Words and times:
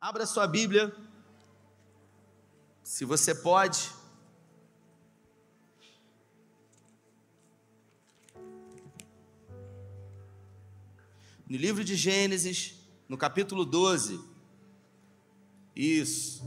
Abra 0.00 0.26
sua 0.26 0.46
Bíblia, 0.46 0.94
se 2.84 3.04
você 3.04 3.34
pode. 3.34 3.90
No 11.48 11.56
livro 11.56 11.82
de 11.82 11.96
Gênesis, 11.96 12.74
no 13.08 13.18
capítulo 13.18 13.64
12. 13.64 14.20
Isso. 15.74 16.44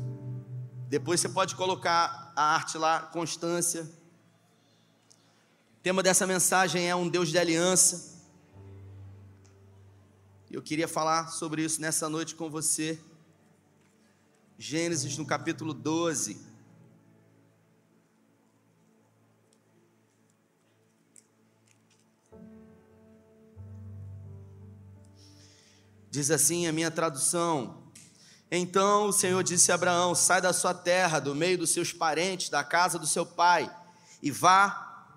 Depois 0.87 1.19
você 1.19 1.27
pode 1.27 1.53
colocar 1.53 2.31
a 2.33 2.55
arte 2.55 2.77
lá, 2.77 3.01
constância. 3.01 3.83
O 5.77 5.81
tema 5.83 6.01
dessa 6.01 6.25
mensagem 6.25 6.89
é 6.89 6.95
um 6.95 7.09
Deus 7.09 7.27
de 7.27 7.37
aliança. 7.37 8.17
Eu 10.49 10.61
queria 10.61 10.87
falar 10.87 11.27
sobre 11.27 11.65
isso 11.65 11.81
nessa 11.81 12.07
noite 12.07 12.33
com 12.33 12.49
você. 12.49 12.97
Gênesis 14.63 15.17
no 15.17 15.25
capítulo 15.25 15.73
12. 15.73 16.39
Diz 26.11 26.29
assim 26.29 26.67
a 26.67 26.71
minha 26.71 26.91
tradução: 26.91 27.91
Então 28.51 29.07
o 29.07 29.11
Senhor 29.11 29.43
disse 29.43 29.71
a 29.71 29.75
Abraão: 29.75 30.13
Sai 30.13 30.39
da 30.39 30.53
sua 30.53 30.75
terra, 30.75 31.17
do 31.17 31.33
meio 31.33 31.57
dos 31.57 31.71
seus 31.71 31.91
parentes, 31.91 32.49
da 32.49 32.63
casa 32.63 32.99
do 32.99 33.07
seu 33.07 33.25
pai, 33.25 33.67
e 34.21 34.29
vá 34.29 35.15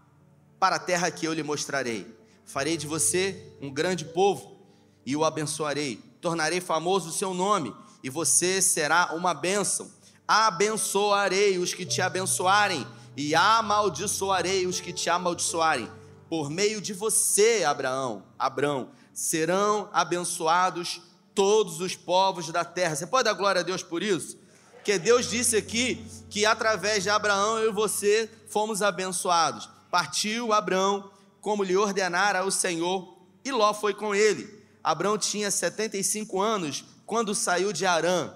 para 0.59 0.77
a 0.77 0.81
terra 0.81 1.11
que 1.11 1.27
eu 1.27 1.35
lhe 1.35 1.43
mostrarei. 1.43 2.19
Farei 2.47 2.79
de 2.79 2.87
você 2.87 3.55
um 3.61 3.71
grande 3.71 4.07
povo 4.07 4.67
e 5.05 5.15
o 5.15 5.23
abençoarei. 5.23 5.97
Tornarei 6.23 6.63
famoso 6.63 7.11
o 7.11 7.13
seu 7.13 7.35
nome 7.35 7.84
e 8.05 8.11
você 8.11 8.61
será 8.61 9.15
uma 9.15 9.33
bênção. 9.33 9.91
Abençoarei 10.29 11.57
os 11.57 11.73
que 11.73 11.87
te 11.87 12.03
abençoarem, 12.03 12.87
e 13.17 13.35
amaldiçoarei 13.35 14.67
os 14.67 14.79
que 14.79 14.93
te 14.93 15.09
amaldiçoarem. 15.09 15.91
Por 16.29 16.51
meio 16.51 16.83
de 16.83 16.93
você, 16.93 17.65
Abraão, 17.65 18.23
Abrão, 18.39 18.91
serão 19.15 19.89
abençoados 19.91 21.01
todos 21.35 21.81
os 21.81 21.97
povos 21.97 22.49
da 22.51 22.63
terra. 22.63 22.95
Você 22.95 23.07
pode 23.07 23.25
dar 23.25 23.33
glória 23.33 23.63
a 23.63 23.65
Deus 23.65 23.83
por 23.83 24.03
isso? 24.03 24.37
Porque 24.75 24.99
Deus 24.99 25.31
disse 25.31 25.57
aqui 25.57 26.05
que 26.29 26.45
através 26.45 27.03
de 27.03 27.09
Abraão 27.09 27.59
eu 27.59 27.71
e 27.71 27.73
você 27.75 28.29
fomos 28.49 28.83
abençoados. 28.83 29.71
Partiu 29.91 30.53
Abraão 30.53 31.11
como 31.41 31.65
lhe 31.65 31.77
ordenara 31.77 32.45
o 32.45 32.51
Senhor, 32.51 33.17
e 33.43 33.51
Ló 33.51 33.73
foi 33.73 33.95
com 33.95 34.15
ele. 34.15 34.63
Abraão 34.83 35.17
tinha 35.17 35.51
75 35.51 36.43
anos 36.43 36.85
quando 37.07 37.35
saiu 37.35 37.73
de 37.73 37.87
Arã. 37.87 38.35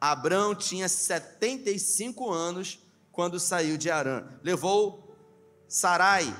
Abrão 0.00 0.54
tinha 0.54 0.88
75 0.88 2.30
anos 2.30 2.78
quando 3.10 3.40
saiu 3.40 3.76
de 3.76 3.90
Arã. 3.90 4.24
Levou 4.42 5.16
Sarai 5.68 6.34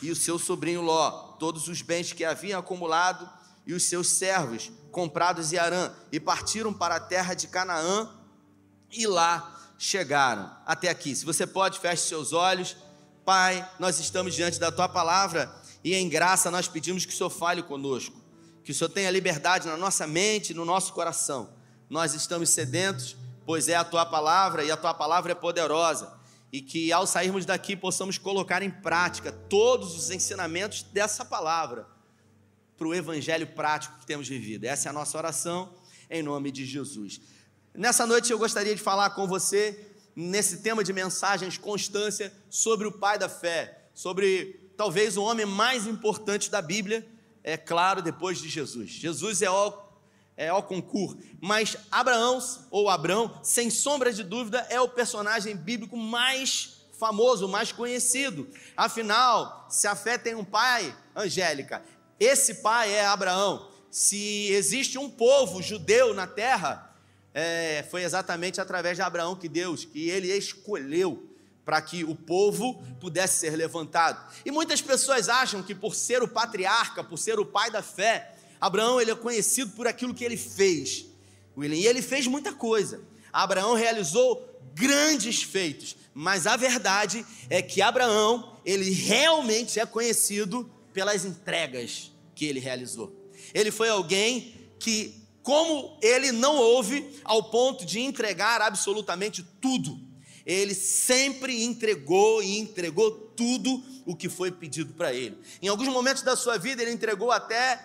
e 0.00 0.10
o 0.10 0.16
seu 0.16 0.38
sobrinho 0.38 0.80
Ló, 0.80 1.10
todos 1.38 1.68
os 1.68 1.82
bens 1.82 2.12
que 2.12 2.24
haviam 2.24 2.58
acumulado 2.58 3.28
e 3.66 3.74
os 3.74 3.84
seus 3.84 4.08
servos 4.08 4.70
comprados 4.90 5.52
em 5.52 5.58
Arã, 5.58 5.92
e 6.10 6.18
partiram 6.18 6.72
para 6.72 6.96
a 6.96 7.00
terra 7.00 7.34
de 7.34 7.46
Canaã 7.46 8.10
e 8.90 9.06
lá 9.06 9.60
chegaram. 9.78 10.50
Até 10.66 10.88
aqui. 10.88 11.14
Se 11.14 11.24
você 11.24 11.46
pode, 11.46 11.78
feche 11.78 12.08
seus 12.08 12.32
olhos. 12.32 12.76
Pai, 13.24 13.68
nós 13.78 14.00
estamos 14.00 14.34
diante 14.34 14.58
da 14.58 14.72
tua 14.72 14.88
palavra 14.88 15.54
e 15.84 15.94
em 15.94 16.08
graça 16.08 16.50
nós 16.50 16.66
pedimos 16.66 17.04
que 17.04 17.12
o 17.12 17.16
Senhor 17.16 17.30
fale 17.30 17.62
conosco 17.62 18.19
que 18.64 18.72
o 18.72 18.74
Senhor 18.74 18.90
tenha 18.90 19.10
liberdade 19.10 19.66
na 19.66 19.76
nossa 19.76 20.06
mente, 20.06 20.54
no 20.54 20.64
nosso 20.64 20.92
coração. 20.92 21.50
Nós 21.88 22.14
estamos 22.14 22.50
sedentos, 22.50 23.16
pois 23.44 23.68
é 23.68 23.74
a 23.74 23.84
tua 23.84 24.06
palavra 24.06 24.64
e 24.64 24.70
a 24.70 24.76
tua 24.76 24.94
palavra 24.94 25.32
é 25.32 25.34
poderosa. 25.34 26.12
E 26.52 26.60
que 26.60 26.92
ao 26.92 27.06
sairmos 27.06 27.44
daqui 27.46 27.76
possamos 27.76 28.18
colocar 28.18 28.62
em 28.62 28.70
prática 28.70 29.32
todos 29.32 29.96
os 29.96 30.10
ensinamentos 30.10 30.82
dessa 30.82 31.24
palavra 31.24 31.86
para 32.76 32.88
o 32.88 32.94
evangelho 32.94 33.46
prático 33.46 33.98
que 33.98 34.06
temos 34.06 34.28
vivido. 34.28 34.64
Essa 34.64 34.88
é 34.88 34.90
a 34.90 34.92
nossa 34.92 35.16
oração, 35.16 35.72
em 36.08 36.22
nome 36.22 36.50
de 36.50 36.64
Jesus. 36.64 37.20
Nessa 37.74 38.06
noite 38.06 38.32
eu 38.32 38.38
gostaria 38.38 38.74
de 38.74 38.80
falar 38.82 39.10
com 39.10 39.28
você, 39.28 39.92
nesse 40.16 40.58
tema 40.58 40.82
de 40.82 40.92
mensagens 40.92 41.56
constância, 41.56 42.32
sobre 42.48 42.86
o 42.88 42.92
pai 42.92 43.16
da 43.16 43.28
fé, 43.28 43.90
sobre 43.94 44.72
talvez 44.76 45.16
o 45.16 45.22
homem 45.22 45.46
mais 45.46 45.86
importante 45.86 46.50
da 46.50 46.60
Bíblia 46.60 47.06
é 47.42 47.56
claro, 47.56 48.02
depois 48.02 48.38
de 48.38 48.48
Jesus. 48.48 48.90
Jesus 48.90 49.42
é 49.42 49.50
o, 49.50 49.78
é 50.36 50.52
o 50.52 50.62
concurso, 50.62 51.18
mas 51.40 51.76
Abraão, 51.90 52.38
ou 52.70 52.88
Abrão, 52.88 53.40
sem 53.42 53.70
sombra 53.70 54.12
de 54.12 54.22
dúvida, 54.22 54.66
é 54.70 54.80
o 54.80 54.88
personagem 54.88 55.56
bíblico 55.56 55.96
mais 55.96 56.80
famoso, 56.98 57.48
mais 57.48 57.72
conhecido. 57.72 58.48
Afinal, 58.76 59.66
se 59.70 59.86
a 59.86 59.96
fé 59.96 60.18
tem 60.18 60.34
um 60.34 60.44
pai, 60.44 60.94
Angélica, 61.16 61.82
esse 62.18 62.56
pai 62.56 62.92
é 62.92 63.06
Abraão. 63.06 63.70
Se 63.90 64.48
existe 64.52 64.98
um 64.98 65.08
povo 65.08 65.62
judeu 65.62 66.12
na 66.12 66.26
terra, 66.26 66.94
é, 67.32 67.84
foi 67.90 68.02
exatamente 68.02 68.60
através 68.60 68.96
de 68.96 69.02
Abraão 69.02 69.34
que 69.34 69.48
Deus, 69.48 69.84
que 69.84 70.10
ele 70.10 70.28
escolheu 70.28 71.29
para 71.70 71.80
que 71.80 72.02
o 72.02 72.16
povo 72.16 72.82
pudesse 72.98 73.38
ser 73.38 73.54
levantado. 73.54 74.28
E 74.44 74.50
muitas 74.50 74.82
pessoas 74.82 75.28
acham 75.28 75.62
que 75.62 75.72
por 75.72 75.94
ser 75.94 76.20
o 76.20 76.26
patriarca, 76.26 77.04
por 77.04 77.16
ser 77.16 77.38
o 77.38 77.46
pai 77.46 77.70
da 77.70 77.80
fé, 77.80 78.34
Abraão 78.60 79.00
ele 79.00 79.12
é 79.12 79.14
conhecido 79.14 79.70
por 79.76 79.86
aquilo 79.86 80.12
que 80.12 80.24
ele 80.24 80.36
fez. 80.36 81.06
E 81.56 81.86
ele 81.86 82.02
fez 82.02 82.26
muita 82.26 82.52
coisa. 82.52 83.02
Abraão 83.32 83.74
realizou 83.74 84.44
grandes 84.74 85.44
feitos, 85.44 85.94
mas 86.12 86.44
a 86.44 86.56
verdade 86.56 87.24
é 87.48 87.62
que 87.62 87.80
Abraão, 87.80 88.56
ele 88.64 88.90
realmente 88.90 89.78
é 89.78 89.86
conhecido 89.86 90.68
pelas 90.92 91.24
entregas 91.24 92.10
que 92.34 92.46
ele 92.46 92.58
realizou. 92.58 93.30
Ele 93.54 93.70
foi 93.70 93.88
alguém 93.88 94.56
que, 94.76 95.22
como 95.40 95.96
ele 96.02 96.32
não 96.32 96.56
houve 96.56 97.16
ao 97.22 97.44
ponto 97.44 97.86
de 97.86 98.00
entregar 98.00 98.60
absolutamente 98.60 99.44
tudo, 99.60 100.09
ele 100.50 100.74
sempre 100.74 101.62
entregou 101.62 102.42
e 102.42 102.58
entregou 102.58 103.10
tudo 103.10 103.82
o 104.04 104.16
que 104.16 104.28
foi 104.28 104.50
pedido 104.50 104.92
para 104.94 105.12
ele. 105.12 105.38
Em 105.62 105.68
alguns 105.68 105.88
momentos 105.88 106.22
da 106.22 106.34
sua 106.34 106.58
vida, 106.58 106.82
ele 106.82 106.90
entregou 106.90 107.30
até 107.30 107.80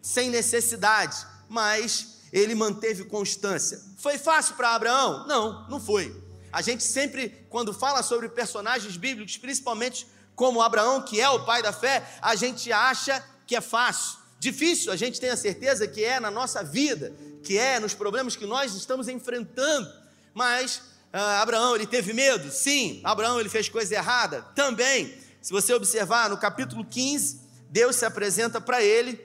sem 0.00 0.30
necessidade, 0.30 1.16
mas 1.48 2.20
ele 2.32 2.54
manteve 2.54 3.04
constância. 3.04 3.80
Foi 3.98 4.18
fácil 4.18 4.54
para 4.54 4.74
Abraão? 4.74 5.26
Não, 5.26 5.68
não 5.68 5.80
foi. 5.80 6.14
A 6.52 6.62
gente 6.62 6.82
sempre, 6.82 7.46
quando 7.48 7.74
fala 7.74 8.02
sobre 8.02 8.28
personagens 8.28 8.96
bíblicos, 8.96 9.36
principalmente 9.36 10.06
como 10.34 10.62
Abraão, 10.62 11.02
que 11.02 11.20
é 11.20 11.28
o 11.28 11.44
pai 11.44 11.62
da 11.62 11.72
fé, 11.72 12.08
a 12.22 12.34
gente 12.34 12.72
acha 12.72 13.22
que 13.46 13.56
é 13.56 13.60
fácil. 13.60 14.18
Difícil, 14.38 14.90
a 14.92 14.96
gente 14.96 15.20
tem 15.20 15.30
a 15.30 15.36
certeza 15.36 15.86
que 15.86 16.02
é 16.02 16.18
na 16.18 16.30
nossa 16.30 16.62
vida, 16.62 17.12
que 17.42 17.58
é 17.58 17.78
nos 17.78 17.94
problemas 17.94 18.36
que 18.36 18.46
nós 18.46 18.74
estamos 18.74 19.06
enfrentando, 19.06 19.92
mas 20.32 20.89
ah, 21.12 21.42
Abraão, 21.42 21.74
ele 21.74 21.86
teve 21.86 22.12
medo? 22.12 22.50
Sim. 22.50 23.00
Abraão, 23.02 23.40
ele 23.40 23.48
fez 23.48 23.68
coisa 23.68 23.94
errada? 23.94 24.42
Também. 24.54 25.14
Se 25.40 25.52
você 25.52 25.74
observar 25.74 26.30
no 26.30 26.36
capítulo 26.36 26.84
15, 26.84 27.40
Deus 27.68 27.96
se 27.96 28.04
apresenta 28.04 28.60
para 28.60 28.82
ele. 28.82 29.18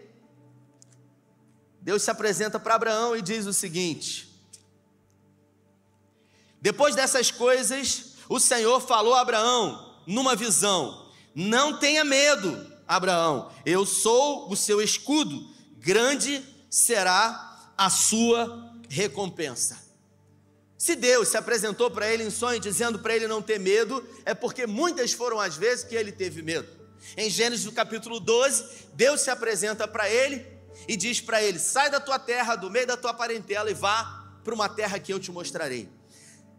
Deus 1.82 2.02
se 2.02 2.10
apresenta 2.10 2.60
para 2.60 2.76
Abraão 2.76 3.16
e 3.16 3.22
diz 3.22 3.46
o 3.46 3.54
seguinte: 3.54 4.28
Depois 6.60 6.96
dessas 6.96 7.30
coisas, 7.30 8.16
o 8.28 8.40
Senhor 8.40 8.80
falou 8.82 9.14
a 9.14 9.22
Abraão 9.22 10.02
numa 10.08 10.36
visão: 10.36 11.12
Não 11.36 11.78
tenha 11.78 12.04
medo, 12.04 12.72
Abraão, 12.88 13.52
eu 13.64 13.86
sou 13.86 14.50
o 14.50 14.56
seu 14.56 14.82
escudo, 14.82 15.48
grande 15.78 16.44
será 16.70 17.72
a 17.78 17.90
sua 17.92 18.74
recompensa. 18.90 19.85
Se 20.78 20.96
Deus 20.96 21.30
se 21.30 21.38
apresentou 21.38 21.90
para 21.90 22.12
ele 22.12 22.24
em 22.24 22.30
sonho 22.30 22.60
dizendo 22.60 23.00
para 23.00 23.16
ele 23.16 23.28
não 23.28 23.42
ter 23.42 23.60
medo, 23.60 24.06
é 24.26 24.34
porque 24.34 24.68
muitas 24.68 25.14
foram 25.14 25.40
as 25.40 25.56
vezes 25.56 25.86
que 25.86 25.96
ele 25.96 26.12
teve 26.12 26.42
medo. 26.42 26.68
Em 27.16 27.30
Gênesis 27.30 27.72
capítulo 27.74 28.20
12, 28.20 28.90
Deus 28.94 29.22
se 29.22 29.30
apresenta 29.30 29.88
para 29.88 30.10
ele 30.10 30.46
e 30.88 30.98
diz 30.98 31.22
para 31.22 31.42
ele: 31.42 31.60
Sai 31.60 31.90
da 31.90 32.00
tua 32.00 32.20
terra, 32.20 32.56
do 32.56 32.70
meio 32.70 32.88
da 32.88 32.98
tua 32.98 33.14
parentela 33.14 33.72
e 33.72 33.74
vá 33.74 34.26
para 34.44 34.54
uma 34.54 34.68
terra 34.68 35.00
que 35.00 35.14
eu 35.14 35.20
te 35.20 35.32
mostrarei. 35.32 35.90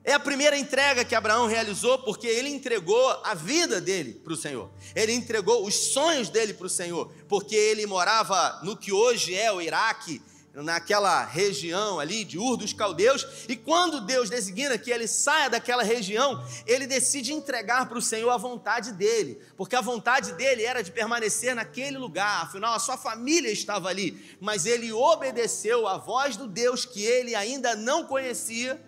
É 0.02 0.12
a 0.12 0.20
primeira 0.20 0.56
entrega 0.56 1.04
que 1.04 1.16
Abraão 1.16 1.46
realizou, 1.46 1.98
porque 1.98 2.28
ele 2.28 2.48
entregou 2.48 3.10
a 3.24 3.34
vida 3.34 3.80
dele 3.80 4.14
para 4.14 4.32
o 4.32 4.36
Senhor. 4.36 4.70
Ele 4.94 5.12
entregou 5.12 5.66
os 5.66 5.74
sonhos 5.74 6.28
dele 6.28 6.54
para 6.54 6.66
o 6.66 6.70
Senhor, 6.70 7.12
porque 7.28 7.56
ele 7.56 7.84
morava 7.86 8.60
no 8.62 8.76
que 8.76 8.92
hoje 8.92 9.34
é 9.34 9.50
o 9.50 9.60
Iraque, 9.60 10.22
naquela 10.62 11.22
região 11.24 12.00
ali 12.00 12.24
de 12.24 12.38
Ur 12.38 12.56
dos 12.56 12.72
Caldeus, 12.72 13.26
e 13.48 13.54
quando 13.54 14.00
Deus 14.00 14.30
designa 14.30 14.78
que 14.78 14.90
ele 14.90 15.06
saia 15.06 15.50
daquela 15.50 15.82
região, 15.82 16.42
ele 16.66 16.86
decide 16.86 17.32
entregar 17.32 17.86
para 17.88 17.98
o 17.98 18.02
Senhor 18.02 18.30
a 18.30 18.38
vontade 18.38 18.92
dele, 18.92 19.40
porque 19.56 19.76
a 19.76 19.80
vontade 19.80 20.32
dele 20.32 20.62
era 20.62 20.82
de 20.82 20.90
permanecer 20.90 21.54
naquele 21.54 21.98
lugar, 21.98 22.44
afinal 22.44 22.74
a 22.74 22.78
sua 22.78 22.96
família 22.96 23.50
estava 23.50 23.88
ali, 23.88 24.36
mas 24.40 24.64
ele 24.64 24.92
obedeceu 24.92 25.86
à 25.86 25.98
voz 25.98 26.36
do 26.36 26.46
Deus 26.46 26.84
que 26.84 27.04
ele 27.04 27.34
ainda 27.34 27.76
não 27.76 28.06
conhecia, 28.06 28.80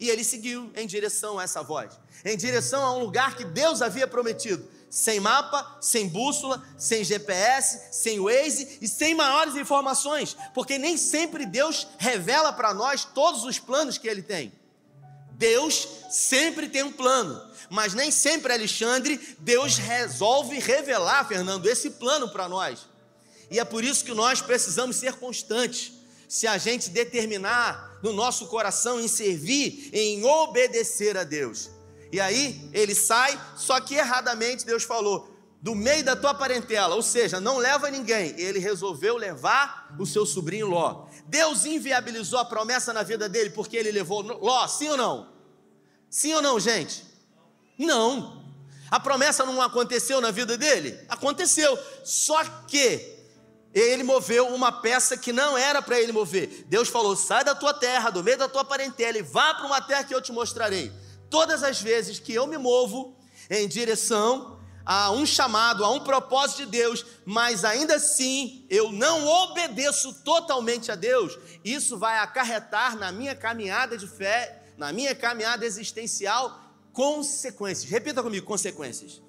e 0.00 0.08
ele 0.08 0.24
seguiu 0.24 0.72
em 0.74 0.86
direção 0.86 1.38
a 1.38 1.44
essa 1.44 1.62
voz, 1.62 1.98
em 2.24 2.36
direção 2.36 2.82
a 2.82 2.96
um 2.96 3.00
lugar 3.00 3.36
que 3.36 3.44
Deus 3.44 3.82
havia 3.82 4.06
prometido 4.06 4.66
sem 4.94 5.18
mapa, 5.18 5.76
sem 5.80 6.08
bússola, 6.08 6.62
sem 6.78 7.02
GPS, 7.02 7.88
sem 7.90 8.20
Waze 8.20 8.78
e 8.80 8.86
sem 8.86 9.12
maiores 9.12 9.56
informações, 9.56 10.36
porque 10.54 10.78
nem 10.78 10.96
sempre 10.96 11.44
Deus 11.44 11.88
revela 11.98 12.52
para 12.52 12.72
nós 12.72 13.04
todos 13.04 13.42
os 13.42 13.58
planos 13.58 13.98
que 13.98 14.06
Ele 14.06 14.22
tem. 14.22 14.52
Deus 15.32 15.88
sempre 16.08 16.68
tem 16.68 16.84
um 16.84 16.92
plano, 16.92 17.42
mas 17.68 17.92
nem 17.92 18.12
sempre, 18.12 18.52
Alexandre, 18.52 19.18
Deus 19.40 19.78
resolve 19.78 20.60
revelar, 20.60 21.26
Fernando, 21.26 21.66
esse 21.66 21.90
plano 21.90 22.28
para 22.28 22.48
nós. 22.48 22.86
E 23.50 23.58
é 23.58 23.64
por 23.64 23.82
isso 23.82 24.04
que 24.04 24.14
nós 24.14 24.40
precisamos 24.40 24.94
ser 24.94 25.14
constantes. 25.14 25.92
Se 26.28 26.46
a 26.46 26.56
gente 26.56 26.88
determinar 26.90 27.98
no 28.00 28.12
nosso 28.12 28.46
coração 28.46 29.00
em 29.00 29.08
servir, 29.08 29.90
em 29.92 30.24
obedecer 30.24 31.16
a 31.16 31.24
Deus. 31.24 31.68
E 32.14 32.20
aí 32.20 32.70
ele 32.72 32.94
sai, 32.94 33.36
só 33.56 33.80
que 33.80 33.96
erradamente 33.96 34.64
Deus 34.64 34.84
falou: 34.84 35.36
do 35.60 35.74
meio 35.74 36.04
da 36.04 36.14
tua 36.14 36.32
parentela, 36.32 36.94
ou 36.94 37.02
seja, 37.02 37.40
não 37.40 37.58
leva 37.58 37.90
ninguém. 37.90 38.38
Ele 38.38 38.60
resolveu 38.60 39.16
levar 39.16 39.92
o 39.98 40.06
seu 40.06 40.24
sobrinho 40.24 40.68
Ló. 40.68 41.08
Deus 41.26 41.64
inviabilizou 41.64 42.38
a 42.38 42.44
promessa 42.44 42.92
na 42.92 43.02
vida 43.02 43.28
dele 43.28 43.50
porque 43.50 43.76
ele 43.76 43.90
levou 43.90 44.22
Ló, 44.22 44.64
sim 44.68 44.90
ou 44.90 44.96
não? 44.96 45.32
Sim 46.08 46.34
ou 46.34 46.40
não, 46.40 46.60
gente? 46.60 47.04
Não. 47.76 48.44
A 48.92 49.00
promessa 49.00 49.44
não 49.44 49.60
aconteceu 49.60 50.20
na 50.20 50.30
vida 50.30 50.56
dele? 50.56 50.96
Aconteceu. 51.08 51.76
Só 52.04 52.44
que 52.68 53.12
ele 53.74 54.04
moveu 54.04 54.54
uma 54.54 54.70
peça 54.70 55.16
que 55.16 55.32
não 55.32 55.58
era 55.58 55.82
para 55.82 55.98
ele 55.98 56.12
mover. 56.12 56.64
Deus 56.68 56.88
falou: 56.88 57.16
sai 57.16 57.42
da 57.42 57.56
tua 57.56 57.74
terra, 57.74 58.10
do 58.10 58.22
meio 58.22 58.38
da 58.38 58.48
tua 58.48 58.64
parentela, 58.64 59.18
e 59.18 59.22
vá 59.22 59.52
para 59.54 59.66
uma 59.66 59.80
terra 59.80 60.04
que 60.04 60.14
eu 60.14 60.22
te 60.22 60.30
mostrarei 60.30 60.92
todas 61.34 61.64
as 61.64 61.82
vezes 61.82 62.20
que 62.20 62.32
eu 62.32 62.46
me 62.46 62.56
movo 62.56 63.12
em 63.50 63.66
direção 63.66 64.56
a 64.86 65.10
um 65.10 65.26
chamado, 65.26 65.84
a 65.84 65.90
um 65.90 65.98
propósito 65.98 66.58
de 66.58 66.66
Deus, 66.66 67.04
mas 67.24 67.64
ainda 67.64 67.96
assim 67.96 68.64
eu 68.70 68.92
não 68.92 69.26
obedeço 69.26 70.14
totalmente 70.22 70.92
a 70.92 70.94
Deus, 70.94 71.36
isso 71.64 71.98
vai 71.98 72.18
acarretar 72.18 72.96
na 72.96 73.10
minha 73.10 73.34
caminhada 73.34 73.98
de 73.98 74.06
fé, 74.06 74.62
na 74.78 74.92
minha 74.92 75.12
caminhada 75.12 75.66
existencial, 75.66 76.56
consequências. 76.92 77.90
Repita 77.90 78.22
comigo: 78.22 78.46
consequências. 78.46 79.20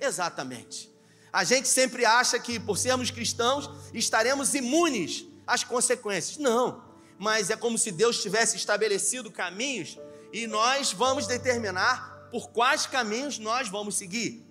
Exatamente. 0.00 0.90
A 1.32 1.44
gente 1.44 1.68
sempre 1.68 2.04
acha 2.04 2.40
que 2.40 2.58
por 2.58 2.76
sermos 2.76 3.08
cristãos 3.12 3.70
estaremos 3.94 4.52
imunes 4.52 5.26
às 5.46 5.62
consequências. 5.62 6.38
Não, 6.38 6.82
mas 7.20 7.50
é 7.50 7.56
como 7.56 7.78
se 7.78 7.92
Deus 7.92 8.20
tivesse 8.20 8.56
estabelecido 8.56 9.30
caminhos 9.30 9.96
e 10.32 10.46
nós 10.46 10.92
vamos 10.92 11.26
determinar 11.26 12.28
por 12.30 12.50
quais 12.50 12.86
caminhos 12.86 13.38
nós 13.38 13.68
vamos 13.68 13.96
seguir. 13.96 14.46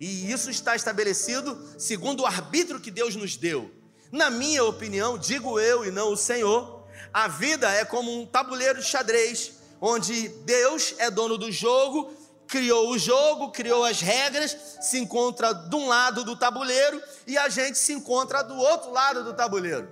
E 0.00 0.32
isso 0.32 0.50
está 0.50 0.74
estabelecido 0.74 1.62
segundo 1.78 2.22
o 2.22 2.26
arbítrio 2.26 2.80
que 2.80 2.90
Deus 2.90 3.14
nos 3.14 3.36
deu. 3.36 3.70
Na 4.10 4.30
minha 4.30 4.64
opinião, 4.64 5.18
digo 5.18 5.60
eu 5.60 5.84
e 5.84 5.90
não 5.90 6.12
o 6.12 6.16
Senhor, 6.16 6.86
a 7.12 7.28
vida 7.28 7.70
é 7.70 7.84
como 7.84 8.18
um 8.18 8.24
tabuleiro 8.24 8.80
de 8.80 8.86
xadrez, 8.86 9.52
onde 9.80 10.28
Deus 10.28 10.94
é 10.98 11.10
dono 11.10 11.36
do 11.36 11.52
jogo, 11.52 12.12
criou 12.46 12.90
o 12.90 12.98
jogo, 12.98 13.52
criou 13.52 13.84
as 13.84 14.00
regras, 14.00 14.56
se 14.80 14.98
encontra 14.98 15.52
de 15.52 15.76
um 15.76 15.86
lado 15.86 16.24
do 16.24 16.34
tabuleiro 16.34 17.00
e 17.26 17.36
a 17.38 17.48
gente 17.48 17.78
se 17.78 17.92
encontra 17.92 18.42
do 18.42 18.56
outro 18.56 18.90
lado 18.90 19.22
do 19.22 19.34
tabuleiro. 19.34 19.88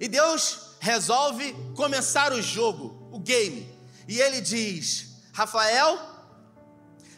E 0.00 0.08
Deus 0.08 0.70
resolve 0.80 1.54
começar 1.74 2.32
o 2.32 2.40
jogo, 2.40 3.08
o 3.12 3.18
game. 3.18 3.73
E 4.06 4.20
ele 4.20 4.40
diz: 4.40 5.06
Rafael, 5.32 5.98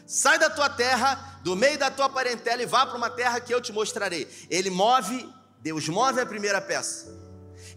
sai 0.05 0.39
da 0.39 0.49
tua 0.49 0.69
terra, 0.69 1.39
do 1.43 1.55
meio 1.55 1.77
da 1.77 1.91
tua 1.91 2.09
parentela 2.09 2.61
e 2.61 2.65
vá 2.65 2.85
para 2.85 2.97
uma 2.97 3.09
terra 3.09 3.39
que 3.39 3.53
eu 3.53 3.61
te 3.61 3.71
mostrarei. 3.71 4.27
Ele 4.49 4.69
move, 4.69 5.29
Deus 5.59 5.87
move 5.87 6.19
a 6.19 6.25
primeira 6.25 6.61
peça. 6.61 7.07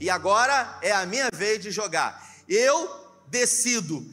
E 0.01 0.09
agora 0.09 0.79
é 0.83 0.93
a 0.93 1.05
minha 1.05 1.29
vez 1.33 1.63
de 1.63 1.71
jogar. 1.71 2.27
Eu 2.49 2.89
decido 3.29 4.05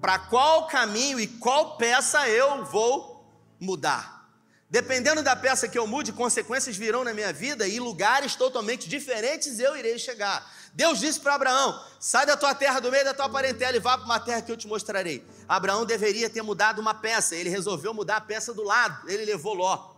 para 0.00 0.18
qual 0.18 0.66
caminho 0.66 1.18
e 1.18 1.26
qual 1.26 1.76
peça 1.76 2.28
eu 2.28 2.64
vou 2.64 3.26
mudar. 3.60 4.14
Dependendo 4.68 5.22
da 5.22 5.36
peça 5.36 5.68
que 5.68 5.78
eu 5.78 5.86
mude, 5.86 6.12
consequências 6.12 6.76
virão 6.76 7.04
na 7.04 7.14
minha 7.14 7.32
vida 7.32 7.68
e 7.68 7.78
lugares 7.78 8.34
totalmente 8.34 8.88
diferentes 8.88 9.60
eu 9.60 9.76
irei 9.76 9.98
chegar. 9.98 10.50
Deus 10.74 10.98
disse 10.98 11.20
para 11.20 11.36
Abraão: 11.36 11.80
sai 12.00 12.26
da 12.26 12.36
tua 12.36 12.54
terra, 12.54 12.80
do 12.80 12.90
meio 12.90 13.04
da 13.04 13.14
tua 13.14 13.28
parentela 13.28 13.76
e 13.76 13.80
vá 13.80 13.96
para 13.96 14.04
uma 14.04 14.18
terra 14.18 14.42
que 14.42 14.50
eu 14.50 14.56
te 14.56 14.66
mostrarei. 14.66 15.24
Abraão 15.48 15.86
deveria 15.86 16.28
ter 16.28 16.42
mudado 16.42 16.80
uma 16.80 16.92
peça, 16.92 17.36
ele 17.36 17.48
resolveu 17.48 17.94
mudar 17.94 18.16
a 18.16 18.20
peça 18.20 18.52
do 18.52 18.62
lado, 18.62 19.08
ele 19.08 19.24
levou 19.24 19.54
Ló. 19.54 19.94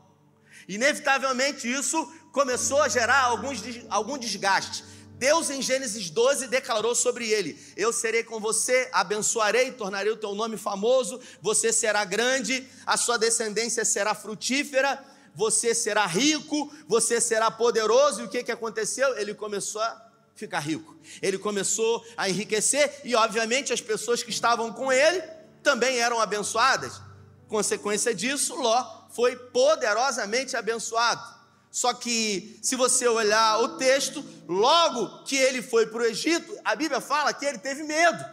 Inevitavelmente 0.68 1.70
isso 1.70 2.12
começou 2.30 2.82
a 2.82 2.88
gerar 2.88 3.22
alguns, 3.22 3.62
algum 3.88 4.18
desgaste. 4.18 4.84
Deus 5.12 5.48
em 5.48 5.62
Gênesis 5.62 6.10
12 6.10 6.48
declarou 6.48 6.94
sobre 6.94 7.30
ele: 7.30 7.58
Eu 7.74 7.90
serei 7.90 8.22
com 8.22 8.38
você, 8.38 8.90
abençoarei, 8.92 9.72
tornarei 9.72 10.12
o 10.12 10.16
teu 10.16 10.34
nome 10.34 10.58
famoso, 10.58 11.18
você 11.40 11.72
será 11.72 12.04
grande, 12.04 12.68
a 12.84 12.98
sua 12.98 13.16
descendência 13.16 13.82
será 13.82 14.14
frutífera, 14.14 15.02
você 15.34 15.74
será 15.74 16.04
rico, 16.04 16.70
você 16.86 17.18
será 17.18 17.50
poderoso. 17.50 18.20
E 18.20 18.24
o 18.24 18.28
que, 18.28 18.42
que 18.42 18.52
aconteceu? 18.52 19.16
Ele 19.16 19.32
começou 19.32 19.80
a 19.80 20.05
ficar 20.36 20.60
rico. 20.60 20.96
Ele 21.20 21.38
começou 21.38 22.04
a 22.16 22.28
enriquecer 22.28 23.00
e, 23.02 23.14
obviamente, 23.16 23.72
as 23.72 23.80
pessoas 23.80 24.22
que 24.22 24.30
estavam 24.30 24.72
com 24.72 24.92
ele 24.92 25.20
também 25.62 25.98
eram 25.98 26.20
abençoadas. 26.20 27.00
Consequência 27.48 28.14
disso, 28.14 28.54
Ló 28.54 29.06
foi 29.10 29.34
poderosamente 29.34 30.56
abençoado. 30.56 31.34
Só 31.70 31.92
que, 31.92 32.58
se 32.62 32.76
você 32.76 33.08
olhar 33.08 33.60
o 33.60 33.76
texto, 33.76 34.24
logo 34.46 35.24
que 35.24 35.36
ele 35.36 35.62
foi 35.62 35.86
para 35.86 36.02
o 36.02 36.06
Egito, 36.06 36.56
a 36.64 36.76
Bíblia 36.76 37.00
fala 37.00 37.32
que 37.32 37.44
ele 37.44 37.58
teve 37.58 37.82
medo. 37.82 38.24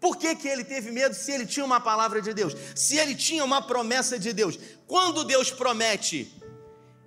Por 0.00 0.16
que, 0.16 0.34
que 0.36 0.46
ele 0.46 0.64
teve 0.64 0.90
medo 0.90 1.14
se 1.14 1.32
ele 1.32 1.46
tinha 1.46 1.64
uma 1.64 1.80
palavra 1.80 2.20
de 2.20 2.32
Deus? 2.34 2.54
Se 2.74 2.96
ele 2.96 3.14
tinha 3.14 3.44
uma 3.44 3.62
promessa 3.62 4.18
de 4.18 4.32
Deus? 4.32 4.58
Quando 4.86 5.24
Deus 5.24 5.50
promete, 5.50 6.32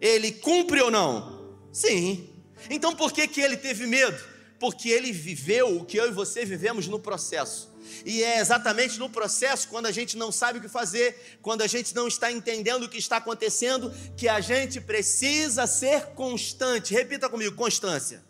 ele 0.02 0.32
cumpre 0.32 0.82
ou 0.82 0.92
não? 0.92 1.58
Sim. 1.72 2.39
Então 2.70 2.96
por 2.96 3.12
que, 3.12 3.28
que 3.28 3.42
ele 3.42 3.58
teve 3.58 3.86
medo? 3.86 4.18
Porque 4.60 4.90
ele 4.90 5.12
viveu 5.12 5.78
o 5.78 5.86
que 5.86 5.98
eu 5.98 6.08
e 6.08 6.12
você 6.12 6.46
vivemos 6.46 6.88
no 6.88 7.00
processo. 7.00 7.70
E 8.06 8.24
é 8.24 8.40
exatamente 8.40 9.00
no 9.00 9.10
processo, 9.10 9.68
quando 9.68 9.86
a 9.86 9.92
gente 9.92 10.18
não 10.18 10.32
sabe 10.32 10.60
o 10.60 10.62
que 10.62 10.70
fazer, 10.70 11.40
quando 11.42 11.62
a 11.62 11.68
gente 11.68 11.96
não 11.96 12.08
está 12.08 12.32
entendendo 12.32 12.84
o 12.84 12.90
que 12.90 12.98
está 12.98 13.18
acontecendo, 13.18 13.92
que 14.16 14.28
a 14.28 14.40
gente 14.40 14.80
precisa 14.80 15.66
ser 15.66 16.08
constante. 16.08 16.94
Repita 16.94 17.30
comigo: 17.30 17.56
constância. 17.56 18.24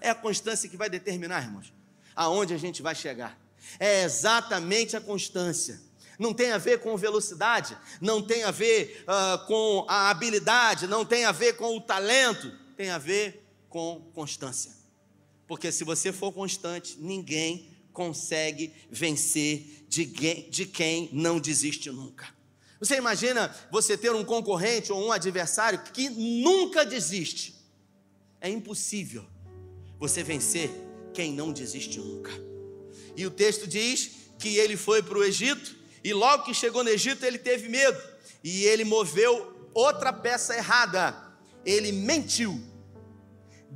É 0.00 0.10
a 0.10 0.14
constância 0.14 0.68
que 0.68 0.76
vai 0.76 0.88
determinar, 0.88 1.42
irmãos, 1.42 1.72
aonde 2.14 2.54
a 2.54 2.58
gente 2.58 2.82
vai 2.82 2.94
chegar. 2.94 3.38
É 3.78 4.04
exatamente 4.04 4.96
a 4.96 5.00
constância. 5.00 5.80
Não 6.18 6.34
tem 6.34 6.50
a 6.50 6.58
ver 6.58 6.80
com 6.80 6.96
velocidade, 6.96 7.76
não 8.00 8.20
tem 8.20 8.42
a 8.42 8.50
ver 8.50 9.04
uh, 9.04 9.46
com 9.46 9.86
a 9.88 10.10
habilidade, 10.10 10.86
não 10.86 11.04
tem 11.04 11.24
a 11.24 11.32
ver 11.32 11.54
com 11.54 11.76
o 11.76 11.80
talento, 11.80 12.52
tem 12.78 12.90
a 12.90 12.98
ver 12.98 13.44
com 13.68 14.08
constância. 14.14 14.70
Porque 15.48 15.72
se 15.72 15.82
você 15.82 16.12
for 16.12 16.30
constante, 16.30 16.96
ninguém 17.00 17.76
consegue 17.92 18.72
vencer 18.88 19.84
de, 19.88 20.06
quem 20.64 21.10
não 21.12 21.40
desiste 21.40 21.90
nunca. 21.90 22.28
Você 22.78 22.94
imagina 22.94 23.52
você 23.72 23.98
ter 23.98 24.14
um 24.14 24.24
concorrente 24.24 24.92
ou 24.92 25.04
um 25.04 25.10
adversário 25.10 25.82
que 25.92 26.08
nunca 26.08 26.86
desiste. 26.86 27.56
É 28.40 28.48
impossível 28.48 29.26
você 29.98 30.22
vencer 30.22 30.70
quem 31.12 31.32
não 31.32 31.52
desiste 31.52 31.98
nunca. 31.98 32.30
E 33.16 33.26
o 33.26 33.30
texto 33.32 33.66
diz 33.66 34.12
que 34.38 34.56
ele 34.56 34.76
foi 34.76 35.02
para 35.02 35.18
o 35.18 35.24
Egito 35.24 35.74
e 36.04 36.14
logo 36.14 36.44
que 36.44 36.54
chegou 36.54 36.84
no 36.84 36.90
Egito 36.90 37.26
ele 37.26 37.38
teve 37.38 37.68
medo 37.68 38.00
e 38.44 38.62
ele 38.66 38.84
moveu 38.84 39.68
outra 39.74 40.12
peça 40.12 40.56
errada. 40.56 41.27
Ele 41.68 41.92
mentiu 41.92 42.68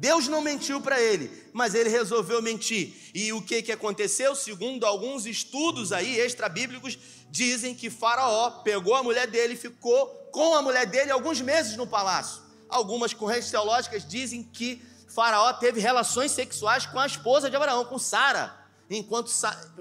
Deus 0.02 0.26
não 0.26 0.40
mentiu 0.40 0.80
para 0.80 1.00
ele, 1.00 1.30
mas 1.52 1.74
ele 1.74 1.88
resolveu 1.88 2.40
mentir. 2.40 2.92
E 3.14 3.32
o 3.32 3.42
que, 3.42 3.62
que 3.62 3.70
aconteceu? 3.70 4.34
Segundo 4.34 4.84
alguns 4.84 5.26
estudos 5.26 5.92
aí 5.92 6.18
extra-bíblicos, 6.18 6.98
dizem 7.30 7.74
que 7.74 7.90
Faraó 7.90 8.62
pegou 8.62 8.94
a 8.94 9.02
mulher 9.02 9.28
dele 9.28 9.54
e 9.54 9.56
ficou 9.56 10.06
com 10.32 10.56
a 10.56 10.62
mulher 10.62 10.86
dele 10.86 11.12
alguns 11.12 11.40
meses 11.40 11.76
no 11.76 11.86
palácio. 11.86 12.42
Algumas 12.68 13.12
correntes 13.12 13.50
teológicas 13.50 14.04
dizem 14.04 14.42
que 14.42 14.82
Faraó 15.06 15.52
teve 15.52 15.78
relações 15.78 16.32
sexuais 16.32 16.86
com 16.86 16.98
a 16.98 17.06
esposa 17.06 17.50
de 17.50 17.54
Abraão, 17.54 17.84
com 17.84 17.98
Sara, 17.98 18.52
enquanto 18.88 19.30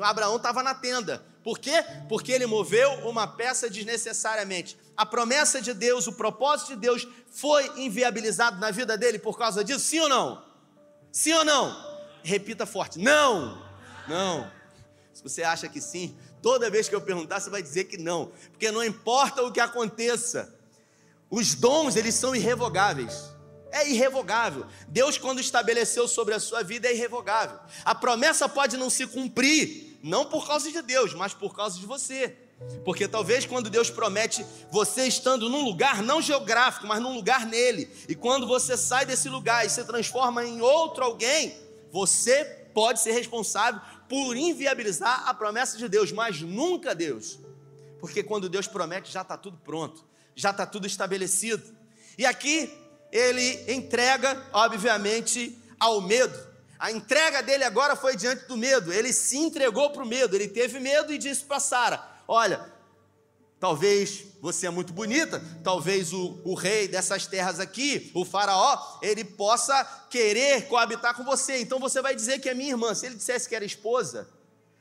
Abraão 0.02 0.36
estava 0.36 0.62
na 0.62 0.76
tenda. 0.76 1.26
Por 1.42 1.58
quê? 1.58 1.84
Porque 2.10 2.32
ele 2.32 2.46
moveu 2.46 2.92
uma 3.10 3.26
peça 3.26 3.70
desnecessariamente. 3.70 4.78
A 4.96 5.06
promessa 5.06 5.62
de 5.62 5.74
Deus, 5.74 6.08
o 6.08 6.14
propósito 6.14 6.70
de 6.70 6.76
Deus 6.76 7.08
foi 7.32 7.66
inviabilizado 7.80 8.60
na 8.60 8.72
vida 8.72 8.98
dele 8.98 9.18
por 9.18 9.38
causa 9.38 9.64
disso? 9.64 9.80
Sim 9.80 10.02
ou 10.02 10.10
não? 10.10 10.44
Sim 11.12 11.34
ou 11.34 11.46
não? 11.46 11.76
Repita 12.24 12.66
forte: 12.66 13.00
não, 13.00 13.62
não. 14.08 14.52
Se 15.14 15.24
você 15.24 15.44
acha 15.44 15.68
que 15.68 15.82
sim, 15.82 16.16
toda 16.42 16.70
vez 16.70 16.88
que 16.88 16.96
eu 16.96 17.02
perguntar, 17.02 17.40
você 17.40 17.50
vai 17.50 17.62
dizer 17.62 17.86
que 17.86 17.98
não, 17.98 18.32
porque 18.52 18.72
não 18.72 18.84
importa 18.84 19.44
o 19.44 19.52
que 19.52 19.60
aconteça, 19.60 20.54
os 21.30 21.56
dons 21.56 21.96
eles 21.96 22.16
são 22.16 22.36
irrevogáveis. 22.36 23.32
É 23.72 23.90
irrevogável. 23.90 24.66
Deus, 24.90 25.18
quando 25.18 25.40
estabeleceu 25.40 26.08
sobre 26.08 26.34
a 26.34 26.40
sua 26.40 26.62
vida, 26.62 26.90
é 26.90 26.94
irrevogável. 26.94 27.58
A 27.86 27.96
promessa 27.96 28.50
pode 28.50 28.76
não 28.76 28.90
se 28.90 29.08
cumprir, 29.08 29.98
não 30.04 30.26
por 30.26 30.46
causa 30.46 30.70
de 30.70 30.82
Deus, 30.82 31.14
mas 31.14 31.34
por 31.34 31.56
causa 31.56 31.80
de 31.80 31.86
você. 31.86 32.38
Porque 32.84 33.08
talvez 33.08 33.46
quando 33.46 33.70
Deus 33.70 33.90
promete 33.90 34.46
você 34.72 35.06
estando 35.06 35.50
num 35.50 35.64
lugar 35.64 36.02
não 36.02 36.22
geográfico, 36.22 36.88
mas 36.88 37.02
num 37.02 37.14
lugar 37.14 37.46
nele, 37.46 37.90
e 38.08 38.16
quando 38.16 38.48
você 38.48 38.76
sai 38.76 39.06
desse 39.06 39.30
lugar 39.30 39.66
e 39.66 39.70
se 39.70 39.84
transforma 39.84 40.44
em 40.46 40.62
outro 40.62 41.04
alguém, 41.04 41.56
você 41.92 42.44
pode 42.74 43.00
ser 43.00 43.12
responsável 43.12 43.82
por 44.08 44.36
inviabilizar 44.36 45.28
a 45.28 45.34
promessa 45.34 45.78
de 45.78 45.88
Deus, 45.88 46.12
mas 46.12 46.42
nunca 46.42 46.96
Deus. 46.96 47.40
Porque 48.00 48.24
quando 48.24 48.50
Deus 48.50 48.68
promete, 48.68 49.12
já 49.12 49.22
está 49.22 49.38
tudo 49.38 49.58
pronto, 49.58 50.04
já 50.36 50.50
está 50.50 50.66
tudo 50.66 50.88
estabelecido. 50.88 51.64
E 52.18 52.26
aqui 52.26 52.72
ele 53.12 53.72
entrega, 53.72 54.44
obviamente, 54.54 55.58
ao 55.80 56.02
medo. 56.02 56.52
A 56.80 56.92
entrega 56.92 57.44
dele 57.44 57.64
agora 57.64 57.96
foi 57.96 58.16
diante 58.16 58.48
do 58.48 58.58
medo. 58.58 58.92
Ele 58.92 59.14
se 59.14 59.38
entregou 59.38 59.92
para 59.92 60.04
o 60.04 60.08
medo. 60.08 60.36
Ele 60.36 60.48
teve 60.48 60.80
medo 60.80 61.14
e 61.14 61.18
disse 61.18 61.44
para 61.44 61.60
Sara: 61.60 62.11
Olha, 62.28 62.72
talvez 63.60 64.26
você 64.42 64.66
é 64.66 64.70
muito 64.72 64.92
bonita, 64.92 65.42
talvez 65.64 66.12
o, 66.12 66.42
o 66.44 66.56
rei 66.56 66.88
dessas 66.88 67.28
terras 67.28 67.60
aqui, 67.60 68.12
o 68.16 68.26
faraó, 68.26 68.98
ele 69.02 69.24
possa 69.24 69.84
querer 70.10 70.68
coabitar 70.68 71.16
com 71.16 71.24
você. 71.24 71.60
Então 71.60 71.80
você 71.80 72.02
vai 72.02 72.16
dizer 72.16 72.40
que 72.40 72.50
é 72.50 72.54
minha 72.54 72.72
irmã. 72.72 72.96
Se 72.96 73.06
ele 73.06 73.16
dissesse 73.16 73.48
que 73.48 73.56
era 73.56 73.64
esposa, 73.64 74.28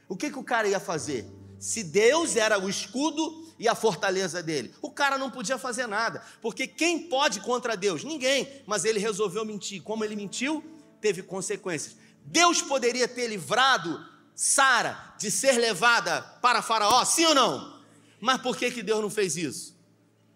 o 0.08 0.16
que, 0.16 0.30
que 0.30 0.38
o 0.38 0.44
cara 0.44 0.66
ia 0.66 0.80
fazer? 0.80 1.26
Se 1.58 1.84
Deus 1.84 2.36
era 2.36 2.58
o 2.58 2.70
escudo 2.70 3.46
e 3.58 3.68
a 3.68 3.74
fortaleza 3.74 4.42
dele, 4.42 4.74
o 4.80 4.90
cara 4.90 5.18
não 5.18 5.30
podia 5.30 5.58
fazer 5.58 5.86
nada, 5.86 6.24
porque 6.40 6.66
quem 6.66 7.06
pode 7.10 7.40
contra 7.40 7.76
Deus? 7.76 8.02
Ninguém. 8.02 8.62
Mas 8.66 8.86
ele 8.86 8.98
resolveu 8.98 9.44
mentir. 9.44 9.82
Como 9.82 10.02
ele 10.02 10.16
mentiu, 10.16 10.64
teve 11.02 11.22
consequências. 11.22 11.96
Deus 12.24 12.62
poderia 12.62 13.06
ter 13.06 13.26
livrado 13.26 14.09
Sara 14.42 14.98
de 15.18 15.30
ser 15.30 15.58
levada 15.58 16.22
para 16.40 16.62
Faraó, 16.62 17.04
sim 17.04 17.26
ou 17.26 17.34
não? 17.34 17.78
Mas 18.18 18.40
por 18.40 18.56
que, 18.56 18.70
que 18.70 18.82
Deus 18.82 19.02
não 19.02 19.10
fez 19.10 19.36
isso? 19.36 19.76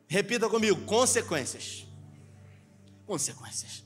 Repita 0.07 0.47
comigo: 0.47 0.85
consequências. 0.85 1.87
Consequências. 3.07 3.83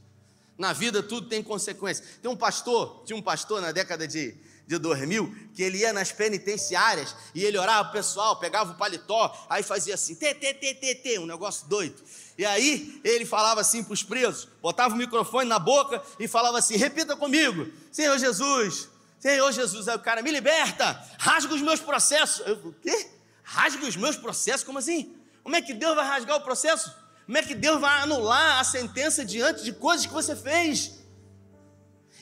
Na 0.58 0.72
vida 0.72 1.04
tudo 1.04 1.28
tem 1.28 1.40
consequências. 1.40 2.18
Tem 2.20 2.28
um 2.28 2.34
pastor, 2.34 3.04
tinha 3.06 3.16
um 3.16 3.22
pastor 3.22 3.60
na 3.60 3.70
década 3.70 4.08
de, 4.08 4.34
de 4.66 4.76
2000, 4.76 5.52
que 5.54 5.62
ele 5.62 5.78
ia 5.78 5.92
nas 5.92 6.10
penitenciárias 6.10 7.14
e 7.32 7.44
ele 7.44 7.56
orava 7.56 7.90
o 7.90 7.92
pessoal, 7.92 8.40
pegava 8.40 8.72
o 8.72 8.76
paletó, 8.76 9.32
aí 9.48 9.62
fazia 9.62 9.94
assim, 9.94 10.16
tê, 10.16 10.34
tê, 10.34 10.52
tê, 10.52 10.74
tê, 10.74 10.96
tê, 10.96 11.20
um 11.20 11.26
negócio 11.26 11.68
doido. 11.68 12.02
E 12.36 12.44
aí 12.44 13.00
ele 13.04 13.24
falava 13.24 13.60
assim 13.60 13.84
para 13.84 13.94
os 13.94 14.02
presos, 14.02 14.48
botava 14.60 14.94
o 14.94 14.98
microfone 14.98 15.48
na 15.48 15.60
boca 15.60 16.02
e 16.18 16.26
falava 16.26 16.58
assim: 16.58 16.76
repita 16.76 17.14
comigo, 17.14 17.72
Senhor 17.92 18.18
Jesus, 18.18 18.88
Senhor 19.18 19.50
Jesus, 19.52 19.88
aí 19.88 19.96
o 19.96 20.00
cara, 20.00 20.22
me 20.22 20.30
liberta, 20.30 21.02
rasga 21.18 21.54
os 21.54 21.60
meus 21.60 21.80
processos. 21.80 22.46
Eu, 22.46 22.54
o 22.68 22.72
quê? 22.72 23.10
Rasga 23.42 23.86
os 23.86 23.96
meus 23.96 24.16
processos? 24.16 24.64
Como 24.64 24.78
assim? 24.78 25.16
Como 25.42 25.56
é 25.56 25.62
que 25.62 25.74
Deus 25.74 25.96
vai 25.96 26.06
rasgar 26.06 26.36
o 26.36 26.40
processo? 26.42 26.94
Como 27.26 27.36
é 27.36 27.42
que 27.42 27.54
Deus 27.54 27.80
vai 27.80 28.00
anular 28.00 28.60
a 28.60 28.64
sentença 28.64 29.24
diante 29.24 29.64
de 29.64 29.72
coisas 29.72 30.06
que 30.06 30.12
você 30.12 30.36
fez? 30.36 30.98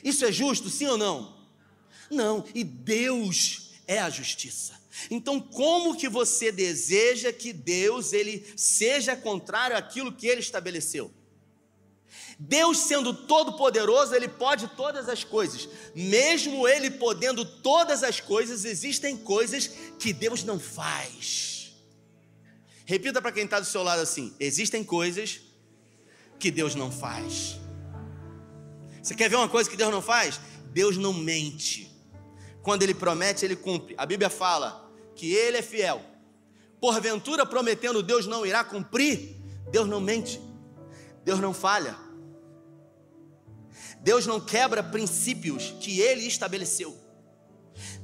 Isso 0.03 0.25
é 0.25 0.31
justo, 0.31 0.69
sim 0.69 0.87
ou 0.87 0.97
não? 0.97 1.37
Não, 2.09 2.45
e 2.55 2.63
Deus 2.63 3.73
é 3.85 3.99
a 3.99 4.09
justiça. 4.09 4.73
Então, 5.11 5.39
como 5.39 5.95
que 5.95 6.09
você 6.09 6.51
deseja 6.51 7.31
que 7.31 7.53
Deus 7.53 8.13
ele 8.13 8.45
seja 8.55 9.15
contrário 9.15 9.77
àquilo 9.77 10.11
que 10.11 10.27
ele 10.27 10.41
estabeleceu? 10.41 11.13
Deus 12.39 12.77
sendo 12.79 13.13
todo-poderoso, 13.13 14.13
Ele 14.13 14.27
pode 14.27 14.67
todas 14.69 15.09
as 15.09 15.23
coisas. 15.23 15.67
Mesmo 15.95 16.67
Ele 16.67 16.91
podendo 16.91 17.43
todas 17.43 18.03
as 18.03 18.19
coisas, 18.19 18.63
existem 18.63 19.17
coisas 19.17 19.67
que 19.97 20.13
Deus 20.13 20.43
não 20.43 20.59
faz. 20.59 21.73
Repita 22.85 23.21
para 23.21 23.31
quem 23.31 23.45
está 23.45 23.59
do 23.59 23.65
seu 23.65 23.81
lado 23.81 24.01
assim: 24.01 24.35
existem 24.39 24.83
coisas 24.83 25.41
que 26.39 26.51
Deus 26.51 26.75
não 26.75 26.91
faz. 26.91 27.59
Você 29.01 29.15
quer 29.15 29.29
ver 29.29 29.37
uma 29.37 29.49
coisa 29.49 29.69
que 29.69 29.77
Deus 29.77 29.91
não 29.91 30.01
faz? 30.01 30.39
Deus 30.71 30.95
não 30.95 31.13
mente. 31.13 31.91
Quando 32.61 32.83
Ele 32.83 32.93
promete, 32.93 33.43
Ele 33.45 33.55
cumpre. 33.55 33.95
A 33.97 34.05
Bíblia 34.05 34.29
fala 34.29 34.91
que 35.15 35.33
Ele 35.33 35.57
é 35.57 35.61
fiel. 35.61 36.01
Porventura, 36.79 37.45
prometendo 37.45 38.03
Deus 38.03 38.27
não 38.27 38.45
irá 38.45 38.63
cumprir, 38.63 39.37
Deus 39.71 39.87
não 39.87 39.99
mente. 39.99 40.39
Deus 41.23 41.39
não 41.39 41.53
falha. 41.53 42.06
Deus 44.07 44.25
não 44.25 44.39
quebra 44.39 44.81
princípios 44.81 45.75
que 45.81 45.99
ele 45.99 46.25
estabeleceu. 46.25 46.97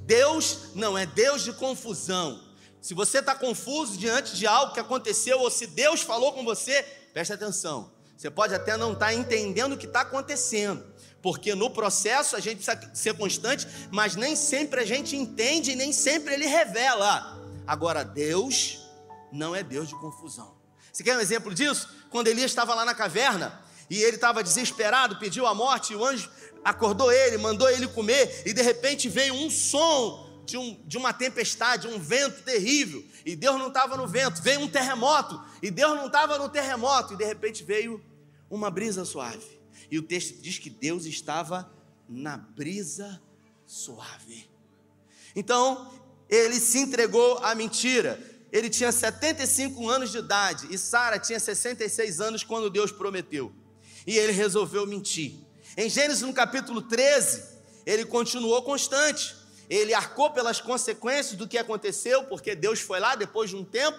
Deus 0.02 0.76
não 0.76 0.98
é 0.98 1.06
Deus 1.06 1.46
de 1.46 1.54
confusão. 1.54 2.44
Se 2.82 2.94
você 2.94 3.20
está 3.20 3.34
confuso 3.34 3.98
diante 3.98 4.36
de 4.36 4.46
algo 4.46 4.74
que 4.74 4.82
aconteceu, 4.82 5.40
ou 5.40 5.50
se 5.50 5.66
Deus 5.66 6.02
falou 6.02 6.34
com 6.34 6.44
você, 6.44 6.84
preste 7.14 7.32
atenção. 7.32 7.94
Você 8.18 8.30
pode 8.30 8.54
até 8.54 8.76
não 8.76 8.92
estar 8.92 9.06
tá 9.06 9.14
entendendo 9.14 9.76
o 9.76 9.78
que 9.78 9.86
está 9.86 10.02
acontecendo, 10.02 10.86
porque 11.22 11.56
no 11.56 11.70
processo 11.70 12.36
a 12.36 12.42
gente 12.42 12.58
precisa 12.58 12.92
ser 12.94 13.14
constante, 13.16 13.66
mas 13.90 14.18
nem 14.18 14.36
sempre 14.36 14.82
a 14.82 14.86
gente 14.86 15.16
entende 15.16 15.72
e 15.72 15.76
nem 15.78 15.94
sempre 15.94 16.34
ele 16.34 16.48
revela. 16.48 17.42
Agora, 17.66 18.04
Deus 18.04 18.78
não 19.32 19.56
é 19.56 19.64
Deus 19.64 19.88
de 19.88 19.96
confusão. 19.96 20.54
Você 20.92 21.02
quer 21.02 21.16
um 21.16 21.22
exemplo 21.22 21.54
disso? 21.54 21.88
Quando 22.10 22.28
Elias 22.28 22.52
estava 22.52 22.76
lá 22.76 22.84
na 22.84 22.94
caverna, 22.94 23.63
e 23.90 24.02
ele 24.02 24.16
estava 24.16 24.44
desesperado, 24.44 25.18
pediu 25.18 25.46
a 25.46 25.54
morte, 25.54 25.94
e 25.94 25.96
o 25.96 26.06
anjo 26.06 26.30
acordou 26.64 27.12
ele, 27.12 27.38
mandou 27.38 27.70
ele 27.70 27.88
comer, 27.88 28.44
e 28.46 28.54
de 28.54 28.62
repente 28.62 29.10
veio 29.10 29.34
um 29.34 29.50
som 29.50 30.42
de, 30.46 30.58
um, 30.58 30.82
de 30.86 30.98
uma 30.98 31.14
tempestade, 31.14 31.88
um 31.88 32.00
vento 32.00 32.42
terrível, 32.44 33.04
e 33.26 33.36
Deus 33.36 33.58
não 33.58 33.68
estava 33.68 33.98
no 33.98 34.08
vento, 34.08 34.42
veio 34.42 34.62
um 34.62 34.68
terremoto, 34.68 35.42
e 35.62 35.70
Deus 35.70 35.96
não 35.96 36.08
estava 36.08 36.38
no 36.38 36.50
terremoto, 36.50 37.14
e 37.14 37.18
de 37.18 37.26
repente 37.26 37.64
veio 37.64 38.04
uma 38.50 38.70
brisa 38.70 39.06
suave. 39.06 39.60
E 39.90 39.98
o 39.98 40.04
texto 40.04 40.42
diz 40.42 40.58
que 40.58 40.70
Deus 40.70 41.06
estava 41.06 41.72
na 42.08 42.38
brisa 42.38 43.22
suave. 43.66 44.50
Então, 45.36 45.92
ele 46.30 46.60
se 46.60 46.80
entregou 46.80 47.38
à 47.40 47.54
mentira. 47.54 48.20
Ele 48.52 48.70
tinha 48.70 48.92
75 48.92 49.90
anos 49.90 50.12
de 50.12 50.20
idade 50.20 50.68
e 50.70 50.78
Sara 50.78 51.18
tinha 51.18 51.40
66 51.40 52.22
anos 52.22 52.44
quando 52.44 52.70
Deus 52.70 52.92
prometeu 52.92 53.52
e 54.06 54.18
ele 54.18 54.32
resolveu 54.32 54.86
mentir. 54.86 55.34
Em 55.78 55.90
Gênesis 55.90 56.22
no 56.22 56.34
capítulo 56.34 56.82
13, 56.82 57.44
ele 57.86 58.06
continuou 58.06 58.62
constante. 58.62 59.36
Ele 59.70 59.94
arcou 59.94 60.30
pelas 60.30 60.60
consequências 60.62 61.36
do 61.36 61.48
que 61.48 61.58
aconteceu, 61.58 62.26
porque 62.26 62.54
Deus 62.54 62.80
foi 62.80 63.00
lá 63.00 63.16
depois 63.16 63.50
de 63.50 63.56
um 63.56 63.64
tempo 63.64 63.98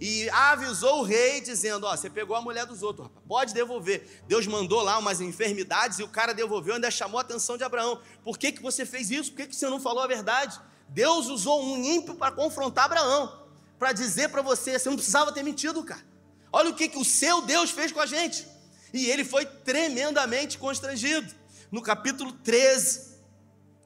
e 0.00 0.28
avisou 0.30 1.00
o 1.00 1.02
rei, 1.02 1.40
dizendo: 1.40 1.86
Ó, 1.86 1.96
você 1.96 2.10
pegou 2.10 2.36
a 2.36 2.40
mulher 2.40 2.66
dos 2.66 2.82
outros, 2.82 3.06
rapaz, 3.06 3.24
pode 3.26 3.54
devolver. 3.54 4.22
Deus 4.28 4.46
mandou 4.46 4.82
lá 4.82 4.98
umas 4.98 5.20
enfermidades 5.20 5.98
e 5.98 6.02
o 6.02 6.08
cara 6.08 6.32
devolveu, 6.32 6.74
ainda 6.74 6.90
chamou 6.90 7.18
a 7.18 7.22
atenção 7.22 7.56
de 7.56 7.64
Abraão. 7.64 8.00
Por 8.22 8.38
que, 8.38 8.52
que 8.52 8.62
você 8.62 8.84
fez 8.84 9.10
isso? 9.10 9.30
Por 9.30 9.38
que, 9.38 9.46
que 9.48 9.56
você 9.56 9.68
não 9.68 9.80
falou 9.80 10.02
a 10.02 10.06
verdade? 10.06 10.60
Deus 10.88 11.26
usou 11.26 11.64
um 11.64 11.82
ímpio 11.82 12.14
para 12.14 12.30
confrontar 12.30 12.84
Abraão, 12.84 13.46
para 13.78 13.92
dizer 13.92 14.28
para 14.28 14.42
você: 14.42 14.78
você 14.78 14.88
não 14.88 14.96
precisava 14.96 15.32
ter 15.32 15.42
mentido, 15.42 15.82
cara. 15.82 16.04
Olha 16.52 16.70
o 16.70 16.74
que, 16.74 16.88
que 16.88 16.98
o 16.98 17.04
seu 17.04 17.42
Deus 17.42 17.70
fez 17.70 17.90
com 17.90 18.00
a 18.00 18.06
gente. 18.06 18.46
E 18.96 19.10
ele 19.10 19.24
foi 19.24 19.44
tremendamente 19.44 20.56
constrangido. 20.56 21.34
No 21.70 21.82
capítulo 21.82 22.32
13, 22.32 23.18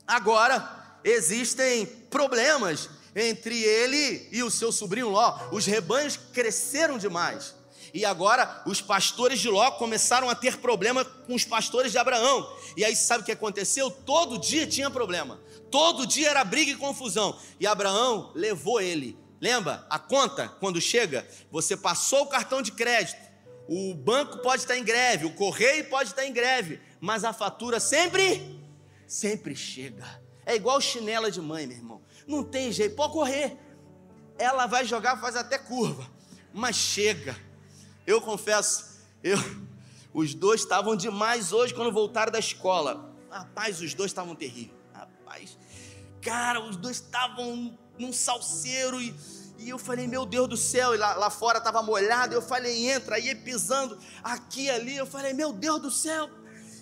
agora 0.07 0.99
existem 1.03 1.85
problemas 1.85 2.89
entre 3.17 3.61
ele 3.61 4.29
e 4.31 4.43
o 4.45 4.51
seu 4.51 4.71
sobrinho 4.71 5.09
Ló. 5.09 5.37
Os 5.51 5.67
rebanhos 5.67 6.17
cresceram 6.33 6.97
demais. 6.97 7.57
E 7.93 8.05
agora 8.05 8.63
os 8.67 8.81
pastores 8.81 9.41
de 9.41 9.49
Ló 9.49 9.73
começaram 9.73 10.31
a 10.31 10.35
ter 10.35 10.59
problema 10.59 11.05
com 11.05 11.35
os 11.35 11.45
pastores 11.45 11.91
de 11.91 11.99
Abraão. 11.99 12.57
E 12.77 12.85
aí 12.85 12.95
sabe 12.95 13.23
o 13.23 13.27
que 13.27 13.33
aconteceu? 13.33 13.91
Todo 13.91 14.39
dia 14.39 14.65
tinha 14.65 14.89
problema. 14.91 15.41
Todo 15.73 16.07
dia 16.07 16.31
era 16.31 16.45
briga 16.45 16.71
e 16.71 16.77
confusão. 16.77 17.37
E 17.59 17.67
Abraão 17.67 18.31
levou 18.33 18.81
ele. 18.81 19.19
Lembra? 19.41 19.85
A 19.91 19.99
conta, 19.99 20.49
quando 20.61 20.81
chega, 20.81 21.27
você 21.51 21.77
passou 21.77 22.23
o 22.23 22.29
cartão 22.29 22.63
de 22.63 22.71
crédito 22.71 23.30
o 23.73 23.95
banco 23.95 24.39
pode 24.39 24.63
estar 24.63 24.77
em 24.77 24.83
greve, 24.83 25.27
o 25.27 25.33
correio 25.33 25.89
pode 25.89 26.11
estar 26.11 26.27
em 26.27 26.33
greve, 26.33 26.81
mas 27.01 27.23
a 27.23 27.33
fatura 27.33 27.79
sempre, 27.79 28.61
sempre 29.07 29.55
chega. 29.55 30.05
É 30.45 30.57
igual 30.57 30.81
chinela 30.81 31.31
de 31.31 31.41
mãe, 31.41 31.69
meu 31.69 31.77
irmão. 31.77 32.03
Não 32.27 32.43
tem 32.43 32.73
jeito, 32.73 32.97
pode 32.97 33.13
correr. 33.13 33.57
Ela 34.37 34.67
vai 34.67 34.85
jogar, 34.85 35.21
faz 35.21 35.37
até 35.37 35.57
curva, 35.57 36.05
mas 36.53 36.75
chega. 36.75 37.37
Eu 38.05 38.21
confesso, 38.21 39.01
eu, 39.23 39.39
os 40.13 40.35
dois 40.35 40.63
estavam 40.63 40.97
demais 40.97 41.53
hoje 41.53 41.73
quando 41.73 41.93
voltaram 41.93 42.33
da 42.33 42.41
escola. 42.41 43.15
Rapaz, 43.31 43.81
os 43.81 43.95
dois 43.95 44.11
estavam 44.11 44.35
terríveis. 44.35 44.75
Rapaz, 44.93 45.57
cara, 46.21 46.61
os 46.61 46.75
dois 46.75 46.97
estavam 46.97 47.79
num 47.97 48.13
salseiro 48.13 49.01
e 49.01 49.15
e 49.61 49.69
eu 49.69 49.79
falei, 49.79 50.07
meu 50.07 50.25
Deus 50.25 50.49
do 50.49 50.57
céu, 50.57 50.95
e 50.95 50.99
lá, 50.99 51.15
lá 51.15 51.29
fora 51.29 51.59
estava 51.59 51.83
molhado. 51.83 52.35
Eu 52.35 52.41
falei, 52.41 52.89
entra, 52.89 53.17
aí 53.17 53.35
pisando 53.35 53.99
aqui 54.25 54.71
ali. 54.71 54.97
Eu 54.97 55.07
falei, 55.07 55.35
meu 55.35 55.53
Deus 55.53 55.83
do 55.83 55.91
céu. 55.91 56.31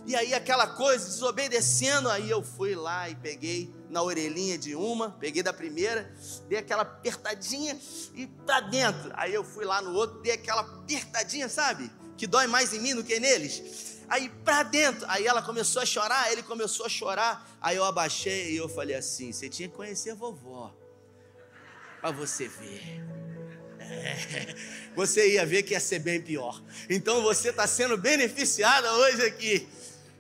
E 0.06 0.14
aí 0.14 0.32
aquela 0.32 0.64
coisa, 0.64 1.04
desobedecendo. 1.04 2.08
Aí 2.08 2.30
eu 2.30 2.40
fui 2.40 2.76
lá 2.76 3.10
e 3.10 3.16
peguei 3.16 3.74
na 3.90 4.00
orelhinha 4.00 4.56
de 4.56 4.76
uma, 4.76 5.10
peguei 5.10 5.42
da 5.42 5.52
primeira, 5.52 6.14
dei 6.48 6.58
aquela 6.58 6.82
apertadinha 6.82 7.76
e 8.14 8.28
pra 8.28 8.60
dentro. 8.60 9.10
Aí 9.14 9.34
eu 9.34 9.42
fui 9.42 9.64
lá 9.64 9.82
no 9.82 9.92
outro, 9.94 10.20
dei 10.20 10.32
aquela 10.32 10.60
apertadinha, 10.60 11.48
sabe? 11.48 11.90
Que 12.16 12.28
dói 12.28 12.46
mais 12.46 12.72
em 12.72 12.80
mim 12.80 12.94
do 12.94 13.02
que 13.02 13.18
neles. 13.18 13.98
Aí 14.08 14.28
pra 14.44 14.62
dentro. 14.62 15.04
Aí 15.08 15.26
ela 15.26 15.42
começou 15.42 15.82
a 15.82 15.86
chorar, 15.86 16.30
ele 16.30 16.44
começou 16.44 16.86
a 16.86 16.88
chorar. 16.88 17.58
Aí 17.60 17.76
eu 17.76 17.84
abaixei 17.84 18.52
e 18.52 18.56
eu 18.56 18.68
falei 18.68 18.94
assim: 18.94 19.32
você 19.32 19.48
tinha 19.48 19.68
que 19.68 19.74
conhecer 19.74 20.12
a 20.12 20.14
vovó 20.14 20.72
para 22.00 22.10
você 22.10 22.48
ver. 22.48 23.02
É, 23.80 24.54
você 24.94 25.34
ia 25.34 25.46
ver 25.46 25.62
que 25.62 25.72
ia 25.72 25.80
ser 25.80 25.98
bem 25.98 26.20
pior. 26.20 26.62
Então 26.88 27.22
você 27.22 27.50
está 27.50 27.66
sendo 27.66 27.96
beneficiada 27.96 28.92
hoje 28.94 29.22
aqui. 29.22 29.68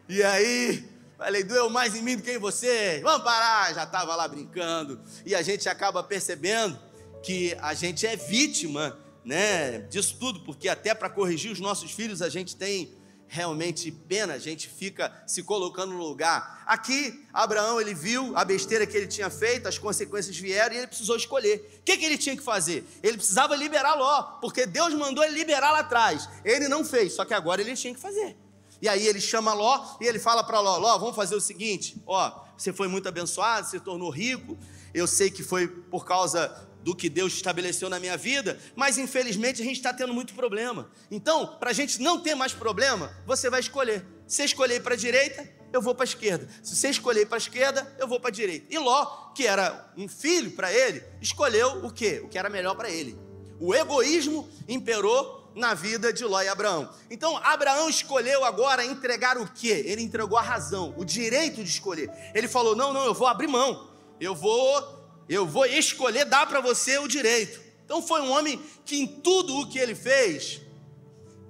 E 0.08 0.22
aí, 0.22 0.84
falei, 1.16 1.44
doeu 1.44 1.68
mais 1.68 1.94
em 1.94 2.02
mim 2.02 2.16
do 2.16 2.22
que 2.22 2.32
em 2.32 2.38
você. 2.38 3.00
Vamos 3.02 3.24
parar. 3.24 3.74
Já 3.74 3.84
estava 3.84 4.16
lá 4.16 4.26
brincando. 4.26 5.00
E 5.24 5.34
a 5.34 5.42
gente 5.42 5.68
acaba 5.68 6.02
percebendo 6.02 6.78
que 7.22 7.56
a 7.60 7.74
gente 7.74 8.06
é 8.06 8.16
vítima 8.16 8.98
né, 9.24 9.80
disso 9.90 10.16
tudo, 10.18 10.40
porque 10.40 10.68
até 10.68 10.94
para 10.94 11.10
corrigir 11.10 11.50
os 11.52 11.60
nossos 11.60 11.90
filhos 11.90 12.22
a 12.22 12.28
gente 12.28 12.56
tem 12.56 12.94
realmente 13.28 13.92
pena, 13.92 14.34
a 14.34 14.38
gente 14.38 14.68
fica 14.68 15.12
se 15.26 15.42
colocando 15.42 15.92
no 15.92 15.98
lugar. 15.98 16.64
Aqui, 16.66 17.24
Abraão, 17.32 17.80
ele 17.80 17.94
viu 17.94 18.32
a 18.36 18.44
besteira 18.44 18.86
que 18.86 18.96
ele 18.96 19.06
tinha 19.06 19.28
feito, 19.30 19.68
as 19.68 19.78
consequências 19.78 20.36
vieram 20.36 20.74
e 20.74 20.78
ele 20.78 20.86
precisou 20.86 21.16
escolher. 21.16 21.80
O 21.80 21.82
que, 21.84 21.96
que 21.96 22.04
ele 22.04 22.18
tinha 22.18 22.36
que 22.36 22.42
fazer? 22.42 22.84
Ele 23.02 23.18
precisava 23.18 23.54
liberar 23.54 23.94
Ló, 23.94 24.22
porque 24.40 24.66
Deus 24.66 24.94
mandou 24.94 25.22
ele 25.22 25.34
liberar 25.34 25.70
lá 25.70 25.80
atrás. 25.80 26.28
Ele 26.44 26.66
não 26.68 26.84
fez, 26.84 27.12
só 27.12 27.24
que 27.24 27.34
agora 27.34 27.60
ele 27.60 27.76
tinha 27.76 27.94
que 27.94 28.00
fazer. 28.00 28.36
E 28.80 28.88
aí 28.88 29.06
ele 29.06 29.20
chama 29.20 29.52
Ló 29.52 29.96
e 30.00 30.06
ele 30.06 30.18
fala 30.18 30.42
para 30.42 30.60
Ló: 30.60 30.78
Ló, 30.78 30.98
vamos 30.98 31.16
fazer 31.16 31.34
o 31.34 31.40
seguinte: 31.40 32.00
ó, 32.06 32.32
você 32.56 32.72
foi 32.72 32.88
muito 32.88 33.08
abençoado, 33.08 33.68
se 33.68 33.78
tornou 33.80 34.10
rico. 34.10 34.56
Eu 34.94 35.06
sei 35.06 35.30
que 35.30 35.42
foi 35.42 35.68
por 35.68 36.04
causa 36.04 36.67
do 36.88 36.96
que 36.96 37.10
Deus 37.10 37.34
estabeleceu 37.34 37.90
na 37.90 38.00
minha 38.00 38.16
vida, 38.16 38.58
mas 38.74 38.96
infelizmente 38.96 39.60
a 39.60 39.64
gente 39.64 39.76
está 39.76 39.92
tendo 39.92 40.14
muito 40.14 40.32
problema. 40.32 40.90
Então, 41.10 41.58
para 41.60 41.68
a 41.68 41.72
gente 41.74 42.00
não 42.00 42.18
ter 42.18 42.34
mais 42.34 42.54
problema, 42.54 43.14
você 43.26 43.50
vai 43.50 43.60
escolher. 43.60 44.06
Se 44.26 44.42
escolher 44.42 44.82
para 44.82 44.94
a 44.94 44.96
direita, 44.96 45.46
eu 45.70 45.82
vou 45.82 45.94
para 45.94 46.04
a 46.04 46.06
esquerda. 46.06 46.48
Se 46.62 46.74
você 46.74 46.88
escolher 46.88 47.26
para 47.26 47.36
a 47.36 47.44
esquerda, 47.44 47.94
eu 47.98 48.08
vou 48.08 48.18
para 48.18 48.30
a 48.30 48.32
direita. 48.32 48.74
E 48.74 48.78
Ló, 48.78 49.32
que 49.34 49.46
era 49.46 49.92
um 49.98 50.08
filho 50.08 50.52
para 50.52 50.72
ele, 50.72 51.04
escolheu 51.20 51.84
o 51.84 51.92
quê? 51.92 52.22
O 52.24 52.28
que 52.28 52.38
era 52.38 52.48
melhor 52.48 52.74
para 52.74 52.88
ele. 52.88 53.18
O 53.60 53.74
egoísmo 53.74 54.48
imperou 54.66 55.52
na 55.54 55.74
vida 55.74 56.10
de 56.10 56.24
Ló 56.24 56.40
e 56.40 56.48
Abraão. 56.48 56.88
Então, 57.10 57.36
Abraão 57.36 57.90
escolheu 57.90 58.46
agora 58.46 58.82
entregar 58.82 59.36
o 59.36 59.46
quê? 59.46 59.84
Ele 59.84 60.00
entregou 60.00 60.38
a 60.38 60.42
razão, 60.42 60.94
o 60.96 61.04
direito 61.04 61.62
de 61.62 61.68
escolher. 61.68 62.10
Ele 62.34 62.48
falou: 62.48 62.74
"Não, 62.74 62.94
não, 62.94 63.04
eu 63.04 63.12
vou 63.12 63.26
abrir 63.26 63.46
mão. 63.46 63.90
Eu 64.18 64.34
vou 64.34 64.97
eu 65.28 65.46
vou 65.46 65.66
escolher 65.66 66.24
dar 66.24 66.46
para 66.46 66.60
você 66.60 66.98
o 66.98 67.08
direito. 67.08 67.60
Então 67.84 68.02
foi 68.02 68.20
um 68.20 68.30
homem 68.30 68.60
que 68.84 68.96
em 68.96 69.06
tudo 69.06 69.56
o 69.58 69.68
que 69.68 69.78
ele 69.78 69.94
fez, 69.94 70.60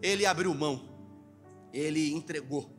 ele 0.02 0.24
abriu 0.24 0.54
mão, 0.54 0.88
ele 1.72 2.12
entregou, 2.12 2.70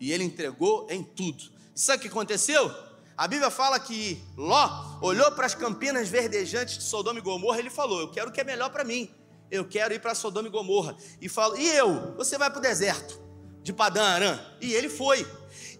e 0.00 0.12
ele 0.12 0.24
entregou 0.24 0.86
em 0.90 1.02
tudo. 1.02 1.44
Sabe 1.74 1.98
o 1.98 2.00
que 2.02 2.08
aconteceu? 2.08 2.72
A 3.16 3.26
Bíblia 3.26 3.50
fala 3.50 3.80
que 3.80 4.22
Ló 4.36 4.98
olhou 5.02 5.32
para 5.32 5.46
as 5.46 5.54
campinas 5.54 6.08
verdejantes 6.08 6.78
de 6.78 6.84
Sodoma 6.84 7.18
e 7.18 7.22
Gomorra 7.22 7.56
e 7.56 7.60
ele 7.62 7.70
falou: 7.70 8.00
Eu 8.00 8.10
quero 8.10 8.30
o 8.30 8.32
que 8.32 8.40
é 8.40 8.44
melhor 8.44 8.70
para 8.70 8.84
mim, 8.84 9.10
eu 9.50 9.64
quero 9.64 9.92
ir 9.92 10.00
para 10.00 10.14
Sodoma 10.14 10.48
e 10.48 10.50
Gomorra. 10.50 10.96
E 11.20 11.28
falou: 11.28 11.58
E 11.58 11.66
eu? 11.68 12.14
Você 12.16 12.38
vai 12.38 12.48
para 12.48 12.58
o 12.58 12.62
deserto 12.62 13.20
de 13.62 13.72
Padã 13.72 14.02
Arã. 14.04 14.40
E 14.60 14.72
ele 14.72 14.88
foi. 14.88 15.26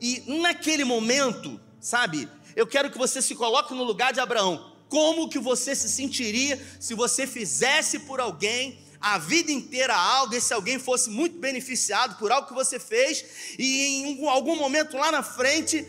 E 0.01 0.41
naquele 0.41 0.85
momento, 0.85 1.61
sabe, 1.81 2.29
eu 2.59 2.67
quero 2.67 2.91
que 2.91 2.99
você 2.99 3.23
se 3.23 3.37
coloque 3.37 3.73
no 3.73 3.85
lugar 3.85 4.13
de 4.13 4.19
Abraão. 4.19 4.73
Como 4.89 5.29
que 5.29 5.39
você 5.39 5.77
se 5.77 5.89
sentiria 5.89 6.61
se 6.81 6.93
você 6.93 7.25
fizesse 7.25 8.01
por 8.01 8.19
alguém 8.19 8.85
a 9.01 9.17
vida 9.17 9.53
inteira 9.53 9.95
algo, 9.95 10.35
e 10.35 10.41
se 10.41 10.53
alguém 10.53 10.77
fosse 10.77 11.09
muito 11.09 11.39
beneficiado 11.39 12.19
por 12.19 12.33
algo 12.33 12.49
que 12.49 12.55
você 12.55 12.81
fez, 12.81 13.55
e 13.57 14.03
em 14.03 14.29
algum 14.29 14.57
momento 14.57 14.97
lá 14.97 15.13
na 15.13 15.23
frente, 15.23 15.87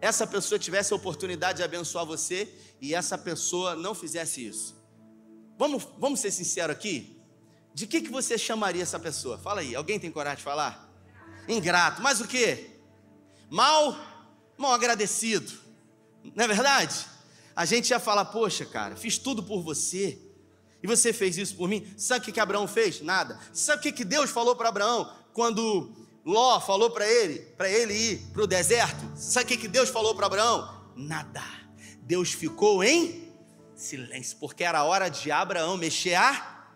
essa 0.00 0.24
pessoa 0.24 0.56
tivesse 0.56 0.92
a 0.92 0.96
oportunidade 0.96 1.56
de 1.56 1.64
abençoar 1.64 2.06
você 2.06 2.48
e 2.80 2.94
essa 2.94 3.18
pessoa 3.18 3.74
não 3.74 3.92
fizesse 3.92 4.46
isso? 4.46 4.80
Vamos, 5.58 5.84
vamos 5.98 6.20
ser 6.20 6.30
sinceros 6.30 6.76
aqui? 6.76 7.20
De 7.74 7.88
que, 7.88 8.02
que 8.02 8.10
você 8.10 8.38
chamaria 8.38 8.84
essa 8.84 9.00
pessoa? 9.00 9.36
Fala 9.36 9.62
aí, 9.62 9.74
alguém 9.74 9.98
tem 9.98 10.12
coragem 10.12 10.38
de 10.38 10.44
falar? 10.44 10.88
Ingrato, 11.48 12.00
mas 12.02 12.20
o 12.20 12.28
que? 12.28 12.70
Mal 13.50 14.14
mal 14.56 14.72
agradecido, 14.72 15.52
não 16.34 16.44
é 16.44 16.48
verdade? 16.48 17.06
A 17.54 17.64
gente 17.64 17.90
ia 17.90 18.00
falar, 18.00 18.26
poxa, 18.26 18.64
cara, 18.66 18.96
fiz 18.96 19.18
tudo 19.18 19.42
por 19.42 19.62
você, 19.62 20.18
e 20.82 20.86
você 20.86 21.12
fez 21.12 21.36
isso 21.36 21.56
por 21.56 21.68
mim. 21.68 21.86
Sabe 21.96 22.20
o 22.20 22.24
que, 22.24 22.32
que 22.32 22.40
Abraão 22.40 22.68
fez? 22.68 23.00
Nada. 23.00 23.38
Sabe 23.52 23.80
o 23.80 23.82
que, 23.82 23.92
que 23.92 24.04
Deus 24.04 24.30
falou 24.30 24.54
para 24.54 24.68
Abraão 24.68 25.10
quando 25.32 25.90
Ló 26.24 26.60
falou 26.60 26.90
para 26.90 27.06
ele, 27.08 27.40
para 27.56 27.68
ele 27.68 27.94
ir 27.94 28.18
para 28.32 28.42
o 28.42 28.46
deserto? 28.46 29.04
Sabe 29.16 29.44
o 29.44 29.48
que, 29.48 29.56
que 29.56 29.68
Deus 29.68 29.88
falou 29.88 30.14
para 30.14 30.26
Abraão? 30.26 30.90
Nada. 30.94 31.42
Deus 32.02 32.32
ficou 32.32 32.84
em 32.84 33.32
silêncio, 33.74 34.36
porque 34.38 34.64
era 34.64 34.84
hora 34.84 35.08
de 35.08 35.30
Abraão 35.30 35.76
mexer 35.76 36.14
a, 36.14 36.68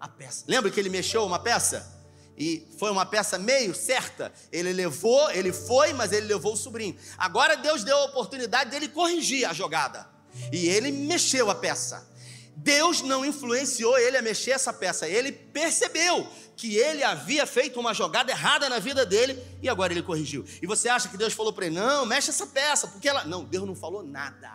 a 0.00 0.08
peça. 0.08 0.44
Lembra 0.48 0.70
que 0.70 0.80
ele 0.80 0.88
mexeu 0.88 1.24
uma 1.24 1.38
peça? 1.38 1.97
E 2.38 2.64
foi 2.78 2.90
uma 2.90 3.04
peça 3.04 3.36
meio 3.36 3.74
certa. 3.74 4.32
Ele 4.52 4.72
levou, 4.72 5.28
ele 5.32 5.52
foi, 5.52 5.92
mas 5.92 6.12
ele 6.12 6.26
levou 6.26 6.52
o 6.52 6.56
sobrinho. 6.56 6.96
Agora 7.18 7.56
Deus 7.56 7.82
deu 7.82 7.96
a 7.96 8.04
oportunidade 8.04 8.70
dele 8.70 8.88
corrigir 8.88 9.44
a 9.44 9.52
jogada. 9.52 10.08
E 10.52 10.68
ele 10.68 10.92
mexeu 10.92 11.50
a 11.50 11.54
peça. 11.54 12.08
Deus 12.54 13.02
não 13.02 13.24
influenciou 13.24 13.98
ele 13.98 14.16
a 14.16 14.22
mexer 14.22 14.52
essa 14.52 14.72
peça. 14.72 15.08
Ele 15.08 15.32
percebeu 15.32 16.28
que 16.56 16.76
ele 16.76 17.02
havia 17.02 17.44
feito 17.44 17.80
uma 17.80 17.92
jogada 17.92 18.30
errada 18.30 18.68
na 18.68 18.78
vida 18.78 19.04
dele 19.04 19.40
e 19.60 19.68
agora 19.68 19.92
ele 19.92 20.02
corrigiu. 20.02 20.44
E 20.62 20.66
você 20.66 20.88
acha 20.88 21.08
que 21.08 21.16
Deus 21.16 21.32
falou 21.32 21.52
para 21.52 21.66
ele: 21.66 21.74
"Não, 21.74 22.06
mexe 22.06 22.30
essa 22.30 22.46
peça", 22.46 22.86
porque 22.86 23.08
ela 23.08 23.24
Não, 23.24 23.44
Deus 23.44 23.66
não 23.66 23.74
falou 23.74 24.02
nada. 24.02 24.50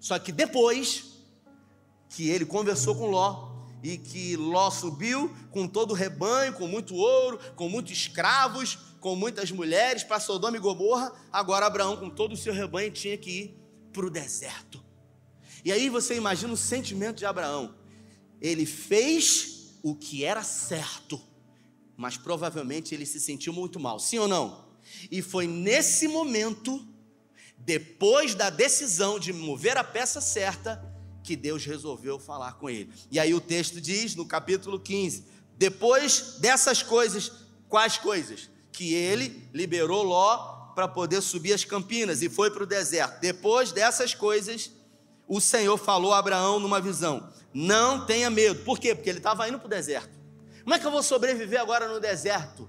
Só 0.00 0.18
que 0.18 0.32
depois 0.32 1.04
que 2.08 2.30
ele 2.30 2.44
conversou 2.46 2.96
com 2.96 3.06
Ló, 3.06 3.55
e 3.86 3.96
que 3.96 4.36
Ló 4.36 4.68
subiu 4.68 5.32
com 5.52 5.68
todo 5.68 5.92
o 5.92 5.94
rebanho, 5.94 6.52
com 6.52 6.66
muito 6.66 6.96
ouro, 6.96 7.38
com 7.54 7.68
muitos 7.68 7.92
escravos, 7.92 8.76
com 8.98 9.14
muitas 9.14 9.52
mulheres 9.52 10.02
para 10.02 10.18
Sodoma 10.18 10.56
e 10.56 10.60
Gomorra. 10.60 11.12
Agora 11.30 11.66
Abraão, 11.66 11.96
com 11.96 12.10
todo 12.10 12.32
o 12.32 12.36
seu 12.36 12.52
rebanho, 12.52 12.90
tinha 12.90 13.16
que 13.16 13.30
ir 13.30 13.60
para 13.92 14.04
o 14.04 14.10
deserto. 14.10 14.84
E 15.64 15.70
aí 15.70 15.88
você 15.88 16.16
imagina 16.16 16.52
o 16.52 16.56
sentimento 16.56 17.18
de 17.18 17.26
Abraão. 17.26 17.76
Ele 18.40 18.66
fez 18.66 19.78
o 19.84 19.94
que 19.94 20.24
era 20.24 20.42
certo, 20.42 21.20
mas 21.96 22.16
provavelmente 22.16 22.92
ele 22.92 23.06
se 23.06 23.20
sentiu 23.20 23.52
muito 23.52 23.78
mal, 23.78 24.00
sim 24.00 24.18
ou 24.18 24.26
não? 24.26 24.66
E 25.12 25.22
foi 25.22 25.46
nesse 25.46 26.08
momento, 26.08 26.84
depois 27.56 28.34
da 28.34 28.50
decisão 28.50 29.16
de 29.16 29.32
mover 29.32 29.76
a 29.76 29.84
peça 29.84 30.20
certa, 30.20 30.95
que 31.26 31.34
Deus 31.34 31.64
resolveu 31.66 32.20
falar 32.20 32.52
com 32.52 32.70
ele. 32.70 32.88
E 33.10 33.18
aí 33.18 33.34
o 33.34 33.40
texto 33.40 33.80
diz 33.80 34.14
no 34.14 34.24
capítulo 34.24 34.78
15: 34.78 35.24
depois 35.58 36.36
dessas 36.38 36.82
coisas, 36.82 37.32
quais 37.68 37.98
coisas? 37.98 38.48
Que 38.70 38.94
ele 38.94 39.48
liberou 39.52 40.02
Ló 40.02 40.72
para 40.74 40.86
poder 40.86 41.20
subir 41.20 41.52
as 41.52 41.64
campinas 41.64 42.22
e 42.22 42.28
foi 42.28 42.50
para 42.50 42.62
o 42.62 42.66
deserto. 42.66 43.20
Depois 43.20 43.72
dessas 43.72 44.14
coisas, 44.14 44.70
o 45.26 45.40
Senhor 45.40 45.76
falou 45.76 46.12
a 46.12 46.18
Abraão 46.18 46.60
numa 46.60 46.80
visão: 46.80 47.28
Não 47.52 48.06
tenha 48.06 48.30
medo. 48.30 48.62
Por 48.64 48.78
quê? 48.78 48.94
Porque 48.94 49.10
ele 49.10 49.18
estava 49.18 49.48
indo 49.48 49.58
para 49.58 49.66
o 49.66 49.70
deserto. 49.70 50.16
Como 50.62 50.74
é 50.74 50.78
que 50.78 50.86
eu 50.86 50.90
vou 50.90 51.02
sobreviver 51.02 51.60
agora 51.60 51.88
no 51.88 51.98
deserto? 51.98 52.68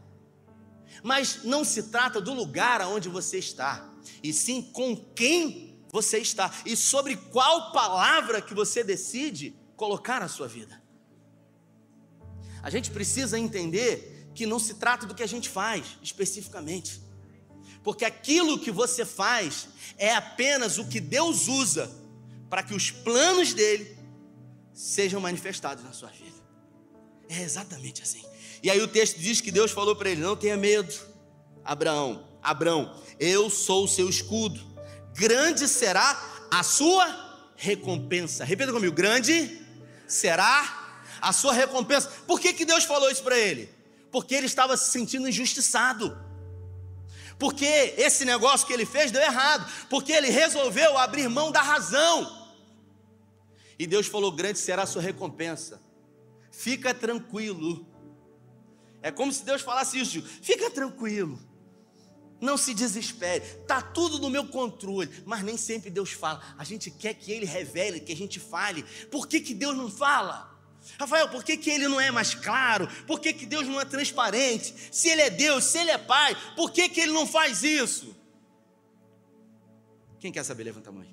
Mas 1.03 1.43
não 1.43 1.63
se 1.63 1.83
trata 1.83 2.19
do 2.19 2.33
lugar 2.33 2.81
aonde 2.81 3.07
você 3.07 3.37
está, 3.37 3.87
e 4.23 4.33
sim 4.33 4.61
com 4.61 4.95
quem 4.95 5.66
você 5.91 6.19
está 6.19 6.53
e 6.65 6.75
sobre 6.75 7.15
qual 7.15 7.71
palavra 7.71 8.41
que 8.41 8.53
você 8.53 8.83
decide 8.83 9.55
colocar 9.75 10.19
na 10.19 10.27
sua 10.27 10.47
vida. 10.47 10.81
A 12.61 12.69
gente 12.69 12.91
precisa 12.91 13.39
entender 13.39 14.29
que 14.33 14.45
não 14.45 14.59
se 14.59 14.75
trata 14.75 15.05
do 15.05 15.15
que 15.15 15.23
a 15.23 15.27
gente 15.27 15.49
faz 15.49 15.97
especificamente, 16.01 17.01
Porque 17.83 18.03
aquilo 18.03 18.59
que 18.59 18.69
você 18.69 19.05
faz 19.05 19.69
é 19.97 20.13
apenas 20.13 20.77
o 20.77 20.87
que 20.87 20.99
Deus 20.99 21.47
usa 21.47 21.89
para 22.49 22.61
que 22.61 22.73
os 22.73 22.91
planos 22.91 23.53
dele 23.53 23.97
sejam 24.73 25.21
manifestados 25.21 25.83
na 25.83 25.93
sua 25.93 26.09
vida. 26.09 26.37
É 27.29 27.41
exatamente 27.41 28.01
assim. 28.01 28.23
E 28.61 28.69
aí 28.69 28.81
o 28.81 28.87
texto 28.87 29.17
diz 29.19 29.39
que 29.39 29.51
Deus 29.51 29.71
falou 29.71 29.95
para 29.95 30.09
ele: 30.09 30.21
Não 30.21 30.35
tenha 30.35 30.57
medo, 30.57 30.93
Abraão, 31.63 32.27
Abraão, 32.41 32.93
eu 33.19 33.49
sou 33.49 33.85
o 33.85 33.87
seu 33.87 34.09
escudo, 34.09 34.59
grande 35.17 35.67
será 35.67 36.17
a 36.51 36.63
sua 36.63 37.05
recompensa. 37.55 38.45
Repita 38.45 38.71
comigo: 38.71 38.95
grande 38.95 39.59
será 40.07 41.01
a 41.19 41.33
sua 41.33 41.51
recompensa. 41.51 42.09
Por 42.27 42.39
que, 42.39 42.53
que 42.53 42.63
Deus 42.63 42.85
falou 42.85 43.09
isso 43.09 43.23
para 43.23 43.37
ele? 43.37 43.69
Porque 44.11 44.35
ele 44.35 44.45
estava 44.45 44.77
se 44.77 44.91
sentindo 44.91 45.27
injustiçado. 45.27 46.17
Porque 47.39 47.65
esse 47.97 48.23
negócio 48.25 48.65
que 48.65 48.73
ele 48.73 48.85
fez 48.85 49.11
deu 49.11 49.21
errado. 49.21 49.69
Porque 49.89 50.11
ele 50.13 50.29
resolveu 50.29 50.97
abrir 50.97 51.27
mão 51.27 51.51
da 51.51 51.61
razão. 51.61 52.47
E 53.77 53.87
Deus 53.87 54.07
falou: 54.07 54.31
grande 54.31 54.59
será 54.59 54.83
a 54.83 54.87
sua 54.87 55.01
recompensa. 55.01 55.81
Fica 56.51 56.93
tranquilo. 56.93 57.85
É 59.01 59.11
como 59.11 59.31
se 59.33 59.43
Deus 59.43 59.61
falasse 59.61 59.99
isso: 59.99 60.21
fica 60.21 60.69
tranquilo. 60.69 61.46
Não 62.39 62.57
se 62.57 62.73
desespere, 62.73 63.43
está 63.43 63.81
tudo 63.81 64.19
no 64.19 64.29
meu 64.29 64.47
controle, 64.47 65.09
mas 65.25 65.43
nem 65.43 65.57
sempre 65.57 65.89
Deus 65.89 66.11
fala. 66.11 66.41
A 66.57 66.63
gente 66.63 66.91
quer 66.91 67.15
que 67.15 67.31
Ele 67.31 67.45
revele, 67.45 67.99
que 67.99 68.11
a 68.11 68.15
gente 68.15 68.39
fale. 68.39 68.83
Por 69.09 69.27
que, 69.27 69.39
que 69.39 69.53
Deus 69.53 69.75
não 69.75 69.89
fala? 69.89 70.55
Rafael, 70.99 71.29
por 71.29 71.43
que, 71.43 71.57
que 71.57 71.69
Ele 71.69 71.87
não 71.87 71.99
é 71.99 72.11
mais 72.11 72.33
claro? 72.33 72.87
Por 73.05 73.19
que, 73.19 73.33
que 73.33 73.45
Deus 73.45 73.67
não 73.67 73.81
é 73.81 73.85
transparente? 73.85 74.73
Se 74.91 75.09
Ele 75.09 75.21
é 75.21 75.29
Deus, 75.29 75.65
se 75.65 75.79
Ele 75.79 75.91
é 75.91 75.97
Pai, 75.97 76.35
por 76.55 76.71
que, 76.71 76.87
que 76.89 77.01
Ele 77.01 77.11
não 77.11 77.25
faz 77.25 77.63
isso? 77.63 78.15
Quem 80.19 80.31
quer 80.31 80.43
saber? 80.43 80.63
Levanta 80.63 80.89
a 80.89 80.93
mão. 80.93 81.05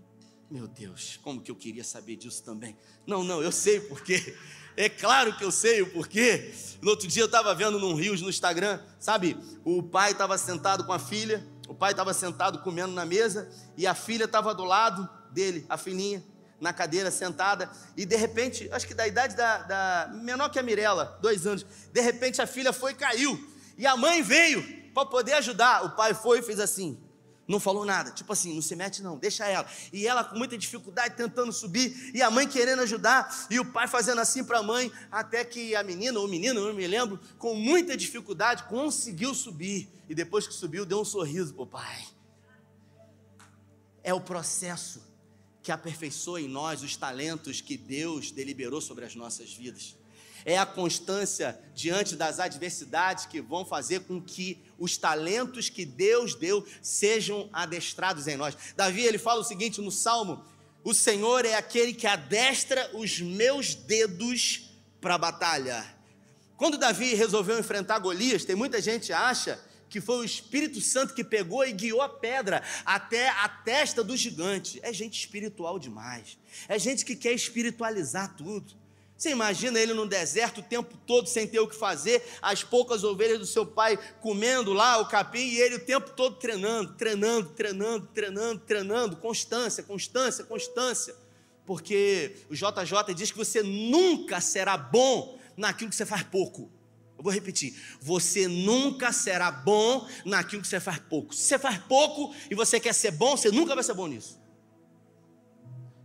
Meu 0.51 0.69
Deus, 0.69 1.19
como 1.23 1.41
que 1.41 1.51
eu 1.51 1.57
queria 1.57 1.83
saber 1.83 2.17
disso 2.17 2.43
também. 2.43 2.77
Não, 3.07 3.25
não, 3.25 3.43
eu 3.43 3.51
sei 3.51 3.81
por 3.81 4.03
quê. 4.03 4.37
É 4.77 4.89
claro 4.89 5.37
que 5.37 5.45
eu 5.45 5.53
sei 5.53 5.83
o 5.83 5.91
porquê. 5.91 6.53
No 6.83 6.91
outro 6.91 7.07
dia 7.07 7.23
eu 7.23 7.27
estava 7.27 7.55
vendo 7.55 7.79
num 7.79 7.95
Rios 7.95 8.21
no 8.21 8.29
Instagram, 8.29 8.81
sabe? 8.99 9.37
O 9.65 9.83
pai 9.83 10.11
estava 10.13 10.37
sentado 10.37 10.85
com 10.85 10.93
a 10.93 10.99
filha, 10.99 11.47
o 11.69 11.75
pai 11.75 11.93
estava 11.93 12.13
sentado 12.13 12.59
comendo 12.59 12.93
na 12.93 13.07
mesa 13.07 13.49
e 13.77 13.87
a 13.87 13.95
filha 13.95 14.25
estava 14.25 14.55
do 14.55 14.65
lado 14.65 15.09
dele, 15.31 15.65
a 15.69 15.79
filhinha, 15.79 16.23
na 16.61 16.73
cadeira 16.73 17.11
sentada. 17.11 17.71
E 17.97 18.05
de 18.05 18.17
repente, 18.17 18.69
acho 18.73 18.87
que 18.87 18.95
da 18.95 19.07
idade 19.07 19.37
da, 19.37 19.59
da 19.59 20.11
menor 20.13 20.49
que 20.49 20.59
a 20.59 20.63
Mirella, 20.63 21.19
dois 21.23 21.47
anos, 21.47 21.65
de 21.93 22.01
repente 22.01 22.43
a 22.43 22.47
filha 22.47 22.73
foi 22.73 22.93
e 22.93 22.97
caiu. 22.97 23.53
E 23.79 23.87
a 23.87 23.97
mãe 23.97 24.23
veio 24.23 24.63
para 24.93 25.07
poder 25.07 25.35
ajudar. 25.35 25.85
O 25.85 25.91
pai 25.91 26.15
foi 26.15 26.41
e 26.41 26.43
fez 26.43 26.59
assim: 26.59 26.99
não 27.47 27.61
falou 27.61 27.85
nada, 27.85 28.11
tipo 28.11 28.33
assim, 28.33 28.55
não 28.55 28.63
se 28.63 28.75
mete 28.75 29.03
não, 29.03 29.19
deixa 29.19 29.47
ela. 29.47 29.67
E 29.93 30.07
ela 30.07 30.25
com 30.25 30.37
muita 30.37 30.57
dificuldade 30.57 31.15
tentando 31.17 31.53
subir, 31.53 32.13
e 32.15 32.23
a 32.23 32.31
mãe 32.31 32.49
querendo 32.49 32.83
ajudar, 32.83 33.47
e 33.51 33.61
o 33.61 33.65
pai 33.65 33.87
fazendo 33.87 34.21
assim 34.21 34.43
para 34.43 34.61
a 34.61 34.63
mãe, 34.63 34.91
até 35.11 35.45
que 35.45 35.75
a 35.77 35.83
menina 35.83 36.19
ou 36.19 36.27
menino, 36.27 36.65
não 36.65 36.73
me 36.73 36.87
lembro, 36.87 37.21
com 37.39 37.55
muita 37.55 37.97
dificuldade 37.97 38.65
conseguiu 38.65 39.35
subir. 39.35 39.89
E 40.09 40.15
depois 40.15 40.47
que 40.47 40.55
subiu, 40.55 40.85
deu 40.85 41.01
um 41.01 41.05
sorriso 41.05 41.53
para 41.55 41.63
o 41.63 41.67
pai. 41.67 42.07
É 44.03 44.13
o 44.13 44.21
processo 44.21 45.03
que 45.63 45.73
aperfeiçoa 45.73 46.41
em 46.41 46.49
nós 46.49 46.83
os 46.83 46.95
talentos 46.95 47.61
que 47.61 47.77
Deus 47.77 48.31
deliberou 48.31 48.81
sobre 48.81 49.05
as 49.05 49.15
nossas 49.15 49.53
vidas 49.53 49.97
é 50.45 50.59
a 50.59 50.67
constância 50.67 51.59
diante 51.75 52.15
das 52.17 52.39
adversidades 52.39 53.27
que 53.27 53.41
vão 53.41 53.65
fazer 53.65 54.01
com 54.01 54.21
que 54.21 54.63
os 54.79 54.97
talentos 54.97 55.69
que 55.69 55.85
Deus 55.85 56.35
deu 56.35 56.67
sejam 56.83 57.49
adestrados 57.53 58.27
em 58.27 58.37
nós. 58.37 58.57
Davi 58.77 59.03
ele 59.03 59.19
fala 59.19 59.41
o 59.41 59.45
seguinte 59.45 59.81
no 59.81 59.91
Salmo: 59.91 60.45
O 60.83 60.93
Senhor 60.93 61.45
é 61.45 61.55
aquele 61.55 61.95
que 61.95 62.07
adestra 62.07 62.91
os 62.95 63.21
meus 63.21 63.75
dedos 63.75 64.71
para 65.01 65.15
a 65.15 65.19
batalha. 65.19 65.85
Quando 66.57 66.79
Davi 66.79 67.15
resolveu 67.15 67.59
enfrentar 67.59 67.99
Golias, 67.99 68.45
tem 68.45 68.55
muita 68.55 68.81
gente 68.81 69.07
que 69.07 69.13
acha 69.13 69.61
que 69.89 70.01
foi 70.01 70.17
o 70.17 70.25
Espírito 70.25 70.81
Santo 70.81 71.15
que 71.15 71.23
pegou 71.23 71.65
e 71.65 71.73
guiou 71.73 72.03
a 72.03 72.09
pedra 72.09 72.63
até 72.85 73.29
a 73.29 73.49
testa 73.49 74.03
do 74.03 74.17
gigante. 74.17 74.81
É 74.83 74.93
gente 74.93 75.19
espiritual 75.19 75.79
demais. 75.79 76.37
É 76.69 76.79
gente 76.79 77.05
que 77.05 77.15
quer 77.15 77.33
espiritualizar 77.33 78.35
tudo. 78.35 78.75
Você 79.17 79.31
imagina 79.31 79.79
ele 79.79 79.95
no 79.95 80.07
deserto 80.07 80.59
o 80.59 80.63
tempo 80.63 80.97
todo 81.07 81.29
sem 81.29 81.47
ter 81.47 81.61
o 81.61 81.69
que 81.69 81.77
fazer, 81.77 82.23
as 82.43 82.65
poucas 82.65 83.05
ovelhas 83.05 83.39
do 83.39 83.47
seu 83.47 83.65
pai 83.65 83.97
comendo 84.21 84.73
lá 84.73 84.99
o 84.99 85.07
capim 85.07 85.39
e 85.39 85.61
ele 85.61 85.77
o 85.77 85.85
tempo 85.85 86.11
todo 86.11 86.37
treinando, 86.37 86.95
treinando, 86.95 87.51
treinando, 87.51 88.09
treinando, 88.13 88.61
treinando, 88.61 89.17
constância, 89.17 89.83
constância, 89.83 90.45
constância. 90.45 91.15
Porque 91.65 92.37
o 92.51 92.55
JJ 92.55 93.15
diz 93.15 93.31
que 93.31 93.39
você 93.39 93.63
nunca 93.63 94.41
será 94.41 94.77
bom 94.77 95.39
naquilo 95.57 95.91
que 95.91 95.97
você 95.97 96.05
faz 96.05 96.23
pouco. 96.25 96.71
Eu 97.17 97.23
vou 97.23 97.33
repetir: 97.33 97.75
você 98.01 98.49
nunca 98.49 99.13
será 99.13 99.51
bom 99.51 100.07
naquilo 100.25 100.61
que 100.61 100.69
você 100.69 100.81
faz 100.81 100.99
pouco. 100.99 101.35
Se 101.35 101.45
você 101.45 101.59
faz 101.59 101.79
pouco 101.79 102.35
e 102.51 102.55
você 102.55 102.81
quer 102.81 102.93
ser 102.93 103.13
bom, 103.13 103.37
você 103.37 103.51
nunca 103.51 103.75
vai 103.75 103.85
ser 103.85 103.95
bom 103.95 104.09
nisso. 104.09 104.44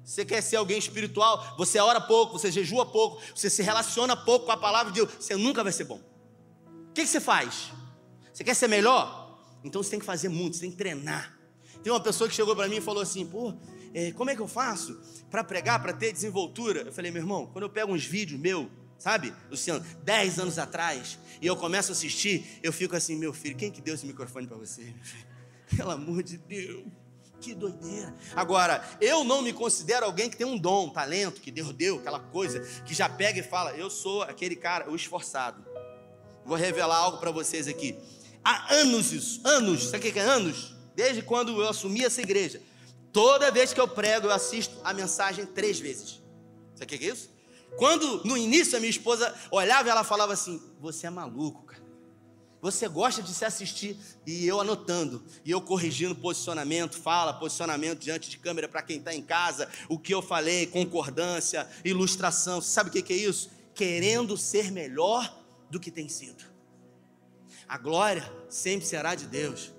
Você 0.09 0.25
quer 0.25 0.41
ser 0.41 0.55
alguém 0.55 0.79
espiritual, 0.79 1.53
você 1.55 1.77
ora 1.77 2.01
pouco, 2.01 2.39
você 2.39 2.51
jejua 2.51 2.83
pouco, 2.83 3.21
você 3.35 3.47
se 3.47 3.61
relaciona 3.61 4.17
pouco 4.17 4.47
com 4.47 4.51
a 4.51 4.57
palavra 4.57 4.91
de 4.91 4.99
Deus, 4.99 5.13
você 5.19 5.35
nunca 5.35 5.63
vai 5.63 5.71
ser 5.71 5.83
bom. 5.83 6.01
O 6.89 6.93
que, 6.93 7.05
você 7.05 7.21
faz? 7.21 7.71
Você 8.33 8.43
quer 8.43 8.55
ser 8.55 8.67
melhor? 8.67 9.39
Então 9.63 9.83
você 9.83 9.91
tem 9.91 9.99
que 9.99 10.05
fazer 10.07 10.27
muito, 10.27 10.55
você 10.55 10.61
tem 10.61 10.71
que 10.71 10.77
treinar. 10.77 11.37
Tem 11.83 11.93
uma 11.93 11.99
pessoa 11.99 12.27
que 12.27 12.33
chegou 12.33 12.55
para 12.55 12.67
mim 12.67 12.77
e 12.77 12.81
falou 12.81 13.03
assim: 13.03 13.23
pô, 13.23 13.53
é, 13.93 14.11
como 14.13 14.31
é 14.31 14.35
que 14.35 14.41
eu 14.41 14.47
faço 14.47 14.99
para 15.29 15.43
pregar, 15.43 15.79
para 15.79 15.93
ter 15.93 16.11
desenvoltura? 16.11 16.81
Eu 16.87 16.91
falei, 16.91 17.11
meu 17.11 17.21
irmão, 17.21 17.45
quando 17.45 17.65
eu 17.65 17.69
pego 17.69 17.93
uns 17.93 18.03
vídeos 18.03 18.41
meu, 18.41 18.67
sabe, 18.97 19.31
Luciano, 19.47 19.85
10 20.03 20.39
anos 20.39 20.57
atrás, 20.57 21.19
e 21.39 21.45
eu 21.45 21.55
começo 21.55 21.91
a 21.91 21.93
assistir, 21.93 22.59
eu 22.63 22.73
fico 22.73 22.95
assim, 22.95 23.15
meu 23.15 23.31
filho, 23.31 23.55
quem 23.55 23.69
que 23.69 23.79
deu 23.79 23.93
esse 23.93 24.07
microfone 24.07 24.47
para 24.47 24.57
você? 24.57 24.91
Pelo 25.77 25.91
amor 25.91 26.23
de 26.23 26.35
Deus. 26.35 26.87
Que 27.41 27.53
doideira. 27.53 28.13
Agora, 28.35 28.83
eu 28.99 29.23
não 29.23 29.41
me 29.41 29.53
considero 29.53 30.05
alguém 30.05 30.29
que 30.29 30.37
tem 30.37 30.45
um 30.45 30.57
dom, 30.57 30.87
um 30.87 30.89
talento, 30.89 31.41
que 31.41 31.51
Deus 31.51 31.71
deu, 31.73 31.99
aquela 31.99 32.19
coisa, 32.19 32.59
que 32.83 32.93
já 32.93 33.07
pega 33.07 33.39
e 33.39 33.43
fala, 33.43 33.71
eu 33.71 33.89
sou 33.89 34.23
aquele 34.23 34.55
cara, 34.55 34.89
o 34.89 34.95
esforçado. 34.95 35.63
Vou 36.45 36.57
revelar 36.57 36.97
algo 36.97 37.17
para 37.17 37.31
vocês 37.31 37.67
aqui. 37.67 37.97
Há 38.43 38.73
anos 38.73 39.11
isso, 39.11 39.41
anos, 39.45 39.85
sabe 39.85 40.09
o 40.09 40.11
que 40.11 40.19
é 40.19 40.23
anos? 40.23 40.75
Desde 40.95 41.21
quando 41.21 41.61
eu 41.61 41.69
assumi 41.69 42.03
essa 42.03 42.21
igreja. 42.21 42.61
Toda 43.11 43.51
vez 43.51 43.73
que 43.73 43.79
eu 43.79 43.87
prego, 43.87 44.27
eu 44.27 44.31
assisto 44.31 44.75
a 44.83 44.93
mensagem 44.93 45.45
três 45.45 45.79
vezes. 45.79 46.21
Sabe 46.75 46.95
o 46.95 46.99
que 46.99 47.05
é 47.05 47.09
isso? 47.09 47.29
Quando 47.77 48.23
no 48.25 48.37
início 48.37 48.77
a 48.77 48.79
minha 48.79 48.89
esposa 48.89 49.33
olhava 49.51 49.87
e 49.87 49.91
ela 49.91 50.03
falava 50.03 50.33
assim: 50.33 50.61
Você 50.79 51.07
é 51.07 51.09
maluco. 51.09 51.68
Você 52.61 52.87
gosta 52.89 53.21
de 53.23 53.33
se 53.33 53.45
assistir 53.45 53.97
e 54.25 54.45
eu 54.45 54.59
anotando, 54.59 55.23
e 55.45 55.51
eu 55.51 55.61
corrigindo 55.61 56.13
posicionamento, 56.13 56.97
fala, 56.97 57.33
posicionamento 57.33 57.99
diante 57.99 58.29
de 58.29 58.37
câmera 58.37 58.67
para 58.67 58.81
quem 58.81 58.97
está 58.97 59.13
em 59.13 59.21
casa, 59.21 59.69
o 59.87 59.97
que 59.97 60.13
eu 60.13 60.21
falei, 60.21 60.67
concordância, 60.67 61.67
ilustração. 61.85 62.61
Sabe 62.61 62.89
o 62.89 63.03
que 63.03 63.13
é 63.13 63.15
isso? 63.15 63.49
Querendo 63.73 64.35
ser 64.35 64.71
melhor 64.71 65.41
do 65.69 65.79
que 65.79 65.89
tem 65.89 66.09
sido. 66.09 66.43
A 67.67 67.77
glória 67.77 68.29
sempre 68.49 68.85
será 68.85 69.15
de 69.15 69.25
Deus. 69.25 69.71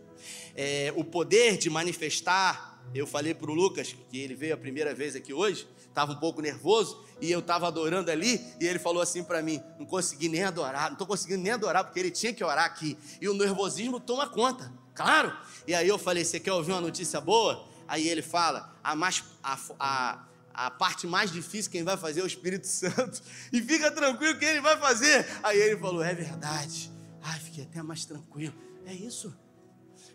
É, 0.55 0.93
o 0.97 1.05
poder 1.05 1.59
de 1.59 1.69
manifestar, 1.69 2.70
eu 2.95 3.07
falei 3.07 3.35
para 3.35 3.51
o 3.51 3.55
Lucas, 3.55 3.95
que 4.11 4.19
ele 4.19 4.35
veio 4.35 4.55
a 4.55 4.57
primeira 4.57 4.95
vez 4.95 5.15
aqui 5.15 5.33
hoje, 5.33 5.69
estava 5.89 6.13
um 6.13 6.17
pouco 6.17 6.41
nervoso 6.41 7.05
e 7.21 7.31
eu 7.31 7.39
estava 7.39 7.69
adorando 7.69 8.11
ali 8.11 8.45
e 8.61 8.67
ele 8.67 8.79
falou 8.79 9.01
assim 9.01 9.23
para 9.23 9.43
mim: 9.43 9.63
não 9.79 9.87
consegui 9.87 10.29
nem 10.29 10.43
adorar, 10.43 10.87
não 10.87 10.93
estou 10.93 11.07
conseguindo 11.07 11.43
nem 11.43 11.53
adorar 11.53 11.85
porque 11.85 12.01
ele 12.01 12.11
tinha 12.11 12.33
que 12.33 12.43
orar 12.43 12.65
aqui 12.65 12.99
e 13.21 13.29
o 13.29 13.35
nervosismo 13.35 14.01
toma 14.01 14.29
conta, 14.29 14.73
claro. 14.95 15.37
E 15.67 15.75
aí 15.75 15.87
eu 15.87 15.99
falei: 15.99 16.25
você 16.25 16.41
quer 16.41 16.53
ouvir 16.53 16.73
uma 16.73 16.81
notícia 16.81 17.21
boa? 17.21 17.69
Aí 17.87 18.09
ele 18.09 18.23
fala: 18.23 18.77
a, 18.83 18.97
mais, 18.97 19.23
a, 19.43 19.59
a, 19.79 20.25
a 20.53 20.71
parte 20.71 21.07
mais 21.07 21.31
difícil 21.31 21.71
quem 21.71 21.85
vai 21.85 21.97
fazer 21.97 22.21
é 22.21 22.25
o 22.25 22.27
Espírito 22.27 22.67
Santo 22.69 23.23
e 23.53 23.63
fica 23.63 23.91
tranquilo 23.91 24.39
que 24.39 24.45
ele 24.45 24.61
vai 24.61 24.77
fazer. 24.79 25.27
Aí 25.43 25.59
ele 25.61 25.77
falou: 25.77 26.03
é 26.03 26.15
verdade. 26.15 26.91
Ai, 27.23 27.39
fiquei 27.39 27.65
até 27.65 27.83
mais 27.83 28.05
tranquilo. 28.05 28.55
É 28.85 28.93
isso. 28.93 29.33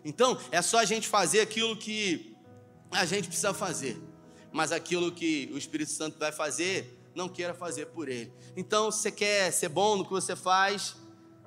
Então, 0.04 0.38
é 0.50 0.60
só 0.60 0.78
a 0.78 0.84
gente 0.84 1.08
fazer 1.08 1.40
aquilo 1.40 1.76
que 1.76 2.35
a 2.90 3.04
gente 3.04 3.28
precisa 3.28 3.52
fazer 3.52 4.00
mas 4.56 4.72
aquilo 4.72 5.12
que 5.12 5.50
o 5.52 5.58
Espírito 5.58 5.92
Santo 5.92 6.18
vai 6.18 6.32
fazer, 6.32 6.98
não 7.14 7.28
queira 7.28 7.52
fazer 7.52 7.88
por 7.88 8.08
ele. 8.08 8.32
Então, 8.56 8.90
se 8.90 9.02
você 9.02 9.10
quer 9.10 9.52
ser 9.52 9.68
bom 9.68 9.96
no 9.96 10.04
que 10.04 10.10
você 10.10 10.34
faz, 10.34 10.96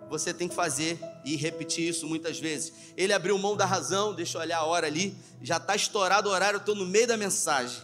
você 0.07 0.31
tem 0.31 0.47
que 0.47 0.53
fazer 0.53 0.99
e 1.25 1.35
repetir 1.35 1.89
isso 1.89 2.07
muitas 2.07 2.39
vezes. 2.39 2.71
Ele 2.95 3.11
abriu 3.11 3.35
mão 3.39 3.57
da 3.57 3.65
razão, 3.65 4.13
deixa 4.13 4.37
eu 4.37 4.41
olhar 4.41 4.59
a 4.59 4.63
hora 4.63 4.85
ali, 4.85 5.17
já 5.41 5.57
está 5.57 5.75
estourado 5.75 6.29
o 6.29 6.31
horário, 6.31 6.57
eu 6.57 6.59
estou 6.59 6.75
no 6.75 6.85
meio 6.85 7.07
da 7.07 7.17
mensagem. 7.17 7.81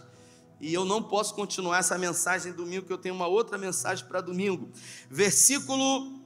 E 0.61 0.71
eu 0.71 0.85
não 0.85 1.01
posso 1.01 1.33
continuar 1.33 1.79
essa 1.79 1.97
mensagem 1.97 2.53
domingo, 2.53 2.85
que 2.85 2.93
eu 2.93 2.97
tenho 2.99 3.15
uma 3.15 3.25
outra 3.25 3.57
mensagem 3.57 4.05
para 4.05 4.21
domingo. 4.21 4.69
Versículo 5.09 6.19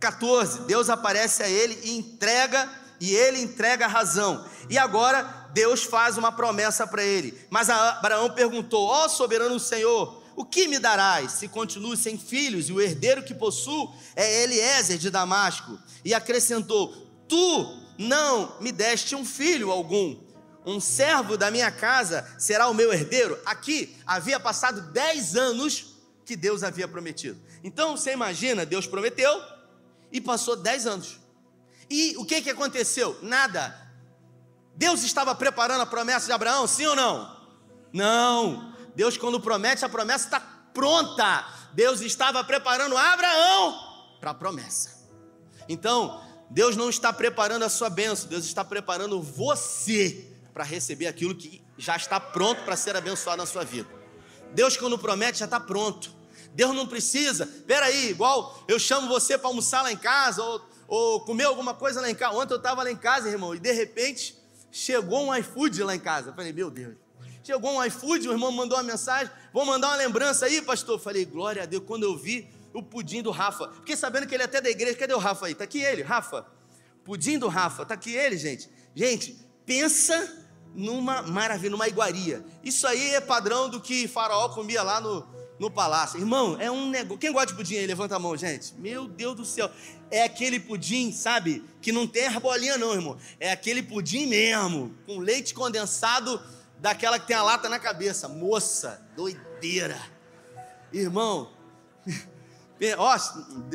14: 0.00 0.62
Deus 0.62 0.90
aparece 0.90 1.44
a 1.44 1.48
ele 1.48 1.78
e 1.84 1.96
entrega 1.96 2.68
e 3.00 3.14
ele 3.14 3.40
entrega 3.40 3.84
a 3.84 3.88
razão. 3.88 4.46
E 4.68 4.78
agora 4.78 5.22
Deus 5.52 5.84
faz 5.84 6.18
uma 6.18 6.32
promessa 6.32 6.86
para 6.86 7.02
ele. 7.02 7.38
Mas 7.50 7.70
Abraão 7.70 8.30
perguntou: 8.30 8.86
Ó 8.86 9.04
oh, 9.04 9.08
soberano 9.08 9.58
Senhor, 9.58 10.22
o 10.36 10.44
que 10.44 10.68
me 10.68 10.78
darás 10.78 11.32
se 11.32 11.48
continuo 11.48 11.96
sem 11.96 12.18
filhos 12.18 12.68
e 12.68 12.72
o 12.72 12.80
herdeiro 12.80 13.22
que 13.22 13.34
possuo 13.34 13.94
é 14.14 14.42
Eliezer 14.42 14.98
de 14.98 15.10
Damasco? 15.10 15.78
E 16.04 16.12
acrescentou: 16.12 16.94
Tu 17.28 17.82
não 17.98 18.60
me 18.60 18.70
deste 18.70 19.14
um 19.14 19.24
filho 19.24 19.70
algum. 19.70 20.24
Um 20.64 20.80
servo 20.80 21.36
da 21.36 21.50
minha 21.50 21.70
casa 21.70 22.28
será 22.38 22.68
o 22.68 22.74
meu 22.74 22.92
herdeiro. 22.92 23.38
Aqui 23.46 23.96
havia 24.04 24.40
passado 24.40 24.80
dez 24.92 25.36
anos 25.36 25.96
que 26.24 26.34
Deus 26.34 26.64
havia 26.64 26.88
prometido. 26.88 27.40
Então 27.62 27.96
você 27.96 28.12
imagina, 28.12 28.66
Deus 28.66 28.86
prometeu 28.86 29.40
e 30.10 30.20
passou 30.20 30.56
dez 30.56 30.86
anos. 30.86 31.20
E 31.88 32.16
o 32.16 32.24
que, 32.24 32.42
que 32.42 32.50
aconteceu? 32.50 33.18
Nada. 33.22 33.86
Deus 34.74 35.02
estava 35.02 35.34
preparando 35.34 35.80
a 35.82 35.86
promessa 35.86 36.26
de 36.26 36.32
Abraão, 36.32 36.66
sim 36.66 36.86
ou 36.86 36.96
não? 36.96 37.36
Não. 37.92 38.74
Deus, 38.94 39.16
quando 39.16 39.40
promete, 39.40 39.84
a 39.84 39.88
promessa 39.88 40.26
está 40.26 40.40
pronta. 40.40 41.46
Deus 41.72 42.00
estava 42.00 42.42
preparando 42.44 42.96
Abraão 42.96 43.78
para 44.20 44.30
a 44.30 44.34
promessa. 44.34 45.06
Então, 45.68 46.22
Deus 46.50 46.76
não 46.76 46.88
está 46.88 47.12
preparando 47.12 47.64
a 47.64 47.68
sua 47.68 47.90
bênção, 47.90 48.28
Deus 48.28 48.44
está 48.44 48.64
preparando 48.64 49.20
você 49.20 50.32
para 50.52 50.64
receber 50.64 51.06
aquilo 51.06 51.34
que 51.34 51.62
já 51.76 51.96
está 51.96 52.18
pronto 52.18 52.62
para 52.62 52.76
ser 52.76 52.96
abençoado 52.96 53.38
na 53.38 53.46
sua 53.46 53.64
vida. 53.64 53.88
Deus, 54.52 54.76
quando 54.76 54.98
promete, 54.98 55.38
já 55.40 55.44
está 55.44 55.60
pronto. 55.60 56.14
Deus 56.54 56.74
não 56.74 56.86
precisa, 56.86 57.46
peraí, 57.66 58.08
igual 58.08 58.64
eu 58.66 58.78
chamo 58.78 59.08
você 59.08 59.36
para 59.36 59.48
almoçar 59.48 59.82
lá 59.82 59.92
em 59.92 59.96
casa, 59.96 60.42
ou, 60.42 60.62
ou 60.88 61.20
comer 61.20 61.44
alguma 61.44 61.74
coisa 61.74 62.00
lá 62.00 62.10
em 62.10 62.14
casa. 62.14 62.36
Ontem 62.36 62.54
eu 62.54 62.58
estava 62.58 62.82
lá 62.82 62.90
em 62.90 62.96
casa, 62.96 63.28
irmão, 63.28 63.54
e 63.54 63.58
de 63.58 63.72
repente 63.72 64.36
chegou 64.70 65.26
um 65.26 65.34
iFood 65.34 65.82
lá 65.82 65.94
em 65.94 66.00
casa. 66.00 66.30
Eu 66.30 66.34
falei, 66.34 66.52
meu 66.52 66.70
Deus. 66.70 66.94
Chegou 67.42 67.76
um 67.76 67.84
iFood, 67.84 68.28
o 68.28 68.32
irmão 68.32 68.50
mandou 68.50 68.76
uma 68.76 68.82
mensagem, 68.82 69.32
vou 69.52 69.64
mandar 69.64 69.88
uma 69.88 69.96
lembrança 69.96 70.46
aí, 70.46 70.60
pastor. 70.60 70.96
Eu 70.96 70.98
falei, 70.98 71.24
glória 71.24 71.62
a 71.62 71.66
Deus, 71.66 71.84
quando 71.86 72.02
eu 72.02 72.16
vi 72.16 72.48
o 72.74 72.82
pudim 72.82 73.22
do 73.22 73.30
Rafa. 73.30 73.72
Fiquei 73.72 73.96
sabendo 73.96 74.26
que 74.26 74.34
ele 74.34 74.42
é 74.42 74.46
até 74.46 74.60
da 74.60 74.68
igreja. 74.68 74.96
Cadê 74.96 75.14
o 75.14 75.18
Rafa 75.18 75.46
aí? 75.46 75.52
Está 75.52 75.64
aqui 75.64 75.80
ele, 75.80 76.02
Rafa. 76.02 76.46
Pudim 77.04 77.38
do 77.38 77.48
Rafa. 77.48 77.82
Está 77.82 77.94
aqui 77.94 78.12
ele, 78.12 78.36
gente. 78.36 78.68
Gente, 78.94 79.38
pensa 79.64 80.44
numa 80.74 81.22
maravilha, 81.22 81.70
numa 81.70 81.88
iguaria. 81.88 82.44
Isso 82.62 82.86
aí 82.86 83.14
é 83.14 83.20
padrão 83.20 83.70
do 83.70 83.80
que 83.80 84.06
Faraó 84.06 84.50
comia 84.50 84.82
lá 84.82 85.00
no, 85.00 85.26
no 85.58 85.70
palácio. 85.70 86.18
Irmão, 86.18 86.56
é 86.60 86.70
um 86.70 86.88
negócio. 86.90 87.18
Quem 87.18 87.32
gosta 87.32 87.48
de 87.48 87.54
pudim 87.54 87.76
aí? 87.76 87.86
Levanta 87.86 88.16
a 88.16 88.18
mão, 88.18 88.36
gente. 88.36 88.74
Meu 88.74 89.06
Deus 89.06 89.34
do 89.36 89.44
céu. 89.44 89.70
É 90.10 90.22
aquele 90.22 90.60
pudim, 90.60 91.12
sabe? 91.12 91.64
Que 91.80 91.92
não 91.92 92.06
tem 92.06 92.26
a 92.26 92.38
bolinha, 92.38 92.76
não, 92.76 92.92
irmão. 92.92 93.16
É 93.40 93.50
aquele 93.52 93.82
pudim 93.82 94.26
mesmo, 94.26 94.94
com 95.06 95.18
leite 95.18 95.54
condensado 95.54 96.40
daquela 96.78 97.18
que 97.18 97.26
tem 97.26 97.36
a 97.36 97.42
lata 97.42 97.68
na 97.68 97.78
cabeça. 97.78 98.28
Moça, 98.28 99.02
doideira. 99.16 100.00
Irmão, 100.92 101.50
ó, 102.98 103.18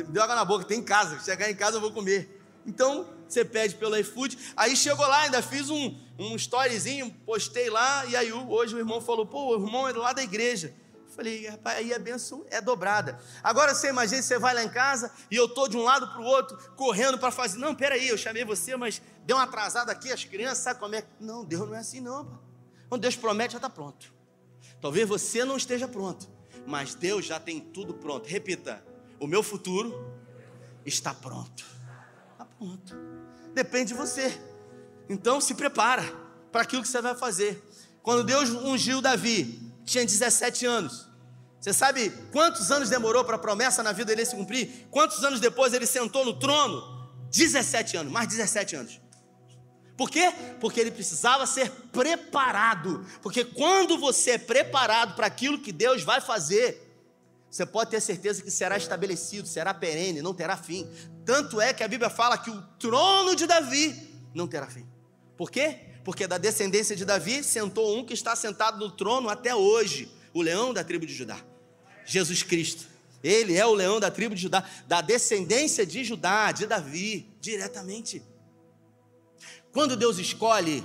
deu 0.08 0.22
água 0.22 0.34
na 0.34 0.44
boca, 0.44 0.64
tem 0.64 0.78
em 0.78 0.84
casa. 0.84 1.18
Chegar 1.20 1.50
em 1.50 1.54
casa 1.54 1.76
eu 1.76 1.80
vou 1.80 1.92
comer. 1.92 2.40
Então, 2.64 3.08
você 3.28 3.44
pede 3.44 3.74
pelo 3.74 3.96
iFood. 3.96 4.38
Aí 4.56 4.76
chegou 4.76 5.06
lá, 5.06 5.22
ainda 5.22 5.42
fiz 5.42 5.68
um, 5.68 5.98
um 6.18 6.36
storyzinho, 6.36 7.10
postei 7.26 7.68
lá, 7.68 8.06
e 8.06 8.16
aí 8.16 8.32
hoje 8.32 8.74
o 8.74 8.78
irmão 8.78 9.00
falou: 9.00 9.26
pô, 9.26 9.56
o 9.56 9.64
irmão 9.64 9.88
é 9.88 9.92
lá 9.92 10.12
da 10.12 10.22
igreja. 10.22 10.74
Falei, 11.14 11.46
rapaz, 11.46 11.78
aí 11.78 11.92
a 11.92 11.98
benção 11.98 12.44
é 12.50 12.60
dobrada. 12.60 13.18
Agora 13.42 13.74
você 13.74 13.88
imagina, 13.88 14.22
você 14.22 14.38
vai 14.38 14.54
lá 14.54 14.64
em 14.64 14.68
casa 14.68 15.12
e 15.30 15.36
eu 15.36 15.46
tô 15.46 15.68
de 15.68 15.76
um 15.76 15.82
lado 15.82 16.08
para 16.08 16.20
o 16.20 16.24
outro, 16.24 16.56
correndo 16.74 17.18
para 17.18 17.30
fazer. 17.30 17.58
Não, 17.58 17.74
peraí, 17.74 18.08
eu 18.08 18.16
chamei 18.16 18.44
você, 18.44 18.74
mas 18.76 19.02
deu 19.26 19.36
uma 19.36 19.44
atrasada 19.44 19.92
aqui, 19.92 20.10
as 20.10 20.24
crianças, 20.24 20.58
sabe 20.58 20.80
como 20.80 20.94
é? 20.94 21.04
Não, 21.20 21.44
Deus 21.44 21.68
não 21.68 21.74
é 21.74 21.80
assim, 21.80 22.00
não. 22.00 22.24
Pô. 22.24 22.38
Quando 22.88 23.02
Deus 23.02 23.14
promete, 23.14 23.52
já 23.52 23.58
está 23.58 23.68
pronto. 23.68 24.12
Talvez 24.80 25.08
você 25.08 25.44
não 25.44 25.56
esteja 25.56 25.86
pronto, 25.86 26.28
mas 26.66 26.94
Deus 26.94 27.26
já 27.26 27.38
tem 27.38 27.60
tudo 27.60 27.94
pronto. 27.94 28.26
Repita: 28.26 28.82
o 29.20 29.26
meu 29.26 29.42
futuro 29.42 30.12
está 30.84 31.12
pronto. 31.12 31.64
Está 32.32 32.44
pronto. 32.44 32.96
Depende 33.54 33.92
de 33.92 33.94
você. 33.94 34.40
Então 35.08 35.40
se 35.40 35.54
prepara 35.54 36.02
para 36.50 36.62
aquilo 36.62 36.82
que 36.82 36.88
você 36.88 37.02
vai 37.02 37.14
fazer. 37.14 37.62
Quando 38.02 38.24
Deus 38.24 38.50
ungiu 38.50 39.00
Davi, 39.00 39.71
tinha 39.84 40.04
17 40.04 40.66
anos. 40.66 41.08
Você 41.60 41.72
sabe 41.72 42.10
quantos 42.32 42.70
anos 42.72 42.88
demorou 42.88 43.24
para 43.24 43.36
a 43.36 43.38
promessa 43.38 43.82
na 43.82 43.92
vida 43.92 44.06
dele 44.06 44.26
se 44.26 44.34
cumprir? 44.34 44.88
Quantos 44.90 45.22
anos 45.22 45.38
depois 45.38 45.72
ele 45.72 45.86
sentou 45.86 46.24
no 46.24 46.38
trono? 46.38 47.10
17 47.30 47.96
anos, 47.96 48.12
mais 48.12 48.28
17 48.28 48.76
anos. 48.76 49.00
Por 49.96 50.10
quê? 50.10 50.32
Porque 50.60 50.80
ele 50.80 50.90
precisava 50.90 51.46
ser 51.46 51.70
preparado. 51.92 53.06
Porque 53.22 53.44
quando 53.44 53.96
você 53.96 54.32
é 54.32 54.38
preparado 54.38 55.14
para 55.14 55.26
aquilo 55.26 55.60
que 55.60 55.70
Deus 55.70 56.02
vai 56.02 56.20
fazer, 56.20 56.92
você 57.48 57.64
pode 57.64 57.90
ter 57.90 58.00
certeza 58.00 58.42
que 58.42 58.50
será 58.50 58.76
estabelecido, 58.76 59.46
será 59.46 59.72
perene, 59.72 60.22
não 60.22 60.34
terá 60.34 60.56
fim. 60.56 60.90
Tanto 61.24 61.60
é 61.60 61.72
que 61.72 61.84
a 61.84 61.88
Bíblia 61.88 62.10
fala 62.10 62.38
que 62.38 62.50
o 62.50 62.62
trono 62.78 63.36
de 63.36 63.46
Davi 63.46 64.18
não 64.34 64.48
terá 64.48 64.66
fim. 64.66 64.86
Por 65.36 65.50
quê? 65.50 65.91
Porque 66.04 66.26
da 66.26 66.38
descendência 66.38 66.96
de 66.96 67.04
Davi 67.04 67.44
sentou 67.44 67.96
um 67.96 68.04
que 68.04 68.14
está 68.14 68.34
sentado 68.34 68.78
no 68.78 68.90
trono 68.90 69.28
até 69.28 69.54
hoje, 69.54 70.10
o 70.34 70.42
leão 70.42 70.72
da 70.72 70.82
tribo 70.82 71.06
de 71.06 71.14
Judá, 71.14 71.38
Jesus 72.04 72.42
Cristo. 72.42 72.86
Ele 73.22 73.56
é 73.56 73.64
o 73.64 73.74
leão 73.74 74.00
da 74.00 74.10
tribo 74.10 74.34
de 74.34 74.42
Judá, 74.42 74.68
da 74.86 75.00
descendência 75.00 75.86
de 75.86 76.02
Judá, 76.02 76.50
de 76.50 76.66
Davi, 76.66 77.30
diretamente. 77.40 78.22
Quando 79.70 79.96
Deus 79.96 80.18
escolhe, 80.18 80.82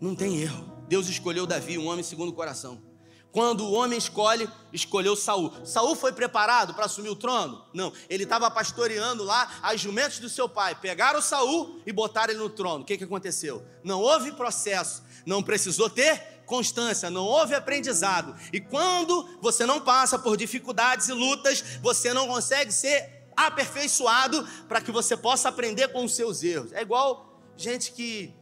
não 0.00 0.14
tem 0.14 0.40
erro. 0.40 0.70
Deus 0.88 1.08
escolheu 1.08 1.46
Davi, 1.46 1.78
um 1.78 1.86
homem 1.86 2.02
segundo 2.02 2.30
o 2.30 2.32
coração. 2.32 2.89
Quando 3.32 3.64
o 3.64 3.72
homem 3.72 3.96
escolhe, 3.96 4.48
escolheu 4.72 5.14
Saul. 5.14 5.52
Saul 5.64 5.94
foi 5.94 6.12
preparado 6.12 6.74
para 6.74 6.86
assumir 6.86 7.10
o 7.10 7.16
trono? 7.16 7.64
Não. 7.72 7.92
Ele 8.08 8.24
estava 8.24 8.50
pastoreando 8.50 9.22
lá 9.22 9.60
as 9.62 9.80
jumentos 9.80 10.18
do 10.18 10.28
seu 10.28 10.48
pai. 10.48 10.74
Pegaram 10.74 11.22
Saul 11.22 11.80
e 11.86 11.92
botaram 11.92 12.32
ele 12.32 12.42
no 12.42 12.50
trono. 12.50 12.82
O 12.82 12.84
que, 12.84 12.98
que 12.98 13.04
aconteceu? 13.04 13.64
Não 13.84 14.00
houve 14.00 14.32
processo. 14.32 15.02
Não 15.24 15.42
precisou 15.42 15.88
ter 15.88 16.40
constância, 16.44 17.08
não 17.08 17.24
houve 17.24 17.54
aprendizado. 17.54 18.34
E 18.52 18.60
quando 18.60 19.38
você 19.40 19.64
não 19.64 19.80
passa 19.80 20.18
por 20.18 20.36
dificuldades 20.36 21.08
e 21.08 21.12
lutas, 21.12 21.62
você 21.80 22.12
não 22.12 22.26
consegue 22.26 22.72
ser 22.72 23.28
aperfeiçoado 23.36 24.44
para 24.66 24.80
que 24.80 24.90
você 24.90 25.16
possa 25.16 25.48
aprender 25.48 25.88
com 25.92 26.04
os 26.04 26.16
seus 26.16 26.42
erros. 26.42 26.72
É 26.72 26.82
igual 26.82 27.40
gente 27.56 27.92
que 27.92 28.34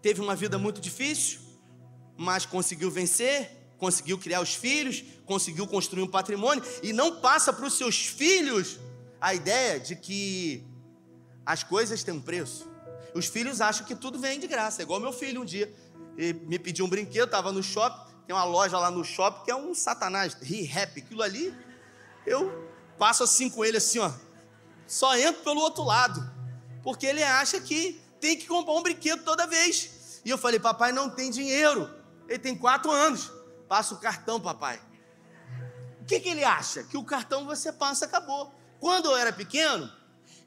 teve 0.00 0.20
uma 0.20 0.36
vida 0.36 0.56
muito 0.58 0.80
difícil, 0.80 1.40
mas 2.16 2.46
conseguiu 2.46 2.90
vencer, 2.90 3.63
conseguiu 3.84 4.16
criar 4.16 4.40
os 4.40 4.54
filhos, 4.54 5.04
conseguiu 5.26 5.66
construir 5.66 6.02
um 6.02 6.06
patrimônio 6.06 6.64
e 6.82 6.90
não 6.90 7.20
passa 7.20 7.52
para 7.52 7.66
os 7.66 7.76
seus 7.76 8.06
filhos 8.06 8.78
a 9.20 9.34
ideia 9.34 9.78
de 9.78 9.94
que 9.94 10.64
as 11.44 11.62
coisas 11.62 12.02
têm 12.02 12.14
um 12.14 12.20
preço. 12.20 12.66
Os 13.14 13.26
filhos 13.26 13.60
acham 13.60 13.86
que 13.86 13.94
tudo 13.94 14.18
vem 14.18 14.40
de 14.40 14.46
graça, 14.46 14.80
é 14.80 14.84
igual 14.84 14.98
meu 14.98 15.12
filho 15.12 15.42
um 15.42 15.44
dia 15.44 15.70
me 16.46 16.58
pediu 16.58 16.86
um 16.86 16.88
brinquedo, 16.88 17.26
estava 17.26 17.52
no 17.52 17.62
shopping, 17.62 18.10
tem 18.26 18.34
uma 18.34 18.44
loja 18.44 18.78
lá 18.78 18.90
no 18.90 19.04
shopping 19.04 19.44
que 19.44 19.50
é 19.50 19.54
um 19.54 19.74
satanás, 19.74 20.32
re-rap, 20.32 20.98
aquilo 20.98 21.22
ali, 21.22 21.54
eu 22.24 22.66
passo 22.98 23.22
assim 23.22 23.50
com 23.50 23.62
ele 23.66 23.76
assim, 23.76 23.98
ó, 23.98 24.10
só 24.86 25.14
entro 25.18 25.42
pelo 25.42 25.60
outro 25.60 25.84
lado, 25.84 26.26
porque 26.82 27.04
ele 27.04 27.22
acha 27.22 27.60
que 27.60 28.00
tem 28.18 28.34
que 28.34 28.46
comprar 28.46 28.72
um 28.72 28.82
brinquedo 28.82 29.22
toda 29.24 29.46
vez. 29.46 30.22
E 30.24 30.30
eu 30.30 30.38
falei, 30.38 30.58
papai 30.58 30.90
não 30.90 31.10
tem 31.10 31.30
dinheiro, 31.30 31.90
ele 32.26 32.38
tem 32.38 32.54
quatro 32.56 32.90
anos. 32.90 33.30
Passa 33.68 33.94
o 33.94 33.98
cartão, 33.98 34.40
papai. 34.40 34.80
O 36.00 36.04
que, 36.04 36.20
que 36.20 36.28
ele 36.28 36.44
acha? 36.44 36.82
Que 36.84 36.96
o 36.96 37.04
cartão 37.04 37.46
você 37.46 37.72
passa, 37.72 38.04
acabou. 38.04 38.54
Quando 38.78 39.06
eu 39.06 39.16
era 39.16 39.32
pequeno, 39.32 39.90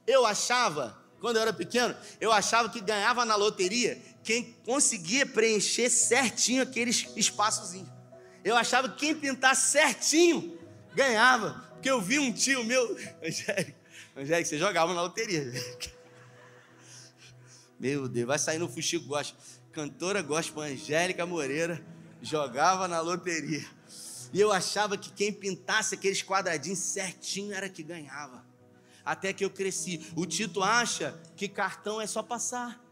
eu 0.06 0.26
achava, 0.26 0.98
quando 1.20 1.38
eu 1.38 1.42
era 1.42 1.52
pequeno, 1.52 1.96
eu 2.22 2.32
achava 2.32 2.70
que 2.70 2.80
ganhava 2.80 3.26
na 3.26 3.36
loteria 3.36 4.00
quem 4.24 4.54
conseguia 4.66 5.26
preencher 5.26 5.90
certinho 5.90 6.62
aqueles 6.62 7.08
espaçozinhos. 7.16 7.90
Eu 8.44 8.56
achava 8.56 8.90
que 8.90 8.98
quem 8.98 9.16
pintasse 9.16 9.72
certinho 9.72 10.60
ganhava. 10.94 11.66
Porque 11.74 11.90
eu 11.90 12.02
vi 12.02 12.20
um 12.20 12.32
tio 12.32 12.64
meu, 12.64 12.98
Angélico, 13.24 13.80
Angélico, 14.16 14.50
você 14.50 14.58
jogava 14.58 14.94
na 14.94 15.02
loteria. 15.02 15.52
Meu 17.80 18.08
Deus, 18.08 18.28
vai 18.28 18.38
sair 18.38 18.58
no 18.58 18.68
Fuxico 18.68 19.06
Gospel. 19.06 19.40
Cantora 19.72 20.22
gospel 20.24 20.64
Angélica 20.64 21.26
Moreira 21.26 21.84
jogava 22.22 22.88
na 22.88 23.00
loteria. 23.00 23.66
E 24.34 24.40
eu 24.40 24.52
achava 24.52 24.98
que 24.98 25.12
quem 25.12 25.32
pintasse 25.32 25.96
aqueles 25.96 26.22
quadradinhos 26.22 26.80
certinho 26.80 27.54
era 27.54 27.70
que 27.70 27.82
ganhava. 27.82 28.46
Até 29.06 29.32
que 29.32 29.46
eu 29.46 29.50
cresci. 29.50 30.06
O 30.16 30.26
Tito 30.26 30.62
acha 30.62 31.18
que 31.36 31.48
cartão 31.48 32.02
é 32.02 32.08
só 32.08 32.22
passar. 32.22 32.84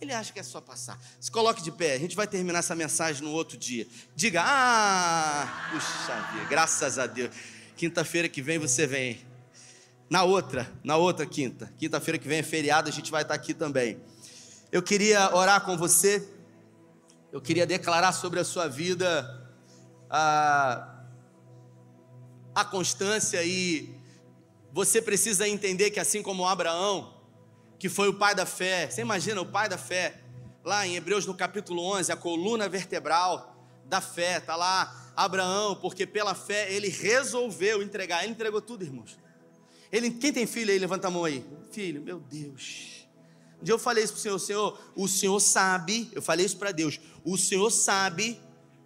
Ele 0.00 0.12
acha 0.12 0.32
que 0.32 0.38
é 0.38 0.44
só 0.44 0.60
passar. 0.60 0.96
Se 1.18 1.28
coloque 1.28 1.60
de 1.60 1.72
pé, 1.72 1.94
a 1.94 1.98
gente 1.98 2.14
vai 2.14 2.26
terminar 2.26 2.60
essa 2.60 2.74
mensagem 2.74 3.24
no 3.24 3.32
outro 3.32 3.56
dia. 3.56 3.84
Diga, 4.14 4.42
ah, 4.44 5.70
puxa 5.72 6.32
vida, 6.32 6.44
graças 6.48 7.00
a 7.00 7.06
Deus. 7.06 7.34
Quinta-feira 7.76 8.28
que 8.28 8.40
vem 8.40 8.58
você 8.58 8.86
vem. 8.86 9.26
na 10.08 10.22
outra, 10.22 10.72
na 10.84 10.96
outra 10.96 11.26
quinta. 11.26 11.72
Quinta-feira 11.76 12.16
que 12.16 12.28
vem 12.28 12.38
é 12.38 12.42
feriado, 12.42 12.88
a 12.88 12.92
gente 12.92 13.10
vai 13.10 13.22
estar 13.22 13.34
aqui 13.34 13.52
também. 13.52 14.00
Eu 14.70 14.82
queria 14.82 15.34
orar 15.34 15.64
com 15.64 15.76
você, 15.76 16.26
eu 17.30 17.40
queria 17.40 17.66
declarar 17.66 18.12
sobre 18.12 18.40
a 18.40 18.44
sua 18.44 18.68
vida 18.68 19.46
a, 20.08 21.04
a 22.54 22.64
constância 22.64 23.42
e 23.44 23.94
você 24.72 25.02
precisa 25.02 25.48
entender 25.48 25.90
que 25.90 26.00
assim 26.00 26.22
como 26.22 26.46
Abraão, 26.46 27.14
que 27.78 27.88
foi 27.88 28.08
o 28.08 28.14
pai 28.14 28.34
da 28.34 28.46
fé, 28.46 28.88
você 28.90 29.02
imagina 29.02 29.40
o 29.40 29.46
pai 29.46 29.68
da 29.68 29.78
fé, 29.78 30.20
lá 30.64 30.86
em 30.86 30.96
Hebreus 30.96 31.26
no 31.26 31.34
capítulo 31.34 31.82
11, 31.82 32.10
a 32.10 32.16
coluna 32.16 32.68
vertebral 32.68 33.56
da 33.84 34.00
fé, 34.00 34.38
está 34.38 34.56
lá 34.56 35.12
Abraão, 35.16 35.76
porque 35.76 36.06
pela 36.06 36.34
fé 36.34 36.72
ele 36.72 36.88
resolveu 36.88 37.82
entregar, 37.82 38.22
ele 38.22 38.32
entregou 38.32 38.60
tudo, 38.60 38.84
irmãos. 38.84 39.18
Ele, 39.90 40.10
quem 40.10 40.32
tem 40.32 40.46
filho 40.46 40.70
aí, 40.70 40.78
levanta 40.78 41.08
a 41.08 41.10
mão 41.10 41.24
aí. 41.24 41.44
Filho, 41.70 42.02
meu 42.02 42.20
Deus. 42.20 42.97
Um 43.60 43.64
dia 43.64 43.74
eu 43.74 43.78
falei 43.78 44.04
isso 44.04 44.12
para 44.12 44.18
o 44.18 44.22
Senhor, 44.22 44.38
Senhor, 44.38 44.92
o 44.94 45.08
Senhor 45.08 45.40
sabe, 45.40 46.10
eu 46.12 46.22
falei 46.22 46.46
isso 46.46 46.56
para 46.56 46.70
Deus, 46.70 47.00
o 47.24 47.36
Senhor 47.36 47.70
sabe 47.70 48.40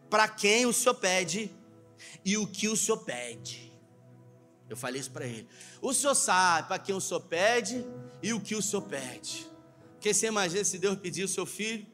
para 0.09 0.29
quem 0.29 0.67
o 0.67 0.73
Senhor 0.73 0.95
pede 0.95 1.51
e 2.25 2.37
o 2.37 2.47
que 2.47 2.69
o 2.69 2.77
Senhor 2.77 2.99
pede. 2.99 3.73
Eu 4.69 4.77
falei 4.77 5.01
isso 5.01 5.11
para 5.11 5.27
ele. 5.27 5.47
O 5.83 5.93
Senhor 5.93 6.15
sabe 6.15 6.69
para 6.69 6.79
quem 6.79 6.95
o 6.95 7.01
Senhor 7.01 7.21
pede 7.21 7.85
e 8.23 8.33
o 8.33 8.41
que 8.41 8.55
o 8.55 8.63
Senhor 8.63 8.83
pede. 8.83 9.47
Porque 9.95 10.15
você 10.15 10.27
imagina 10.27 10.65
se 10.65 10.79
Deus 10.79 10.99
pedir 10.99 11.25
o 11.25 11.29
seu 11.29 11.45
filho 11.45 11.87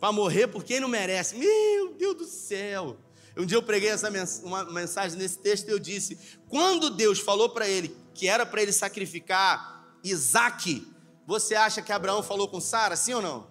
para 0.00 0.10
morrer 0.10 0.48
por 0.48 0.64
quem 0.64 0.80
não 0.80 0.88
merece. 0.88 1.36
Meu 1.36 1.94
Deus 1.94 2.16
do 2.16 2.24
céu. 2.24 2.98
Um 3.36 3.46
dia 3.46 3.56
eu 3.56 3.62
preguei 3.62 3.88
essa 3.88 4.08
uma 4.42 4.64
mensagem 4.64 5.18
nesse 5.18 5.38
texto 5.38 5.68
e 5.68 5.70
eu 5.70 5.78
disse: 5.78 6.18
quando 6.48 6.90
Deus 6.90 7.18
falou 7.18 7.48
para 7.48 7.68
ele 7.68 7.96
que 8.12 8.28
era 8.28 8.44
para 8.44 8.62
ele 8.62 8.72
sacrificar 8.72 9.98
Isaac, 10.02 10.86
você 11.26 11.54
acha 11.54 11.82
que 11.82 11.92
Abraão 11.92 12.22
falou 12.22 12.48
com 12.48 12.60
Sara, 12.60 12.96
sim 12.96 13.14
ou 13.14 13.22
não? 13.22 13.46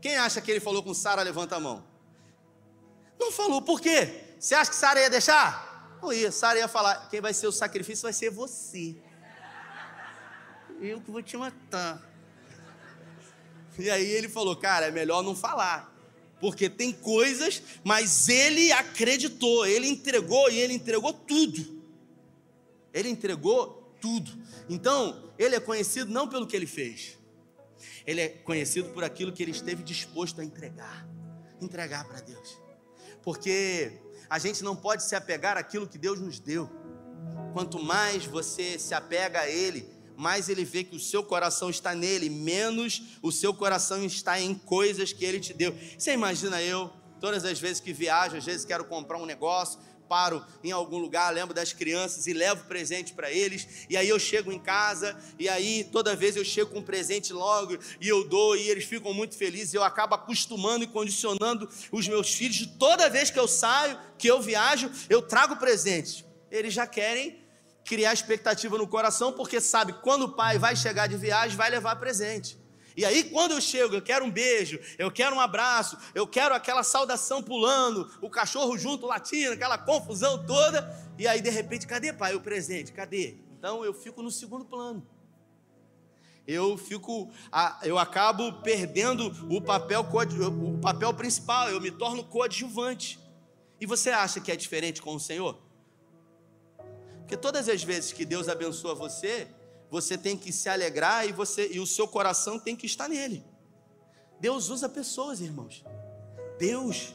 Quem 0.00 0.16
acha 0.16 0.40
que 0.40 0.50
ele 0.50 0.60
falou 0.60 0.82
com 0.82 0.92
Sara, 0.94 1.22
levanta 1.22 1.56
a 1.56 1.60
mão. 1.60 1.84
Não 3.18 3.30
falou, 3.32 3.62
por 3.62 3.80
quê? 3.80 4.36
Você 4.38 4.54
acha 4.54 4.70
que 4.70 4.76
Sara 4.76 5.00
ia 5.00 5.10
deixar? 5.10 5.98
Não 6.02 6.12
ia, 6.12 6.30
Sara 6.30 6.58
ia 6.58 6.68
falar: 6.68 7.08
quem 7.08 7.20
vai 7.20 7.32
ser 7.32 7.46
o 7.46 7.52
sacrifício 7.52 8.02
vai 8.02 8.12
ser 8.12 8.30
você. 8.30 8.96
Eu 10.80 11.00
que 11.00 11.10
vou 11.10 11.22
te 11.22 11.36
matar. 11.36 12.02
E 13.78 13.88
aí 13.90 14.06
ele 14.06 14.28
falou: 14.28 14.54
cara, 14.56 14.86
é 14.86 14.90
melhor 14.90 15.22
não 15.22 15.34
falar 15.34 15.94
porque 16.44 16.68
tem 16.68 16.92
coisas, 16.92 17.62
mas 17.82 18.28
ele 18.28 18.70
acreditou, 18.70 19.64
ele 19.66 19.88
entregou 19.88 20.50
e 20.50 20.58
ele 20.58 20.74
entregou 20.74 21.10
tudo. 21.10 21.82
Ele 22.92 23.08
entregou 23.08 23.83
tudo. 24.04 24.30
Então, 24.68 25.32
ele 25.38 25.56
é 25.56 25.60
conhecido 25.60 26.12
não 26.12 26.28
pelo 26.28 26.46
que 26.46 26.54
ele 26.54 26.66
fez, 26.66 27.16
ele 28.06 28.20
é 28.20 28.28
conhecido 28.28 28.90
por 28.90 29.02
aquilo 29.02 29.32
que 29.32 29.42
ele 29.42 29.52
esteve 29.52 29.82
disposto 29.82 30.42
a 30.42 30.44
entregar 30.44 31.08
entregar 31.64 32.04
para 32.04 32.20
Deus. 32.20 32.58
Porque 33.22 33.92
a 34.28 34.38
gente 34.38 34.62
não 34.62 34.76
pode 34.76 35.02
se 35.02 35.16
apegar 35.16 35.56
àquilo 35.56 35.88
que 35.88 35.96
Deus 35.96 36.20
nos 36.20 36.38
deu. 36.38 36.70
Quanto 37.54 37.82
mais 37.82 38.26
você 38.26 38.78
se 38.78 38.92
apega 38.92 39.40
a 39.40 39.48
Ele, 39.48 39.88
mais 40.14 40.50
ele 40.50 40.64
vê 40.64 40.84
que 40.84 40.94
o 40.94 41.00
seu 41.00 41.24
coração 41.24 41.70
está 41.70 41.94
nele, 41.94 42.28
menos 42.28 43.18
o 43.22 43.32
seu 43.32 43.54
coração 43.54 44.04
está 44.04 44.38
em 44.38 44.54
coisas 44.54 45.12
que 45.12 45.24
ele 45.24 45.40
te 45.40 45.54
deu. 45.54 45.74
Você 45.98 46.12
imagina 46.12 46.62
eu, 46.62 46.90
todas 47.18 47.44
as 47.44 47.58
vezes 47.58 47.80
que 47.80 47.92
viajo, 47.92 48.36
às 48.36 48.44
vezes 48.44 48.64
quero 48.64 48.84
comprar 48.84 49.18
um 49.18 49.26
negócio, 49.26 49.80
paro 50.14 50.46
em 50.62 50.70
algum 50.70 50.98
lugar, 50.98 51.34
lembro 51.34 51.52
das 51.52 51.72
crianças 51.72 52.28
e 52.28 52.32
levo 52.32 52.66
presente 52.66 53.12
para 53.12 53.32
eles, 53.32 53.66
e 53.90 53.96
aí 53.96 54.08
eu 54.08 54.16
chego 54.16 54.52
em 54.52 54.60
casa, 54.60 55.18
e 55.40 55.48
aí 55.48 55.82
toda 55.90 56.14
vez 56.14 56.36
eu 56.36 56.44
chego 56.44 56.70
com 56.70 56.78
um 56.78 56.82
presente 56.84 57.32
logo, 57.32 57.76
e 58.00 58.08
eu 58.08 58.22
dou, 58.22 58.56
e 58.56 58.70
eles 58.70 58.84
ficam 58.84 59.12
muito 59.12 59.36
felizes, 59.36 59.74
eu 59.74 59.82
acabo 59.82 60.14
acostumando 60.14 60.84
e 60.84 60.86
condicionando 60.86 61.68
os 61.90 62.06
meus 62.06 62.32
filhos, 62.32 62.64
toda 62.78 63.10
vez 63.10 63.28
que 63.28 63.40
eu 63.40 63.48
saio, 63.48 63.98
que 64.16 64.28
eu 64.28 64.40
viajo, 64.40 64.88
eu 65.10 65.20
trago 65.20 65.56
presentes. 65.56 66.24
Eles 66.48 66.72
já 66.72 66.86
querem 66.86 67.42
criar 67.84 68.12
expectativa 68.12 68.78
no 68.78 68.86
coração, 68.86 69.32
porque 69.32 69.60
sabe 69.60 69.94
quando 69.94 70.26
o 70.26 70.32
pai 70.36 70.60
vai 70.60 70.76
chegar 70.76 71.08
de 71.08 71.16
viagem, 71.16 71.56
vai 71.56 71.70
levar 71.70 71.96
presente. 71.96 72.56
E 72.96 73.04
aí, 73.04 73.24
quando 73.24 73.52
eu 73.52 73.60
chego, 73.60 73.94
eu 73.94 74.02
quero 74.02 74.24
um 74.24 74.30
beijo, 74.30 74.78
eu 74.98 75.10
quero 75.10 75.34
um 75.34 75.40
abraço, 75.40 75.98
eu 76.14 76.26
quero 76.26 76.54
aquela 76.54 76.82
saudação 76.84 77.42
pulando, 77.42 78.08
o 78.20 78.30
cachorro 78.30 78.78
junto 78.78 79.06
latindo, 79.06 79.52
aquela 79.52 79.76
confusão 79.76 80.44
toda. 80.46 80.96
E 81.18 81.26
aí, 81.26 81.40
de 81.40 81.50
repente, 81.50 81.86
cadê, 81.86 82.12
pai, 82.12 82.34
o 82.34 82.40
presente? 82.40 82.92
Cadê? 82.92 83.36
Então 83.58 83.84
eu 83.84 83.92
fico 83.92 84.22
no 84.22 84.30
segundo 84.30 84.64
plano. 84.64 85.04
Eu 86.46 86.76
fico, 86.76 87.30
eu 87.82 87.98
acabo 87.98 88.52
perdendo 88.60 89.26
o 89.50 89.60
papel, 89.60 90.02
o 90.02 90.78
papel 90.78 91.14
principal, 91.14 91.70
eu 91.70 91.80
me 91.80 91.90
torno 91.90 92.22
coadjuvante. 92.22 93.18
E 93.80 93.86
você 93.86 94.10
acha 94.10 94.40
que 94.40 94.52
é 94.52 94.56
diferente 94.56 95.00
com 95.00 95.14
o 95.14 95.20
Senhor? 95.20 95.58
Porque 97.20 97.36
todas 97.36 97.68
as 97.68 97.82
vezes 97.82 98.12
que 98.12 98.26
Deus 98.26 98.48
abençoa 98.48 98.94
você, 98.94 99.48
você 99.90 100.18
tem 100.18 100.36
que 100.36 100.52
se 100.52 100.68
alegrar 100.68 101.26
e 101.28 101.32
você 101.32 101.68
e 101.72 101.80
o 101.80 101.86
seu 101.86 102.08
coração 102.08 102.58
tem 102.58 102.74
que 102.74 102.86
estar 102.86 103.08
nele. 103.08 103.44
Deus 104.40 104.68
usa 104.68 104.88
pessoas, 104.88 105.40
irmãos. 105.40 105.84
Deus 106.58 107.14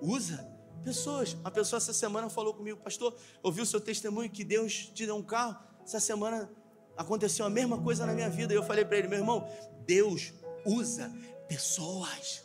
usa 0.00 0.46
pessoas. 0.84 1.34
Uma 1.34 1.50
pessoa 1.50 1.78
essa 1.78 1.92
semana 1.92 2.28
falou 2.28 2.54
comigo, 2.54 2.80
pastor, 2.80 3.16
ouviu 3.42 3.64
o 3.64 3.66
seu 3.66 3.80
testemunho 3.80 4.30
que 4.30 4.44
Deus 4.44 4.90
te 4.94 5.06
deu 5.06 5.16
um 5.16 5.22
carro. 5.22 5.56
Essa 5.84 6.00
semana 6.00 6.50
aconteceu 6.96 7.44
a 7.44 7.50
mesma 7.50 7.80
coisa 7.80 8.06
na 8.06 8.12
minha 8.12 8.30
vida. 8.30 8.52
E 8.52 8.56
eu 8.56 8.62
falei 8.62 8.84
para 8.84 8.98
ele, 8.98 9.08
meu 9.08 9.18
irmão, 9.18 9.48
Deus 9.84 10.32
usa 10.64 11.12
pessoas. 11.48 12.44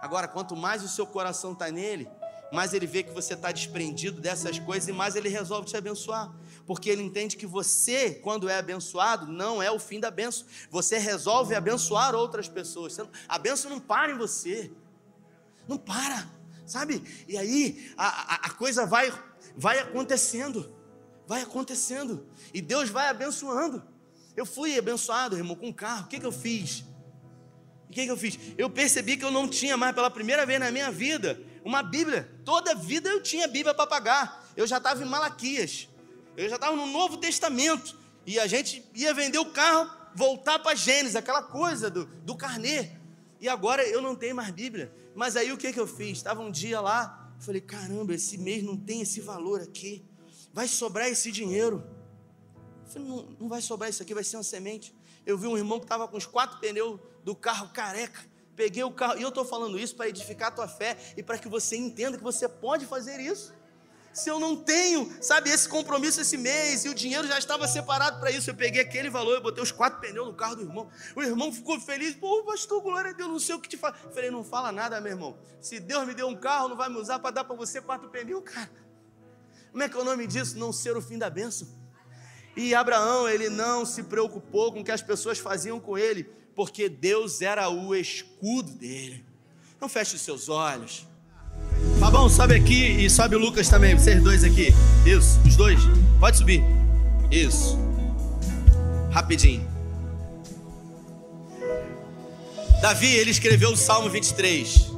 Agora, 0.00 0.28
quanto 0.28 0.54
mais 0.54 0.82
o 0.82 0.88
seu 0.88 1.06
coração 1.06 1.52
está 1.52 1.70
nele, 1.70 2.08
mais 2.52 2.74
ele 2.74 2.86
vê 2.86 3.02
que 3.02 3.10
você 3.10 3.34
está 3.34 3.50
desprendido 3.50 4.20
dessas 4.20 4.58
coisas 4.58 4.88
e 4.88 4.92
mais 4.92 5.16
ele 5.16 5.28
resolve 5.28 5.66
te 5.66 5.76
abençoar. 5.76 6.32
Porque 6.66 6.88
ele 6.88 7.02
entende 7.02 7.36
que 7.36 7.46
você, 7.46 8.14
quando 8.14 8.48
é 8.48 8.58
abençoado, 8.58 9.26
não 9.26 9.62
é 9.62 9.70
o 9.70 9.78
fim 9.78 10.00
da 10.00 10.10
benção. 10.10 10.46
Você 10.70 10.98
resolve 10.98 11.54
abençoar 11.54 12.14
outras 12.14 12.48
pessoas. 12.48 12.96
A 13.28 13.38
benção 13.38 13.70
não 13.70 13.80
para 13.80 14.12
em 14.12 14.16
você. 14.16 14.70
Não 15.68 15.76
para, 15.76 16.26
sabe? 16.66 17.02
E 17.28 17.36
aí 17.36 17.92
a, 17.96 18.06
a, 18.06 18.34
a 18.46 18.50
coisa 18.50 18.86
vai, 18.86 19.12
vai 19.56 19.78
acontecendo. 19.78 20.72
Vai 21.26 21.42
acontecendo. 21.42 22.26
E 22.52 22.62
Deus 22.62 22.88
vai 22.88 23.08
abençoando. 23.08 23.82
Eu 24.36 24.46
fui 24.46 24.76
abençoado, 24.78 25.36
irmão, 25.36 25.56
com 25.56 25.68
um 25.68 25.72
carro. 25.72 26.06
O 26.06 26.08
que, 26.08 26.18
que 26.18 26.26
eu 26.26 26.32
fiz? 26.32 26.80
O 27.88 27.92
que, 27.92 28.04
que 28.04 28.10
eu 28.10 28.16
fiz? 28.16 28.38
Eu 28.56 28.68
percebi 28.70 29.16
que 29.16 29.24
eu 29.24 29.30
não 29.30 29.48
tinha 29.48 29.76
mais, 29.76 29.94
pela 29.94 30.10
primeira 30.10 30.44
vez 30.44 30.58
na 30.58 30.70
minha 30.70 30.90
vida, 30.90 31.40
uma 31.64 31.82
Bíblia. 31.82 32.30
Toda 32.44 32.74
vida 32.74 33.08
eu 33.08 33.22
tinha 33.22 33.46
Bíblia 33.46 33.74
para 33.74 33.86
pagar. 33.86 34.50
Eu 34.56 34.66
já 34.66 34.78
estava 34.78 35.02
em 35.02 35.06
Malaquias. 35.06 35.88
Eu 36.36 36.48
já 36.48 36.56
estava 36.56 36.74
no 36.74 36.86
Novo 36.86 37.16
Testamento. 37.16 37.98
E 38.26 38.38
a 38.38 38.46
gente 38.46 38.84
ia 38.94 39.12
vender 39.12 39.38
o 39.38 39.46
carro, 39.46 39.90
voltar 40.14 40.58
para 40.58 40.74
Gênesis, 40.74 41.14
aquela 41.14 41.42
coisa 41.42 41.90
do, 41.90 42.06
do 42.06 42.34
carnê. 42.34 42.90
E 43.40 43.48
agora 43.48 43.86
eu 43.86 44.00
não 44.00 44.16
tenho 44.16 44.34
mais 44.34 44.50
Bíblia. 44.50 44.92
Mas 45.14 45.36
aí 45.36 45.52
o 45.52 45.58
que, 45.58 45.72
que 45.72 45.80
eu 45.80 45.86
fiz? 45.86 46.18
Estava 46.18 46.40
um 46.40 46.50
dia 46.50 46.80
lá, 46.80 47.30
falei: 47.38 47.60
caramba, 47.60 48.14
esse 48.14 48.38
mês 48.38 48.62
não 48.62 48.76
tem 48.76 49.02
esse 49.02 49.20
valor 49.20 49.60
aqui. 49.60 50.04
Vai 50.52 50.66
sobrar 50.66 51.08
esse 51.08 51.30
dinheiro. 51.30 51.84
Falei: 52.86 53.06
não, 53.06 53.36
não 53.40 53.48
vai 53.48 53.60
sobrar 53.60 53.90
isso 53.90 54.02
aqui, 54.02 54.14
vai 54.14 54.24
ser 54.24 54.38
uma 54.38 54.42
semente. 54.42 54.94
Eu 55.26 55.36
vi 55.36 55.46
um 55.46 55.56
irmão 55.56 55.78
que 55.78 55.84
estava 55.84 56.08
com 56.08 56.16
os 56.16 56.26
quatro 56.26 56.58
pneus 56.58 56.98
do 57.22 57.34
carro 57.34 57.68
careca. 57.68 58.20
Peguei 58.56 58.84
o 58.84 58.92
carro, 58.92 59.18
e 59.18 59.22
eu 59.22 59.30
estou 59.30 59.44
falando 59.44 59.78
isso 59.78 59.96
para 59.96 60.08
edificar 60.08 60.48
a 60.48 60.50
tua 60.52 60.68
fé 60.68 60.96
e 61.16 61.22
para 61.22 61.36
que 61.36 61.48
você 61.48 61.76
entenda 61.76 62.16
que 62.16 62.22
você 62.22 62.48
pode 62.48 62.86
fazer 62.86 63.20
isso. 63.20 63.52
Se 64.14 64.30
eu 64.30 64.38
não 64.38 64.56
tenho, 64.56 65.12
sabe, 65.20 65.50
esse 65.50 65.68
compromisso 65.68 66.20
esse 66.20 66.36
mês 66.36 66.84
e 66.84 66.88
o 66.88 66.94
dinheiro 66.94 67.26
já 67.26 67.36
estava 67.36 67.66
separado 67.66 68.20
para 68.20 68.30
isso, 68.30 68.48
eu 68.48 68.54
peguei 68.54 68.80
aquele 68.80 69.10
valor, 69.10 69.34
eu 69.34 69.42
botei 69.42 69.62
os 69.62 69.72
quatro 69.72 70.00
pneus 70.00 70.28
no 70.28 70.32
carro 70.32 70.54
do 70.54 70.62
irmão. 70.62 70.88
O 71.16 71.22
irmão 71.22 71.52
ficou 71.52 71.80
feliz, 71.80 72.14
pô, 72.14 72.44
pastor, 72.44 72.80
glória 72.80 73.10
a 73.10 73.12
Deus, 73.12 73.28
não 73.28 73.40
sei 73.40 73.56
o 73.56 73.60
que 73.60 73.68
te 73.68 73.76
fala. 73.76 73.94
Falei, 74.14 74.30
não 74.30 74.44
fala 74.44 74.70
nada, 74.70 75.00
meu 75.00 75.12
irmão. 75.12 75.36
Se 75.60 75.80
Deus 75.80 76.06
me 76.06 76.14
deu 76.14 76.28
um 76.28 76.36
carro, 76.36 76.68
não 76.68 76.76
vai 76.76 76.88
me 76.88 76.96
usar 76.96 77.18
para 77.18 77.32
dar 77.32 77.44
para 77.44 77.56
você 77.56 77.82
quatro 77.82 78.08
pneus, 78.08 78.44
cara. 78.44 78.70
Como 79.72 79.82
é 79.82 79.88
que 79.88 79.96
é 79.96 80.00
o 80.00 80.04
nome 80.04 80.24
disso? 80.28 80.56
Não 80.56 80.72
ser 80.72 80.96
o 80.96 81.02
fim 81.02 81.18
da 81.18 81.28
bênção. 81.28 81.66
E 82.56 82.72
Abraão, 82.72 83.28
ele 83.28 83.48
não 83.48 83.84
se 83.84 84.04
preocupou 84.04 84.72
com 84.72 84.80
o 84.80 84.84
que 84.84 84.92
as 84.92 85.02
pessoas 85.02 85.40
faziam 85.40 85.80
com 85.80 85.98
ele 85.98 86.22
porque 86.54 86.88
Deus 86.88 87.42
era 87.42 87.68
o 87.68 87.94
escudo 87.94 88.72
dele. 88.72 89.26
Não 89.80 89.88
feche 89.88 90.14
os 90.14 90.22
seus 90.22 90.48
olhos. 90.48 91.06
Fabão, 92.04 92.28
sobe 92.28 92.54
aqui 92.54 93.02
e 93.02 93.08
sobe 93.08 93.34
o 93.34 93.38
Lucas 93.38 93.66
também, 93.66 93.96
vocês 93.96 94.22
dois 94.22 94.44
aqui. 94.44 94.74
Isso, 95.06 95.40
os 95.42 95.56
dois. 95.56 95.80
Pode 96.20 96.36
subir. 96.36 96.62
Isso. 97.30 97.78
Rapidinho. 99.10 99.66
Davi, 102.82 103.06
ele 103.06 103.30
escreveu 103.30 103.70
o 103.70 103.76
Salmo 103.76 104.10
23. 104.10 104.68
Isso. 104.68 104.92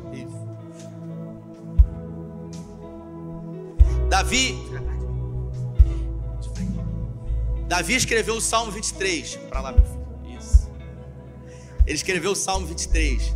Davi. 4.10 4.58
Davi 7.68 7.94
escreveu 7.94 8.34
o 8.34 8.40
Salmo 8.40 8.72
23. 8.72 9.36
Para 9.48 9.60
lá, 9.60 9.70
meu 9.70 9.84
filho. 9.84 10.36
Isso. 10.36 10.68
Ele 11.86 11.94
escreveu 11.94 12.32
o 12.32 12.36
Salmo 12.36 12.66
23. 12.66 13.32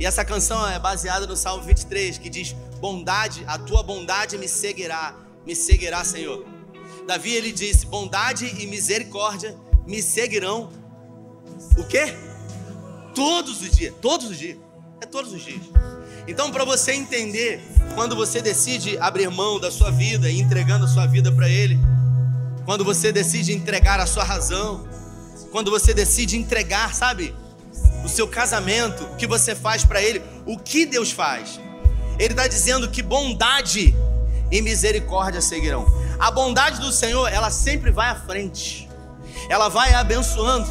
E 0.00 0.06
essa 0.06 0.24
canção 0.24 0.66
é 0.66 0.78
baseada 0.78 1.26
no 1.26 1.36
Salmo 1.36 1.62
23, 1.62 2.16
que 2.16 2.30
diz: 2.30 2.56
Bondade, 2.80 3.44
a 3.46 3.58
tua 3.58 3.82
bondade 3.82 4.38
me 4.38 4.48
seguirá, 4.48 5.14
me 5.46 5.54
seguirá, 5.54 6.02
Senhor. 6.02 6.46
Davi 7.06 7.34
ele 7.34 7.52
disse: 7.52 7.84
Bondade 7.84 8.46
e 8.46 8.66
misericórdia 8.66 9.54
me 9.86 10.02
seguirão. 10.02 10.72
O 11.76 11.84
quê? 11.84 12.16
Todos 13.14 13.60
os 13.60 13.76
dias, 13.76 13.94
todos 14.00 14.30
os 14.30 14.38
dias. 14.38 14.56
É 15.02 15.06
todos 15.06 15.34
os 15.34 15.44
dias. 15.44 15.60
Então, 16.26 16.50
para 16.50 16.64
você 16.64 16.92
entender, 16.92 17.62
quando 17.94 18.16
você 18.16 18.40
decide 18.40 18.96
abrir 18.98 19.28
mão 19.28 19.60
da 19.60 19.70
sua 19.70 19.90
vida 19.90 20.30
e 20.30 20.40
entregando 20.40 20.86
a 20.86 20.88
sua 20.88 21.06
vida 21.06 21.30
para 21.30 21.48
Ele, 21.48 21.78
quando 22.64 22.84
você 22.84 23.12
decide 23.12 23.52
entregar 23.52 24.00
a 24.00 24.06
sua 24.06 24.24
razão, 24.24 24.88
quando 25.52 25.70
você 25.70 25.92
decide 25.92 26.38
entregar, 26.38 26.94
sabe, 26.94 27.34
o 28.04 28.08
seu 28.08 28.26
casamento, 28.26 29.04
o 29.04 29.16
que 29.16 29.26
você 29.26 29.54
faz 29.54 29.84
para 29.84 30.02
Ele, 30.02 30.22
o 30.46 30.58
que 30.58 30.86
Deus 30.86 31.10
faz. 31.10 31.60
Ele 32.18 32.32
está 32.32 32.46
dizendo 32.46 32.88
que 32.88 33.02
bondade 33.02 33.94
e 34.50 34.60
misericórdia 34.62 35.40
seguirão. 35.40 35.86
A 36.18 36.30
bondade 36.30 36.80
do 36.80 36.92
Senhor, 36.92 37.28
ela 37.28 37.50
sempre 37.50 37.90
vai 37.90 38.10
à 38.10 38.14
frente, 38.14 38.88
ela 39.48 39.68
vai 39.68 39.94
abençoando, 39.94 40.68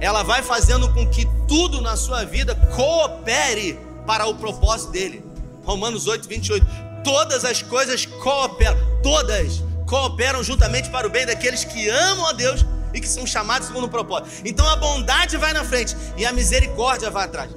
ela 0.00 0.22
vai 0.22 0.42
fazendo 0.42 0.92
com 0.92 1.06
que 1.08 1.26
tudo 1.48 1.80
na 1.80 1.96
sua 1.96 2.24
vida 2.24 2.54
coopere 2.74 3.78
para 4.06 4.26
o 4.26 4.34
propósito 4.34 4.92
dele. 4.92 5.24
Romanos 5.64 6.06
8, 6.06 6.28
28. 6.28 6.66
Todas 7.02 7.44
as 7.44 7.62
coisas 7.62 8.06
cooperam, 8.06 8.76
todas 9.02 9.62
cooperam 9.86 10.42
juntamente 10.42 10.90
para 10.90 11.06
o 11.06 11.10
bem 11.10 11.26
daqueles 11.26 11.64
que 11.64 11.88
amam 11.88 12.26
a 12.26 12.32
Deus 12.32 12.64
e 12.94 13.00
que 13.00 13.08
são 13.08 13.26
chamados 13.26 13.66
segundo 13.68 13.84
o 13.84 13.88
propósito. 13.88 14.42
Então 14.44 14.66
a 14.68 14.76
bondade 14.76 15.36
vai 15.36 15.52
na 15.52 15.64
frente 15.64 15.96
e 16.16 16.24
a 16.24 16.32
misericórdia 16.32 17.10
vai 17.10 17.24
atrás. 17.24 17.50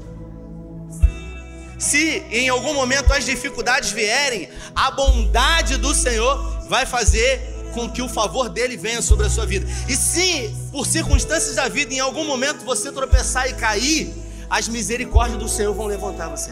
Se 1.77 2.23
em 2.31 2.49
algum 2.49 2.73
momento 2.73 3.13
as 3.13 3.23
dificuldades 3.23 3.91
vierem, 3.91 4.49
a 4.75 4.89
bondade 4.91 5.77
do 5.77 5.93
Senhor 5.93 6.65
vai 6.67 6.85
fazer 6.85 7.55
com 7.73 7.87
que 7.89 8.01
o 8.01 8.09
favor 8.09 8.49
dele 8.49 8.75
venha 8.75 9.01
sobre 9.01 9.27
a 9.27 9.29
sua 9.29 9.45
vida. 9.45 9.67
E 9.87 9.95
se 9.95 10.53
por 10.71 10.87
circunstâncias 10.87 11.55
da 11.55 11.69
vida 11.69 11.93
em 11.93 11.99
algum 11.99 12.25
momento 12.25 12.65
você 12.65 12.91
tropeçar 12.91 13.47
e 13.47 13.53
cair, 13.53 14.11
as 14.49 14.67
misericórdias 14.67 15.37
do 15.37 15.47
Senhor 15.47 15.73
vão 15.73 15.85
levantar 15.85 16.29
você. 16.29 16.51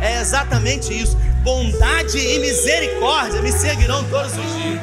É 0.00 0.20
exatamente 0.20 0.92
isso. 0.92 1.16
Bondade 1.44 2.18
e 2.18 2.38
misericórdia 2.40 3.40
me 3.40 3.52
seguirão 3.52 4.02
todos 4.10 4.32
os 4.32 4.54
dias. 4.56 4.80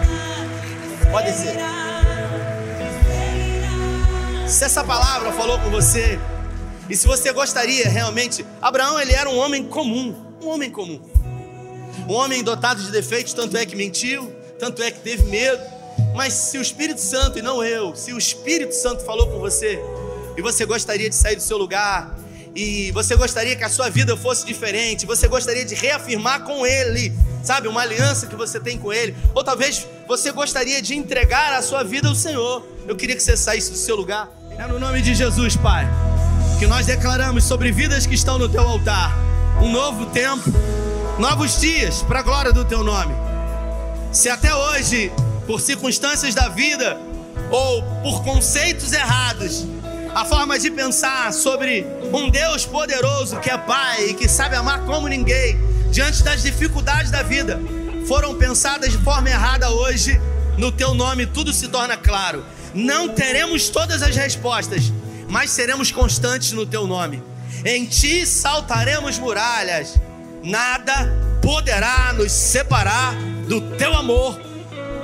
Pode 1.11 1.33
ser. 1.33 1.90
Se 4.51 4.65
essa 4.65 4.83
palavra 4.83 5.31
falou 5.31 5.57
com 5.59 5.69
você, 5.69 6.19
e 6.89 6.95
se 6.95 7.07
você 7.07 7.31
gostaria 7.31 7.87
realmente, 7.87 8.45
Abraão 8.61 8.99
ele 8.99 9.13
era 9.13 9.29
um 9.29 9.37
homem 9.37 9.63
comum, 9.63 10.13
um 10.43 10.49
homem 10.49 10.69
comum. 10.69 11.01
Um 12.07 12.13
homem 12.13 12.43
dotado 12.43 12.83
de 12.83 12.91
defeitos, 12.91 13.31
tanto 13.31 13.55
é 13.55 13.65
que 13.65 13.77
mentiu, 13.77 14.29
tanto 14.59 14.83
é 14.83 14.91
que 14.91 14.99
teve 14.99 15.23
medo. 15.23 15.63
Mas 16.13 16.33
se 16.33 16.57
o 16.57 16.61
Espírito 16.61 16.99
Santo 16.99 17.39
e 17.39 17.41
não 17.41 17.63
eu, 17.63 17.95
se 17.95 18.11
o 18.11 18.17
Espírito 18.17 18.75
Santo 18.75 19.05
falou 19.05 19.31
com 19.31 19.39
você, 19.39 19.79
e 20.37 20.41
você 20.41 20.65
gostaria 20.65 21.09
de 21.09 21.15
sair 21.15 21.37
do 21.37 21.41
seu 21.41 21.57
lugar, 21.57 22.13
e 22.53 22.91
você 22.91 23.15
gostaria 23.15 23.55
que 23.55 23.63
a 23.63 23.69
sua 23.69 23.89
vida 23.89 24.17
fosse 24.17 24.45
diferente, 24.45 25.05
você 25.05 25.29
gostaria 25.29 25.63
de 25.63 25.75
reafirmar 25.75 26.43
com 26.43 26.67
Ele, 26.67 27.13
sabe, 27.41 27.69
uma 27.69 27.81
aliança 27.81 28.27
que 28.27 28.35
você 28.35 28.59
tem 28.59 28.77
com 28.77 28.91
Ele, 28.91 29.15
ou 29.33 29.45
talvez 29.45 29.87
você 30.09 30.29
gostaria 30.29 30.81
de 30.81 30.93
entregar 30.93 31.53
a 31.53 31.61
sua 31.61 31.83
vida 31.83 32.09
ao 32.09 32.15
Senhor. 32.15 32.67
Eu 32.85 32.97
queria 32.97 33.15
que 33.15 33.23
você 33.23 33.37
saísse 33.37 33.71
do 33.71 33.77
seu 33.77 33.95
lugar. 33.95 34.40
É 34.61 34.67
no 34.67 34.77
nome 34.77 35.01
de 35.01 35.15
Jesus, 35.15 35.55
Pai, 35.55 35.89
que 36.59 36.67
nós 36.67 36.85
declaramos 36.85 37.43
sobre 37.43 37.71
vidas 37.71 38.05
que 38.05 38.13
estão 38.13 38.37
no 38.37 38.47
Teu 38.47 38.61
altar 38.61 39.11
um 39.59 39.71
novo 39.71 40.05
tempo, 40.05 40.53
novos 41.17 41.59
dias 41.59 42.03
para 42.03 42.19
a 42.19 42.21
glória 42.21 42.53
do 42.53 42.63
Teu 42.63 42.83
nome. 42.83 43.11
Se 44.11 44.29
até 44.29 44.53
hoje, 44.53 45.11
por 45.47 45.59
circunstâncias 45.59 46.35
da 46.35 46.47
vida 46.47 46.95
ou 47.49 47.81
por 48.03 48.23
conceitos 48.23 48.93
errados, 48.93 49.65
a 50.13 50.23
forma 50.25 50.59
de 50.59 50.69
pensar 50.69 51.33
sobre 51.33 51.83
um 52.13 52.29
Deus 52.29 52.63
poderoso 52.63 53.39
que 53.39 53.49
é 53.49 53.57
Pai 53.57 54.09
e 54.09 54.13
que 54.13 54.29
sabe 54.29 54.55
amar 54.55 54.81
como 54.81 55.07
ninguém, 55.07 55.59
diante 55.89 56.21
das 56.21 56.43
dificuldades 56.43 57.09
da 57.09 57.23
vida, 57.23 57.59
foram 58.07 58.35
pensadas 58.35 58.91
de 58.91 58.99
forma 58.99 59.27
errada 59.27 59.71
hoje, 59.71 60.21
no 60.55 60.71
teu 60.71 60.93
nome 60.93 61.25
tudo 61.25 61.51
se 61.51 61.67
torna 61.67 61.97
claro. 61.97 62.45
Não 62.73 63.09
teremos 63.09 63.69
todas 63.69 64.01
as 64.01 64.15
respostas, 64.15 64.91
mas 65.27 65.51
seremos 65.51 65.91
constantes 65.91 66.51
no 66.51 66.65
teu 66.65 66.87
nome. 66.87 67.21
Em 67.65 67.85
ti 67.85 68.25
saltaremos 68.25 69.19
muralhas, 69.19 69.99
nada 70.43 71.11
poderá 71.41 72.13
nos 72.13 72.31
separar 72.31 73.15
do 73.47 73.61
teu 73.77 73.93
amor 73.93 74.39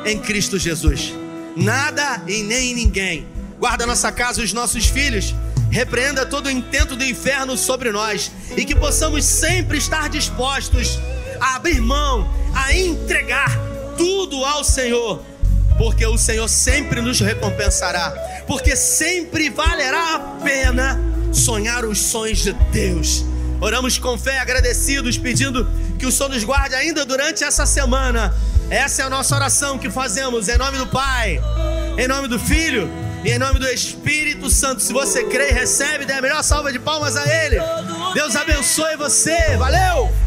em 0.05 0.18
Cristo 0.20 0.57
Jesus. 0.57 1.13
Nada 1.55 2.22
e 2.28 2.43
nem 2.43 2.74
ninguém 2.74 3.38
guarda 3.59 3.86
nossa 3.86 4.11
casa 4.11 4.41
e 4.41 4.43
os 4.43 4.53
nossos 4.53 4.86
filhos, 4.86 5.34
repreenda 5.72 6.26
todo 6.26 6.47
o 6.47 6.51
intento 6.51 6.95
do 6.95 7.03
inferno 7.03 7.57
sobre 7.57 7.91
nós 7.91 8.32
e 8.55 8.63
que 8.63 8.76
possamos 8.76 9.26
sempre 9.26 9.78
estar 9.78 10.09
dispostos 10.09 10.99
a 11.39 11.55
abrir 11.55 11.82
mão, 11.82 12.30
a 12.55 12.74
entregar 12.74 13.51
tudo 13.97 14.43
ao 14.45 14.63
Senhor, 14.63 15.22
porque 15.78 16.05
o 16.05 16.17
Senhor 16.17 16.47
sempre 16.47 17.01
nos 17.01 17.19
recompensará, 17.19 18.11
porque 18.47 18.75
sempre 18.75 19.49
valerá 19.49 20.15
a 20.15 20.19
pena 20.43 20.99
sonhar 21.32 21.86
os 21.86 21.99
sonhos 21.99 22.39
de 22.39 22.53
Deus. 22.53 23.23
Oramos 23.59 23.97
com 23.97 24.17
fé, 24.17 24.39
agradecidos, 24.39 25.17
pedindo 25.17 25.67
que 25.97 26.05
o 26.05 26.11
Senhor 26.11 26.30
nos 26.30 26.43
guarde 26.43 26.75
ainda 26.75 27.05
durante 27.05 27.43
essa 27.43 27.65
semana. 27.65 28.34
Essa 28.69 29.03
é 29.03 29.05
a 29.05 29.09
nossa 29.09 29.36
oração 29.36 29.78
que 29.78 29.89
fazemos 29.89 30.47
em 30.47 30.57
nome 30.57 30.78
do 30.78 30.88
Pai, 30.88 31.41
em 31.97 32.07
nome 32.07 32.28
do 32.28 32.38
Filho 32.38 32.89
e 33.23 33.32
em 33.32 33.39
nome 33.39 33.59
do 33.59 33.67
Espírito 33.67 34.49
Santo, 34.49 34.82
se 34.82 34.93
você 34.93 35.23
crê 35.25 35.49
e 35.49 35.53
recebe, 35.53 36.05
dê 36.05 36.13
a 36.13 36.21
melhor 36.21 36.43
salva 36.43 36.71
de 36.71 36.80
palmas 36.80 37.15
a 37.17 37.25
Ele. 37.28 37.57
Deus 38.13 38.36
abençoe 38.36 38.95
você. 38.95 39.57
Valeu! 39.57 40.26